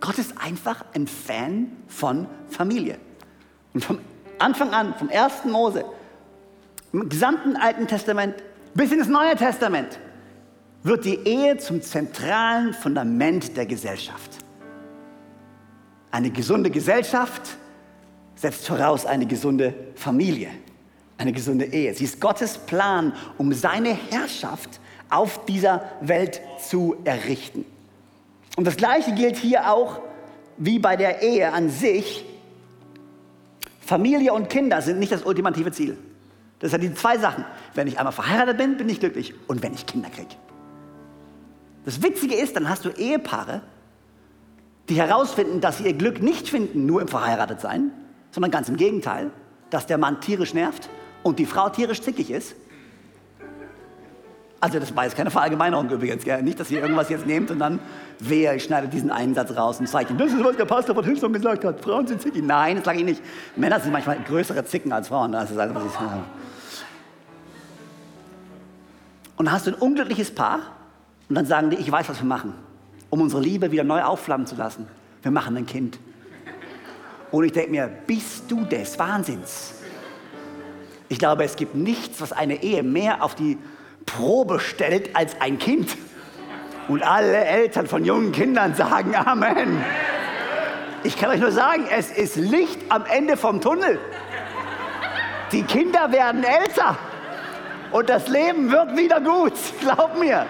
Gott 0.00 0.18
ist 0.18 0.36
einfach 0.36 0.84
ein 0.92 1.06
Fan 1.06 1.72
von 1.88 2.26
Familie. 2.50 2.98
Und 3.72 3.82
vom 3.82 3.98
Anfang 4.38 4.74
an, 4.74 4.94
vom 4.94 5.08
ersten 5.08 5.50
Mose, 5.50 5.86
im 6.92 7.08
gesamten 7.08 7.56
Alten 7.56 7.86
Testament 7.86 8.34
bis 8.74 8.92
ins 8.92 9.08
Neue 9.08 9.36
Testament, 9.36 9.98
wird 10.82 11.06
die 11.06 11.18
Ehe 11.26 11.56
zum 11.56 11.80
zentralen 11.80 12.74
Fundament 12.74 13.56
der 13.56 13.64
Gesellschaft. 13.64 14.32
Eine 16.10 16.30
gesunde 16.30 16.70
Gesellschaft 16.70 17.56
setzt 18.36 18.66
voraus 18.66 19.06
eine 19.06 19.24
gesunde 19.24 19.72
Familie 19.94 20.50
eine 21.18 21.32
gesunde 21.32 21.66
Ehe. 21.66 21.94
Sie 21.94 22.04
ist 22.04 22.20
Gottes 22.20 22.58
Plan, 22.58 23.12
um 23.38 23.52
seine 23.52 23.90
Herrschaft 23.90 24.80
auf 25.10 25.44
dieser 25.46 25.82
Welt 26.00 26.40
zu 26.58 26.96
errichten. 27.04 27.64
Und 28.56 28.66
das 28.66 28.76
Gleiche 28.76 29.12
gilt 29.12 29.36
hier 29.36 29.70
auch 29.70 30.00
wie 30.56 30.78
bei 30.78 30.96
der 30.96 31.22
Ehe 31.22 31.52
an 31.52 31.68
sich. 31.70 32.24
Familie 33.80 34.32
und 34.32 34.48
Kinder 34.48 34.82
sind 34.82 34.98
nicht 34.98 35.12
das 35.12 35.24
ultimative 35.24 35.72
Ziel. 35.72 35.98
Das 36.60 36.70
sind 36.70 36.82
die 36.82 36.94
zwei 36.94 37.18
Sachen. 37.18 37.44
Wenn 37.74 37.86
ich 37.86 37.98
einmal 37.98 38.12
verheiratet 38.12 38.56
bin, 38.56 38.76
bin 38.76 38.88
ich 38.88 39.00
glücklich. 39.00 39.34
Und 39.46 39.62
wenn 39.62 39.74
ich 39.74 39.86
Kinder 39.86 40.08
kriege. 40.08 40.34
Das 41.84 42.02
Witzige 42.02 42.34
ist, 42.34 42.56
dann 42.56 42.68
hast 42.68 42.84
du 42.84 42.90
Ehepaare, 42.90 43.60
die 44.88 44.94
herausfinden, 44.94 45.60
dass 45.60 45.78
sie 45.78 45.84
ihr 45.84 45.92
Glück 45.92 46.22
nicht 46.22 46.48
finden, 46.48 46.86
nur 46.86 47.02
im 47.02 47.08
Verheiratetsein, 47.08 47.90
sondern 48.30 48.50
ganz 48.50 48.68
im 48.68 48.76
Gegenteil, 48.76 49.30
dass 49.70 49.86
der 49.86 49.98
Mann 49.98 50.20
tierisch 50.20 50.54
nervt 50.54 50.88
und 51.24 51.40
die 51.40 51.46
Frau 51.46 51.68
tierisch 51.68 52.00
zickig 52.00 52.30
ist, 52.30 52.54
also 54.60 54.78
das 54.78 54.96
war 54.96 55.04
jetzt 55.04 55.14
keine 55.14 55.30
Verallgemeinerung 55.30 55.90
übrigens, 55.90 56.24
gell? 56.24 56.42
nicht, 56.42 56.58
dass 56.58 56.70
ihr 56.70 56.80
irgendwas 56.80 57.10
jetzt 57.10 57.26
nehmt 57.26 57.50
und 57.50 57.58
dann, 57.58 57.80
wer, 58.18 58.54
ich 58.54 58.64
schneide 58.64 58.88
diesen 58.88 59.10
einen 59.10 59.34
Satz 59.34 59.54
raus 59.54 59.78
und 59.78 59.86
zeige 59.86 60.14
das 60.14 60.32
ist, 60.32 60.42
was 60.42 60.56
der 60.56 60.64
Pastor 60.64 60.94
von 60.94 61.04
Hilfsung 61.04 61.34
gesagt 61.34 61.66
hat, 61.66 61.80
Frauen 61.80 62.06
sind 62.06 62.22
zickig. 62.22 62.42
Nein, 62.42 62.76
das 62.76 62.86
sage 62.86 63.00
ich 63.00 63.04
nicht. 63.04 63.22
Männer 63.56 63.78
sind 63.78 63.92
manchmal 63.92 64.18
größere 64.20 64.64
Zicken 64.64 64.90
als 64.90 65.08
Frauen. 65.08 65.32
Das 65.32 65.50
ist 65.50 65.58
also, 65.58 65.74
was 65.74 65.84
ich 65.84 65.92
sage. 65.92 66.22
Und 69.36 69.44
dann 69.44 69.52
hast 69.52 69.66
du 69.66 69.72
ein 69.72 69.74
unglückliches 69.74 70.34
Paar 70.34 70.60
und 71.28 71.34
dann 71.34 71.44
sagen 71.44 71.68
die, 71.68 71.76
ich 71.76 71.92
weiß, 71.92 72.08
was 72.08 72.20
wir 72.20 72.26
machen, 72.26 72.54
um 73.10 73.20
unsere 73.20 73.42
Liebe 73.42 73.70
wieder 73.70 73.84
neu 73.84 74.02
aufflammen 74.02 74.46
zu 74.46 74.54
lassen. 74.54 74.86
Wir 75.20 75.30
machen 75.30 75.58
ein 75.58 75.66
Kind. 75.66 75.98
Und 77.30 77.44
ich 77.44 77.52
denke 77.52 77.70
mir, 77.70 77.90
bist 78.06 78.50
du 78.50 78.64
des 78.64 78.98
Wahnsinns? 78.98 79.74
Ich 81.08 81.18
glaube, 81.18 81.44
es 81.44 81.56
gibt 81.56 81.74
nichts, 81.74 82.20
was 82.20 82.32
eine 82.32 82.62
Ehe 82.62 82.82
mehr 82.82 83.22
auf 83.22 83.34
die 83.34 83.58
Probe 84.06 84.60
stellt 84.60 85.14
als 85.14 85.40
ein 85.40 85.58
Kind. 85.58 85.96
Und 86.88 87.02
alle 87.02 87.44
Eltern 87.44 87.86
von 87.86 88.04
jungen 88.04 88.32
Kindern 88.32 88.74
sagen 88.74 89.14
Amen. 89.14 89.82
Ich 91.02 91.18
kann 91.18 91.30
euch 91.30 91.40
nur 91.40 91.52
sagen, 91.52 91.86
es 91.90 92.10
ist 92.10 92.36
Licht 92.36 92.80
am 92.88 93.04
Ende 93.06 93.36
vom 93.36 93.60
Tunnel. 93.60 93.98
Die 95.52 95.62
Kinder 95.62 96.10
werden 96.10 96.42
älter 96.42 96.96
und 97.92 98.08
das 98.08 98.28
Leben 98.28 98.70
wird 98.72 98.96
wieder 98.96 99.20
gut. 99.20 99.52
Glaub 99.80 100.18
mir. 100.18 100.46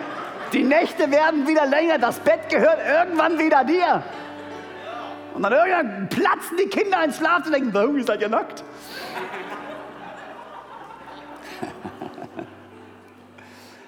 Die 0.52 0.62
Nächte 0.62 1.10
werden 1.10 1.46
wieder 1.46 1.66
länger. 1.66 1.98
Das 1.98 2.20
Bett 2.20 2.48
gehört 2.48 2.78
irgendwann 2.86 3.38
wieder 3.38 3.64
dir. 3.64 4.02
Und 5.34 5.42
dann 5.42 5.52
irgendwann 5.52 6.08
platzen 6.08 6.56
die 6.56 6.68
Kinder 6.68 7.02
ins 7.04 7.16
Schlaf 7.16 7.44
und 7.44 7.52
denken, 7.52 7.70
warum 7.72 8.00
seid 8.02 8.20
ihr 8.20 8.28
nackt? 8.28 8.62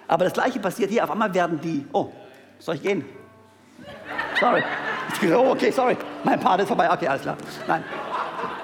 Aber 0.09 0.25
das 0.25 0.33
Gleiche 0.33 0.59
passiert 0.61 0.91
hier. 0.91 1.05
Auf 1.05 1.11
einmal 1.11 1.33
werden 1.33 1.61
die, 1.61 1.85
oh, 1.93 2.11
soll 2.59 2.77
ich 2.77 2.83
gehen? 2.83 3.05
Sorry. 4.41 4.63
Oh, 5.33 5.51
okay, 5.51 5.71
sorry. 5.71 5.97
Mein 6.25 6.41
Part 6.41 6.61
ist 6.61 6.69
vorbei. 6.69 6.91
Okay, 6.93 7.09
alles 7.09 7.23
klar. 7.23 7.37
Nein. 7.67 7.85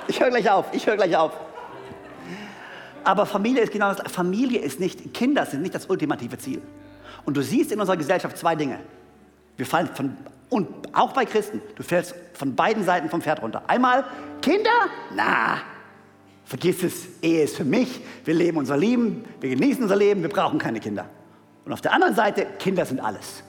Ich 0.07 0.21
höre 0.21 0.31
gleich 0.31 0.51
auf. 0.51 0.67
Ich 0.73 0.87
höre 0.87 0.97
gleich 0.97 1.17
auf. 1.17 1.33
Aber 3.05 3.27
Familie 3.27 3.63
ist 3.63 3.73
genau 3.73 3.93
das. 3.93 4.13
Familie 4.13 4.61
ist 4.61 4.79
nicht, 4.79 5.13
Kinder 5.15 5.47
sind 5.47 5.63
nicht 5.63 5.75
das 5.75 5.87
ultimative 5.87 6.39
Ziel. 6.39 6.63
Und 7.25 7.37
du 7.37 7.43
siehst 7.43 7.73
in 7.73 7.81
unserer 7.81 7.97
Gesellschaft 7.97 8.37
zwei 8.37 8.55
Dinge. 8.55 8.79
Wir 9.57 9.67
fallen 9.67 9.89
von, 9.89 10.17
und 10.49 10.69
auch 10.95 11.13
bei 11.13 11.25
Christen, 11.25 11.61
du 11.77 11.83
fällst 11.83 12.15
von 12.35 12.55
beiden 12.55 12.85
Seiten 12.85 13.09
vom 13.09 13.23
Pferd 13.23 13.43
runter. 13.43 13.63
Einmal 13.67 14.05
Kinder, 14.41 14.89
na, 15.15 15.59
vergiss 16.45 16.83
es, 16.83 17.07
Ehe 17.23 17.45
ist 17.45 17.57
für 17.57 17.65
mich, 17.65 18.01
wir 18.25 18.35
leben 18.35 18.59
unser 18.59 18.77
Leben, 18.77 19.25
wir 19.41 19.51
genießen 19.51 19.83
unser 19.83 19.97
Leben, 19.97 20.23
wir 20.23 20.29
brauchen 20.31 20.59
keine 20.59 20.81
Kinder. 20.81 21.09
Und 21.65 21.73
auf 21.73 21.81
der 21.81 21.93
anderen 21.93 22.15
Seite, 22.15 22.47
Kinder 22.59 22.85
sind 22.85 23.01
alles. 23.01 23.43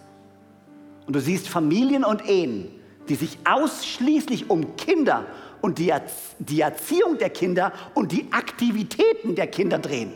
Und 1.06 1.16
du 1.16 1.20
siehst 1.20 1.50
Familien 1.50 2.04
und 2.04 2.28
Ehen, 2.28 2.70
die 3.10 3.16
sich 3.16 3.38
ausschließlich 3.46 4.50
um 4.50 4.76
Kinder 4.76 5.26
und 5.62 5.78
die, 5.80 5.94
die 6.40 6.62
Erziehung 6.62 7.18
der 7.18 7.30
Kinder 7.30 7.72
und 7.94 8.12
die 8.12 8.32
Aktivitäten 8.32 9.36
der 9.36 9.48
Kinder 9.48 9.80
drehen. 9.80 10.14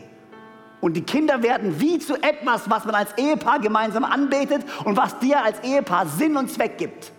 Und 0.80 0.94
die 0.94 1.02
Kinder 1.02 1.42
werden 1.42 1.80
wie 1.80 1.98
zu 1.98 2.14
etwas, 2.22 2.70
was 2.70 2.84
man 2.84 2.94
als 2.94 3.12
Ehepaar 3.18 3.58
gemeinsam 3.58 4.04
anbetet 4.04 4.64
und 4.84 4.96
was 4.96 5.18
dir 5.18 5.42
als 5.42 5.58
Ehepaar 5.60 6.06
Sinn 6.06 6.36
und 6.36 6.50
Zweck 6.50 6.78
gibt. 6.78 7.12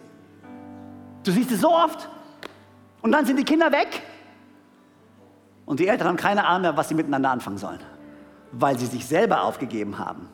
Du 1.26 1.32
siehst 1.32 1.52
es 1.52 1.60
so 1.60 1.70
oft 1.70 2.08
und 3.02 3.12
dann 3.12 3.26
sind 3.26 3.38
die 3.38 3.44
Kinder 3.44 3.72
weg 3.72 4.02
und 5.66 5.82
die 5.82 5.88
Eltern 5.88 6.08
haben 6.08 6.18
keine 6.18 6.46
Ahnung 6.46 6.62
mehr, 6.62 6.78
was 6.78 6.88
sie 6.88 6.96
miteinander 6.96 7.32
anfangen 7.32 7.58
sollen, 7.58 7.82
weil 8.54 8.80
sie 8.80 8.86
sich 8.86 9.06
selber 9.06 9.44
aufgegeben 9.44 10.00
haben 10.00 10.30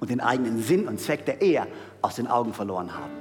und 0.00 0.10
den 0.10 0.20
eigenen 0.20 0.62
Sinn 0.62 0.88
und 0.88 1.00
Zweck 1.00 1.24
der 1.26 1.40
Ehe 1.40 1.66
aus 2.02 2.16
den 2.16 2.26
Augen 2.26 2.52
verloren 2.52 2.92
haben. 2.92 3.12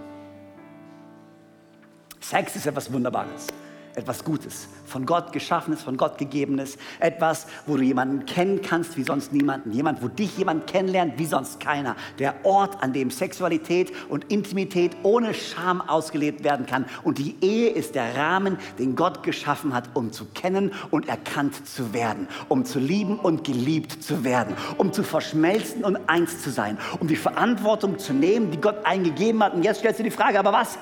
Sex 2.20 2.56
ist 2.56 2.66
etwas 2.66 2.92
Wunderbares 2.92 3.48
etwas 3.96 4.24
Gutes, 4.24 4.68
von 4.86 5.06
Gott 5.06 5.32
geschaffenes, 5.32 5.82
von 5.82 5.98
Gott 5.98 6.18
gegebenes, 6.18 6.78
etwas, 7.00 7.48
wo 7.66 7.78
du 7.78 7.84
jemanden 7.84 8.26
kennen 8.26 8.62
kannst 8.62 8.98
wie 8.98 9.04
sonst 9.04 9.34
niemanden, 9.34 9.72
jemand, 9.72 10.02
wo 10.02 10.08
dich 10.08 10.38
jemand 10.38 10.68
kennenlernt 10.68 11.18
wie 11.18 11.26
sonst 11.26 11.60
keiner, 11.60 11.96
der 12.20 12.36
Ort, 12.44 12.82
an 12.84 12.94
dem 12.94 13.12
Sexualität 13.12 13.92
und 14.10 14.32
Intimität 14.32 14.96
ohne 15.04 15.34
Scham 15.34 15.82
ausgelebt 15.82 16.44
werden 16.44 16.66
kann. 16.66 16.86
Und 17.04 17.18
die 17.18 17.36
Ehe 17.42 17.70
ist 17.70 17.96
der 17.96 18.16
Rahmen, 18.16 18.58
den 18.80 18.96
Gott 18.96 19.24
geschaffen 19.24 19.74
hat, 19.74 19.90
um 19.94 20.12
zu 20.12 20.26
kennen 20.34 20.72
und 20.92 21.08
erkannt 21.08 21.68
zu 21.68 21.94
werden, 21.94 22.28
um 22.50 22.66
zu 22.66 22.80
lieben 22.80 23.20
und 23.20 23.44
geliebt 23.44 24.04
zu 24.04 24.24
werden, 24.24 24.56
um 24.78 24.94
zu 24.94 25.04
verschmelzen 25.04 25.84
und 25.84 25.98
eins 26.08 26.42
zu 26.42 26.50
sein, 26.50 26.78
um 27.00 27.08
die 27.08 27.16
Verantwortung 27.16 27.98
zu 28.00 28.14
nehmen, 28.14 28.52
die 28.52 28.62
Gott 28.62 28.86
eingegeben 28.86 29.44
hat. 29.44 29.54
Und 29.54 29.64
jetzt 29.64 29.80
stellst 29.80 30.00
du 30.00 30.04
die 30.04 30.12
Frage, 30.12 30.40
aber 30.40 30.52
was 30.52 30.78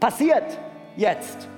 passiert 0.00 0.58
jetzt? 0.96 1.48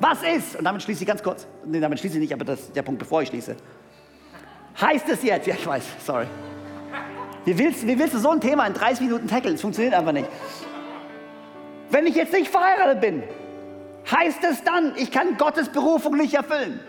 Was 0.00 0.22
ist, 0.22 0.56
und 0.56 0.64
damit 0.64 0.82
schließe 0.82 1.02
ich 1.02 1.08
ganz 1.08 1.22
kurz, 1.22 1.46
nee, 1.64 1.80
damit 1.80 1.98
schließe 1.98 2.14
ich 2.14 2.20
nicht, 2.20 2.32
aber 2.32 2.44
das 2.44 2.60
ist 2.60 2.76
der 2.76 2.82
Punkt, 2.82 3.00
bevor 3.00 3.22
ich 3.22 3.28
schließe. 3.28 3.56
Heißt 4.80 5.08
es 5.08 5.22
jetzt, 5.22 5.46
ja, 5.46 5.54
ich 5.54 5.66
weiß, 5.66 5.84
sorry. 6.04 6.26
Wie 7.44 7.58
willst, 7.58 7.86
wie 7.86 7.98
willst 7.98 8.14
du 8.14 8.18
so 8.18 8.30
ein 8.30 8.40
Thema 8.40 8.66
in 8.66 8.74
30 8.74 9.00
Minuten 9.00 9.26
tackeln? 9.26 9.54
Es 9.54 9.60
funktioniert 9.60 9.94
einfach 9.94 10.12
nicht. 10.12 10.28
Wenn 11.90 12.06
ich 12.06 12.14
jetzt 12.14 12.32
nicht 12.32 12.48
verheiratet 12.48 13.00
bin, 13.00 13.22
heißt 14.10 14.44
es 14.44 14.62
dann, 14.62 14.92
ich 14.96 15.10
kann 15.10 15.36
Gottes 15.36 15.68
Berufung 15.68 16.16
nicht 16.16 16.34
erfüllen? 16.34 16.80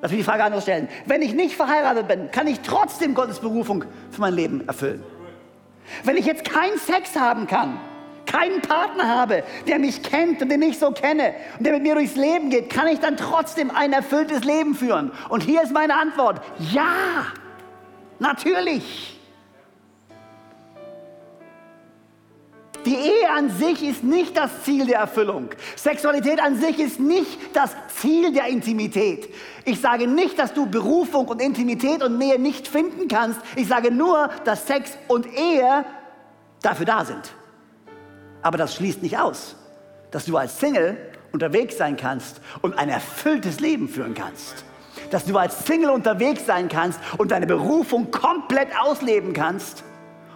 Lass 0.00 0.10
mich 0.10 0.20
die 0.20 0.24
Frage 0.24 0.44
anders 0.44 0.62
stellen. 0.64 0.88
Wenn 1.06 1.22
ich 1.22 1.34
nicht 1.34 1.56
verheiratet 1.56 2.06
bin, 2.06 2.30
kann 2.30 2.46
ich 2.46 2.60
trotzdem 2.60 3.14
Gottes 3.14 3.38
Berufung 3.38 3.84
für 4.10 4.20
mein 4.20 4.34
Leben 4.34 4.66
erfüllen. 4.66 5.02
Wenn 6.04 6.16
ich 6.16 6.26
jetzt 6.26 6.44
keinen 6.44 6.78
Sex 6.78 7.16
haben 7.16 7.46
kann, 7.46 7.80
keinen 8.28 8.60
Partner 8.60 9.08
habe, 9.08 9.42
der 9.66 9.78
mich 9.78 10.02
kennt 10.02 10.40
und 10.42 10.48
den 10.48 10.62
ich 10.62 10.78
so 10.78 10.90
kenne 10.90 11.34
und 11.58 11.64
der 11.66 11.72
mit 11.74 11.82
mir 11.82 11.94
durchs 11.94 12.16
Leben 12.16 12.50
geht, 12.50 12.70
kann 12.70 12.86
ich 12.86 13.00
dann 13.00 13.16
trotzdem 13.16 13.70
ein 13.70 13.92
erfülltes 13.92 14.44
Leben 14.44 14.74
führen? 14.74 15.10
Und 15.28 15.42
hier 15.42 15.62
ist 15.62 15.72
meine 15.72 15.94
Antwort. 15.94 16.40
Ja, 16.72 17.26
natürlich. 18.18 19.18
Die 22.86 22.94
Ehe 22.94 23.30
an 23.36 23.50
sich 23.50 23.82
ist 23.82 24.04
nicht 24.04 24.36
das 24.36 24.62
Ziel 24.62 24.86
der 24.86 25.00
Erfüllung. 25.00 25.50
Sexualität 25.76 26.40
an 26.40 26.56
sich 26.56 26.78
ist 26.78 27.00
nicht 27.00 27.38
das 27.52 27.76
Ziel 28.00 28.32
der 28.32 28.46
Intimität. 28.46 29.28
Ich 29.64 29.80
sage 29.80 30.06
nicht, 30.06 30.38
dass 30.38 30.54
du 30.54 30.66
Berufung 30.66 31.28
und 31.28 31.42
Intimität 31.42 32.02
und 32.02 32.16
Nähe 32.16 32.38
nicht 32.38 32.66
finden 32.66 33.08
kannst. 33.08 33.40
Ich 33.56 33.68
sage 33.68 33.90
nur, 33.90 34.30
dass 34.44 34.66
Sex 34.66 34.96
und 35.08 35.26
Ehe 35.26 35.84
dafür 36.62 36.86
da 36.86 37.04
sind. 37.04 37.34
Aber 38.42 38.58
das 38.58 38.74
schließt 38.74 39.02
nicht 39.02 39.18
aus, 39.18 39.56
dass 40.10 40.24
du 40.24 40.36
als 40.36 40.58
Single 40.58 40.96
unterwegs 41.32 41.76
sein 41.76 41.96
kannst 41.96 42.40
und 42.62 42.78
ein 42.78 42.88
erfülltes 42.88 43.60
Leben 43.60 43.88
führen 43.88 44.14
kannst. 44.14 44.64
Dass 45.10 45.24
du 45.24 45.36
als 45.36 45.66
Single 45.66 45.90
unterwegs 45.90 46.46
sein 46.46 46.68
kannst 46.68 47.00
und 47.18 47.30
deine 47.30 47.46
Berufung 47.46 48.10
komplett 48.10 48.68
ausleben 48.78 49.32
kannst 49.32 49.84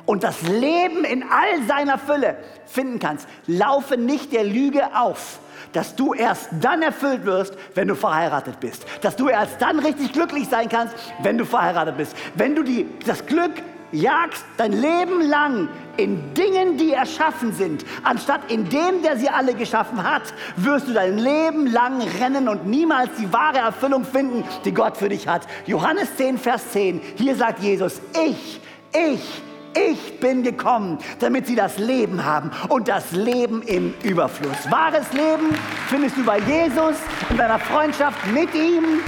und 0.06 0.24
das 0.24 0.42
Leben 0.42 1.04
in 1.04 1.22
all 1.22 1.62
seiner 1.66 1.98
Fülle 1.98 2.36
finden 2.66 2.98
kannst. 2.98 3.26
Laufe 3.46 3.96
nicht 3.96 4.32
der 4.32 4.44
Lüge 4.44 4.96
auf, 4.96 5.38
dass 5.72 5.94
du 5.96 6.14
erst 6.14 6.48
dann 6.60 6.82
erfüllt 6.82 7.24
wirst, 7.24 7.56
wenn 7.74 7.88
du 7.88 7.94
verheiratet 7.94 8.60
bist. 8.60 8.84
Dass 9.00 9.16
du 9.16 9.28
erst 9.28 9.60
dann 9.60 9.78
richtig 9.78 10.12
glücklich 10.12 10.48
sein 10.48 10.68
kannst, 10.68 10.94
wenn 11.22 11.38
du 11.38 11.44
verheiratet 11.44 11.96
bist. 11.96 12.16
Wenn 12.34 12.54
du 12.54 12.62
die, 12.62 12.86
das 13.06 13.26
Glück 13.26 13.52
jagst 13.92 14.44
dein 14.56 14.72
Leben 14.72 15.20
lang 15.20 15.68
in 15.96 16.34
Dingen, 16.34 16.78
die 16.78 16.92
erschaffen 16.92 17.52
sind, 17.52 17.84
anstatt 18.02 18.50
in 18.50 18.68
dem, 18.68 19.02
der 19.02 19.16
sie 19.18 19.28
alle 19.28 19.54
geschaffen 19.54 20.02
hat, 20.02 20.22
wirst 20.56 20.88
du 20.88 20.94
dein 20.94 21.18
Leben 21.18 21.66
lang 21.66 22.02
rennen 22.20 22.48
und 22.48 22.66
niemals 22.66 23.10
die 23.18 23.32
wahre 23.32 23.58
Erfüllung 23.58 24.04
finden, 24.04 24.44
die 24.64 24.72
Gott 24.72 24.96
für 24.96 25.08
dich 25.08 25.28
hat. 25.28 25.46
Johannes 25.66 26.16
10, 26.16 26.38
Vers 26.38 26.70
10, 26.70 27.00
hier 27.16 27.36
sagt 27.36 27.60
Jesus, 27.60 28.00
ich, 28.14 28.60
ich, 28.92 29.42
ich 29.74 30.20
bin 30.20 30.42
gekommen, 30.42 30.98
damit 31.18 31.46
sie 31.46 31.54
das 31.54 31.78
Leben 31.78 32.24
haben 32.24 32.50
und 32.68 32.88
das 32.88 33.12
Leben 33.12 33.62
im 33.62 33.94
Überfluss. 34.02 34.70
Wahres 34.70 35.12
Leben 35.12 35.54
findest 35.88 36.16
du 36.16 36.24
bei 36.24 36.38
Jesus 36.38 36.96
in 37.30 37.36
deiner 37.36 37.58
Freundschaft 37.58 38.18
mit 38.32 38.54
ihm 38.54 39.00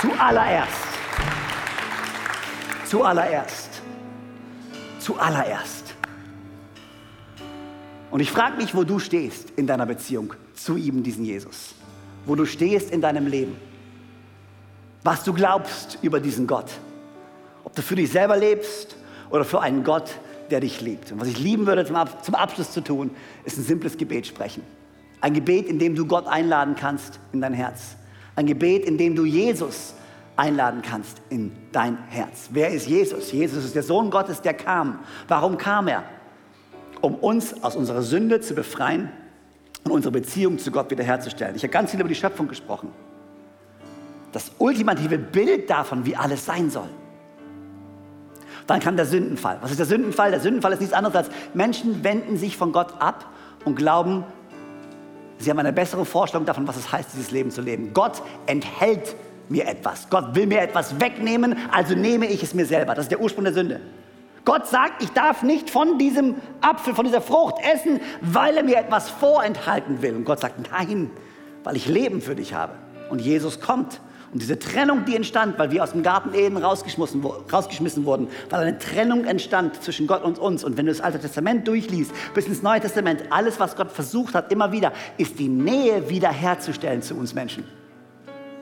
zuallererst. 0.00 0.70
Zuallererst. 2.86 3.73
Zuallererst. 5.04 5.94
Und 8.10 8.20
ich 8.20 8.30
frage 8.30 8.56
mich, 8.56 8.74
wo 8.74 8.84
du 8.84 8.98
stehst 8.98 9.50
in 9.50 9.66
deiner 9.66 9.84
Beziehung 9.84 10.32
zu 10.54 10.78
ihm, 10.78 11.02
diesen 11.02 11.26
Jesus. 11.26 11.74
Wo 12.24 12.34
du 12.34 12.46
stehst 12.46 12.90
in 12.90 13.02
deinem 13.02 13.26
Leben. 13.26 13.54
Was 15.02 15.22
du 15.22 15.34
glaubst 15.34 15.98
über 16.00 16.20
diesen 16.20 16.46
Gott. 16.46 16.70
Ob 17.64 17.74
du 17.74 17.82
für 17.82 17.96
dich 17.96 18.12
selber 18.12 18.38
lebst 18.38 18.96
oder 19.28 19.44
für 19.44 19.60
einen 19.60 19.84
Gott, 19.84 20.10
der 20.50 20.60
dich 20.60 20.80
liebt. 20.80 21.12
Und 21.12 21.20
was 21.20 21.28
ich 21.28 21.38
lieben 21.38 21.66
würde, 21.66 21.84
zum, 21.84 21.96
Ab 21.96 22.24
zum 22.24 22.34
Abschluss 22.34 22.72
zu 22.72 22.80
tun, 22.80 23.10
ist 23.44 23.58
ein 23.58 23.64
simples 23.64 23.98
Gebet 23.98 24.26
sprechen. 24.26 24.62
Ein 25.20 25.34
Gebet, 25.34 25.66
in 25.66 25.78
dem 25.78 25.94
du 25.94 26.06
Gott 26.06 26.26
einladen 26.26 26.76
kannst 26.76 27.20
in 27.34 27.42
dein 27.42 27.52
Herz. 27.52 27.96
Ein 28.36 28.46
Gebet, 28.46 28.86
in 28.86 28.96
dem 28.96 29.14
du 29.14 29.26
Jesus 29.26 29.92
einladen 30.36 30.82
kannst 30.82 31.20
in 31.30 31.52
dein 31.72 31.98
Herz. 32.08 32.48
Wer 32.50 32.70
ist 32.70 32.86
Jesus? 32.86 33.32
Jesus 33.32 33.64
ist 33.64 33.74
der 33.74 33.82
Sohn 33.82 34.10
Gottes, 34.10 34.42
der 34.42 34.54
kam. 34.54 35.00
Warum 35.28 35.56
kam 35.56 35.88
er? 35.88 36.04
Um 37.00 37.14
uns 37.14 37.62
aus 37.62 37.76
unserer 37.76 38.02
Sünde 38.02 38.40
zu 38.40 38.54
befreien 38.54 39.10
und 39.84 39.92
unsere 39.92 40.12
Beziehung 40.12 40.58
zu 40.58 40.70
Gott 40.70 40.90
wiederherzustellen. 40.90 41.54
Ich 41.54 41.62
habe 41.62 41.72
ganz 41.72 41.90
viel 41.90 42.00
über 42.00 42.08
die 42.08 42.14
Schöpfung 42.14 42.48
gesprochen. 42.48 42.90
Das 44.32 44.50
ultimative 44.58 45.18
Bild 45.18 45.70
davon, 45.70 46.04
wie 46.06 46.16
alles 46.16 46.44
sein 46.44 46.70
soll. 46.70 46.88
Dann 48.66 48.80
kam 48.80 48.96
der 48.96 49.06
Sündenfall. 49.06 49.58
Was 49.60 49.70
ist 49.70 49.78
der 49.78 49.86
Sündenfall? 49.86 50.30
Der 50.30 50.40
Sündenfall 50.40 50.72
ist 50.72 50.80
nichts 50.80 50.94
anderes 50.94 51.14
als 51.14 51.30
Menschen 51.52 52.02
wenden 52.02 52.36
sich 52.36 52.56
von 52.56 52.72
Gott 52.72 52.94
ab 52.98 53.26
und 53.64 53.76
glauben, 53.76 54.24
sie 55.38 55.50
haben 55.50 55.58
eine 55.58 55.72
bessere 55.72 56.04
Vorstellung 56.04 56.46
davon, 56.46 56.66
was 56.66 56.76
es 56.76 56.90
heißt, 56.90 57.10
dieses 57.12 57.30
Leben 57.30 57.50
zu 57.50 57.60
leben. 57.60 57.92
Gott 57.92 58.22
enthält 58.46 59.14
mir 59.48 59.66
etwas. 59.66 60.08
Gott 60.10 60.34
will 60.34 60.46
mir 60.46 60.60
etwas 60.60 61.00
wegnehmen, 61.00 61.56
also 61.70 61.94
nehme 61.94 62.26
ich 62.26 62.42
es 62.42 62.54
mir 62.54 62.66
selber. 62.66 62.94
Das 62.94 63.06
ist 63.06 63.10
der 63.10 63.20
Ursprung 63.20 63.44
der 63.44 63.54
Sünde. 63.54 63.80
Gott 64.44 64.66
sagt, 64.66 65.02
ich 65.02 65.10
darf 65.10 65.42
nicht 65.42 65.70
von 65.70 65.98
diesem 65.98 66.34
Apfel, 66.60 66.94
von 66.94 67.06
dieser 67.06 67.22
Frucht 67.22 67.56
essen, 67.64 68.00
weil 68.20 68.56
er 68.56 68.62
mir 68.62 68.76
etwas 68.76 69.08
vorenthalten 69.08 70.02
will. 70.02 70.14
Und 70.16 70.24
Gott 70.24 70.40
sagt, 70.40 70.70
nein, 70.70 71.10
weil 71.62 71.76
ich 71.76 71.88
Leben 71.88 72.20
für 72.20 72.34
dich 72.34 72.52
habe. 72.52 72.74
Und 73.08 73.20
Jesus 73.20 73.60
kommt 73.60 74.00
und 74.34 74.42
diese 74.42 74.58
Trennung, 74.58 75.04
die 75.04 75.14
entstand, 75.14 75.60
weil 75.60 75.70
wir 75.70 75.84
aus 75.84 75.92
dem 75.92 76.02
Garten 76.02 76.34
Eden 76.34 76.56
rausgeschmissen, 76.56 77.24
rausgeschmissen 77.24 78.04
wurden, 78.04 78.26
weil 78.50 78.62
eine 78.62 78.78
Trennung 78.78 79.24
entstand 79.26 79.80
zwischen 79.80 80.08
Gott 80.08 80.24
und 80.24 80.40
uns. 80.40 80.64
Und 80.64 80.76
wenn 80.76 80.86
du 80.86 80.92
das 80.92 81.00
Alte 81.00 81.20
Testament 81.20 81.68
durchliest, 81.68 82.10
bis 82.34 82.46
ins 82.48 82.60
Neue 82.60 82.80
Testament, 82.80 83.22
alles, 83.30 83.60
was 83.60 83.76
Gott 83.76 83.92
versucht 83.92 84.34
hat, 84.34 84.50
immer 84.50 84.72
wieder, 84.72 84.92
ist 85.18 85.38
die 85.38 85.48
Nähe 85.48 86.10
wiederherzustellen 86.10 87.00
zu 87.00 87.14
uns 87.14 87.32
Menschen. 87.32 87.62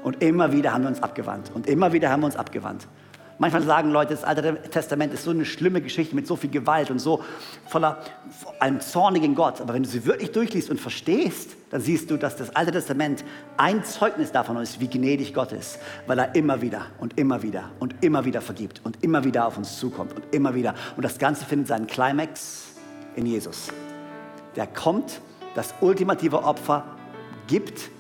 Und 0.03 0.23
immer 0.23 0.53
wieder 0.53 0.73
haben 0.73 0.83
wir 0.83 0.89
uns 0.89 1.03
abgewandt. 1.03 1.51
Und 1.55 1.67
immer 1.67 1.93
wieder 1.93 2.11
haben 2.11 2.21
wir 2.21 2.27
uns 2.27 2.37
abgewandt. 2.37 2.87
Manchmal 3.39 3.63
sagen 3.63 3.91
Leute, 3.91 4.15
das 4.15 4.23
Alte 4.23 4.57
Testament 4.71 5.13
ist 5.15 5.25
so 5.25 5.31
eine 5.31 5.45
schlimme 5.45 5.81
Geschichte 5.81 6.15
mit 6.15 6.29
so 6.29 6.37
viel 6.37 6.51
Gewalt 6.51 6.93
und 6.93 7.01
so 7.01 7.25
voller 7.67 7.99
einem 8.61 8.81
zornigen 8.81 9.35
Gott. 9.35 9.61
Aber 9.61 9.75
wenn 9.75 9.83
du 9.83 9.89
sie 9.89 10.05
wirklich 10.05 10.31
durchliest 10.31 10.71
und 10.71 10.79
verstehst, 10.79 11.51
dann 11.71 11.81
siehst 11.81 12.09
du, 12.11 12.17
dass 12.17 12.37
das 12.37 12.55
Alte 12.55 12.71
Testament 12.71 13.25
ein 13.57 13.83
Zeugnis 13.85 14.31
davon 14.31 14.59
ist, 14.59 14.79
wie 14.79 14.89
gnädig 14.89 15.35
Gott 15.35 15.51
ist, 15.51 15.79
weil 16.07 16.21
er 16.21 16.35
immer 16.37 16.63
wieder 16.63 16.87
und 17.01 17.19
immer 17.19 17.43
wieder 17.43 17.71
und 17.81 17.97
immer 18.03 18.25
wieder 18.25 18.43
vergibt 18.43 18.81
und 18.85 19.03
immer 19.03 19.25
wieder 19.25 19.47
auf 19.47 19.57
uns 19.57 19.77
zukommt 19.79 20.15
und 20.15 20.23
immer 20.33 20.55
wieder. 20.55 20.75
Und 20.97 21.05
das 21.05 21.19
Ganze 21.19 21.45
findet 21.45 21.69
seinen 21.69 21.89
Climax 21.89 22.75
in 23.17 23.27
Jesus. 23.27 23.69
Der 24.55 24.69
kommt, 24.69 25.21
das 25.55 25.75
ultimative 25.81 26.45
Opfer 26.45 26.85
gibt, 27.49 27.91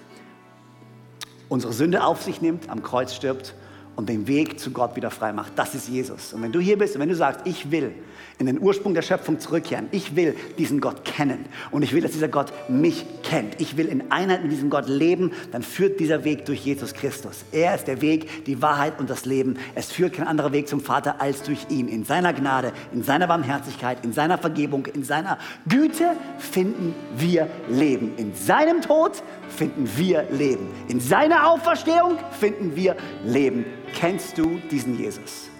unsere 1.52 1.74
Sünde 1.74 2.02
auf 2.02 2.22
sich 2.22 2.40
nimmt, 2.40 2.70
am 2.70 2.82
Kreuz 2.82 3.14
stirbt 3.14 3.54
und 3.94 4.08
den 4.08 4.26
Weg 4.26 4.58
zu 4.58 4.70
Gott 4.70 4.96
wieder 4.96 5.10
frei 5.10 5.34
macht. 5.34 5.52
Das 5.56 5.74
ist 5.74 5.86
Jesus. 5.86 6.32
Und 6.32 6.42
wenn 6.42 6.50
du 6.50 6.60
hier 6.60 6.78
bist 6.78 6.94
und 6.94 7.02
wenn 7.02 7.10
du 7.10 7.14
sagst, 7.14 7.42
ich 7.44 7.70
will 7.70 7.92
in 8.38 8.46
den 8.46 8.60
Ursprung 8.60 8.94
der 8.94 9.02
Schöpfung 9.02 9.38
zurückkehren, 9.38 9.88
ich 9.92 10.16
will 10.16 10.34
diesen 10.58 10.80
Gott 10.80 11.04
kennen 11.04 11.44
und 11.70 11.82
ich 11.82 11.92
will, 11.92 12.02
dass 12.02 12.12
dieser 12.12 12.28
Gott 12.28 12.52
mich 12.68 13.04
kennt, 13.22 13.60
ich 13.60 13.76
will 13.76 13.86
in 13.86 14.10
Einheit 14.10 14.42
mit 14.42 14.52
diesem 14.52 14.70
Gott 14.70 14.88
leben, 14.88 15.32
dann 15.52 15.62
führt 15.62 16.00
dieser 16.00 16.24
Weg 16.24 16.44
durch 16.46 16.64
Jesus 16.64 16.94
Christus. 16.94 17.44
Er 17.52 17.74
ist 17.74 17.86
der 17.86 18.00
Weg, 18.00 18.44
die 18.46 18.60
Wahrheit 18.62 18.98
und 18.98 19.08
das 19.10 19.24
Leben. 19.24 19.56
Es 19.74 19.92
führt 19.92 20.14
kein 20.14 20.26
anderer 20.26 20.52
Weg 20.52 20.68
zum 20.68 20.80
Vater 20.80 21.20
als 21.20 21.42
durch 21.42 21.66
ihn. 21.68 21.88
In 21.88 22.04
seiner 22.04 22.32
Gnade, 22.32 22.72
in 22.92 23.02
seiner 23.02 23.26
Barmherzigkeit, 23.26 24.04
in 24.04 24.12
seiner 24.12 24.38
Vergebung, 24.38 24.86
in 24.86 25.04
seiner 25.04 25.38
Güte 25.68 26.16
finden 26.38 26.94
wir 27.16 27.48
Leben. 27.68 28.12
In 28.16 28.34
seinem 28.34 28.80
Tod 28.80 29.22
finden 29.48 29.88
wir 29.96 30.24
Leben. 30.30 30.68
In 30.88 31.00
seiner 31.00 31.48
Auferstehung 31.48 32.18
finden 32.40 32.74
wir 32.74 32.96
Leben. 33.24 33.64
Kennst 33.94 34.38
du 34.38 34.58
diesen 34.70 34.98
Jesus? 34.98 35.51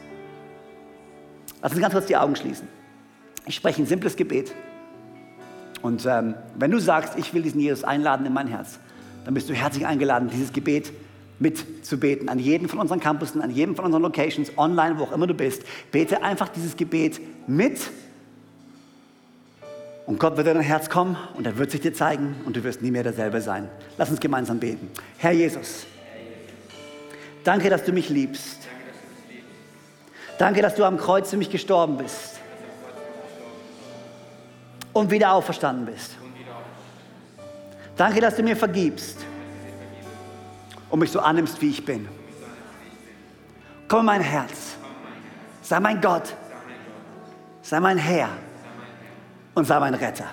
Lass 1.62 1.72
uns 1.72 1.80
ganz 1.80 1.94
kurz 1.94 2.06
die 2.06 2.16
Augen 2.16 2.36
schließen. 2.36 2.68
Ich 3.46 3.54
spreche 3.54 3.82
ein 3.82 3.86
simples 3.86 4.16
Gebet. 4.16 4.52
Und 5.80 6.04
ähm, 6.06 6.34
wenn 6.56 6.70
du 6.70 6.78
sagst, 6.78 7.18
ich 7.18 7.32
will 7.34 7.42
diesen 7.42 7.60
Jesus 7.60 7.84
einladen 7.84 8.26
in 8.26 8.32
mein 8.32 8.46
Herz, 8.48 8.78
dann 9.24 9.34
bist 9.34 9.48
du 9.48 9.54
herzlich 9.54 9.86
eingeladen, 9.86 10.28
dieses 10.28 10.52
Gebet 10.52 10.92
mitzubeten. 11.38 12.28
An 12.28 12.38
jeden 12.38 12.68
von 12.68 12.78
unseren 12.78 13.00
Campussen, 13.00 13.40
an 13.42 13.50
jedem 13.50 13.76
von 13.76 13.84
unseren 13.84 14.02
Locations, 14.02 14.56
online, 14.56 14.98
wo 14.98 15.04
auch 15.04 15.12
immer 15.12 15.26
du 15.26 15.34
bist. 15.34 15.62
Bete 15.90 16.22
einfach 16.22 16.48
dieses 16.48 16.76
Gebet 16.76 17.20
mit. 17.46 17.80
Und 20.06 20.18
Gott 20.18 20.36
wird 20.36 20.48
in 20.48 20.54
dein 20.54 20.62
Herz 20.62 20.90
kommen 20.90 21.16
und 21.34 21.46
er 21.46 21.56
wird 21.58 21.70
sich 21.70 21.80
dir 21.80 21.94
zeigen 21.94 22.34
und 22.44 22.56
du 22.56 22.64
wirst 22.64 22.82
nie 22.82 22.90
mehr 22.90 23.04
derselbe 23.04 23.40
sein. 23.40 23.68
Lass 23.98 24.10
uns 24.10 24.18
gemeinsam 24.18 24.58
beten. 24.58 24.90
Herr 25.18 25.32
Jesus, 25.32 25.86
danke, 27.44 27.70
dass 27.70 27.84
du 27.84 27.92
mich 27.92 28.08
liebst. 28.08 28.68
Danke, 30.42 30.60
dass 30.60 30.74
du 30.74 30.84
am 30.84 30.96
Kreuz 30.96 31.30
für 31.30 31.36
mich 31.36 31.50
gestorben 31.50 31.98
bist 31.98 32.40
und 34.92 35.08
wieder 35.08 35.34
auferstanden 35.34 35.86
bist. 35.86 36.16
Danke, 37.96 38.20
dass 38.20 38.34
du 38.34 38.42
mir 38.42 38.56
vergibst 38.56 39.18
und 40.90 40.98
mich 40.98 41.12
so 41.12 41.20
annimmst, 41.20 41.62
wie 41.62 41.70
ich 41.70 41.84
bin. 41.84 42.08
Komm 43.86 44.00
in 44.00 44.06
mein 44.06 44.20
Herz. 44.20 44.74
Sei 45.62 45.78
mein 45.78 46.00
Gott. 46.00 46.34
Sei 47.62 47.78
mein 47.78 47.98
Herr 47.98 48.30
und 49.54 49.64
sei 49.64 49.78
mein 49.78 49.94
Retter. 49.94 50.26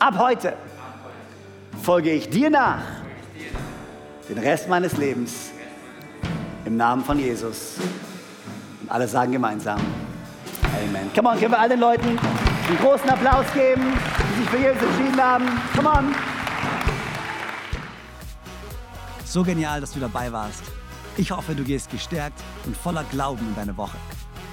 Ab 0.00 0.18
heute 0.18 0.54
folge 1.84 2.10
ich 2.10 2.28
dir 2.28 2.50
nach 2.50 2.82
den 4.28 4.38
Rest 4.38 4.68
meines 4.68 4.96
Lebens 4.96 5.52
Im 6.64 6.76
Namen 6.76 7.04
von 7.04 7.20
Jesus. 7.20 7.76
Und 8.82 8.90
alle 8.90 9.08
sagen 9.08 9.32
gemeinsam. 9.32 9.80
Amen. 10.62 11.10
Come 11.14 11.28
on, 11.28 11.38
können 11.38 11.52
wir 11.52 11.58
all 11.58 11.68
den 11.68 11.80
Leuten 11.80 12.18
einen 12.68 12.78
großen 12.78 13.08
Applaus 13.08 13.46
geben, 13.54 13.82
die 14.30 14.40
sich 14.40 14.50
für 14.50 14.58
Jesus 14.58 14.82
entschieden 14.82 15.22
haben. 15.22 15.44
Come 15.76 15.88
on. 15.88 16.14
So 19.24 19.42
genial, 19.42 19.80
dass 19.80 19.92
du 19.92 20.00
dabei 20.00 20.30
warst. 20.32 20.62
Ich 21.16 21.30
hoffe, 21.30 21.54
du 21.54 21.62
gehst 21.62 21.90
gestärkt 21.90 22.40
und 22.66 22.76
voller 22.76 23.04
Glauben 23.04 23.46
in 23.48 23.54
deine 23.54 23.76
Woche. 23.76 23.96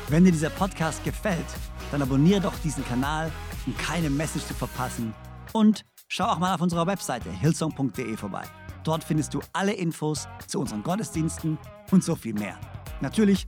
Wenn 0.10 0.26
dir 0.26 0.32
dieser 0.32 0.50
Podcast 0.50 1.04
gefällt, 1.04 1.46
dann 1.92 2.02
abonniere 2.02 2.42
doch 2.42 2.54
diesen 2.64 2.86
Kanal, 2.86 3.32
um 3.66 3.76
keine 3.78 4.10
Message 4.10 4.46
zu 4.46 4.54
verpassen. 4.54 5.14
Und 5.54 5.86
schau 6.08 6.26
auch 6.26 6.40
mal 6.40 6.54
auf 6.54 6.62
unserer 6.62 6.86
Webseite 6.88 7.30
hillsong.de 7.30 8.18
vorbei. 8.18 8.44
Dort 8.84 9.04
findest 9.04 9.34
du 9.34 9.42
alle 9.54 9.74
Infos 9.74 10.28
zu 10.48 10.60
unseren 10.60 10.84
Gottesdiensten 10.84 11.58
und 11.92 12.04
so 12.04 12.16
viel 12.16 12.34
mehr. 12.34 12.58
Natürlich 13.02 13.48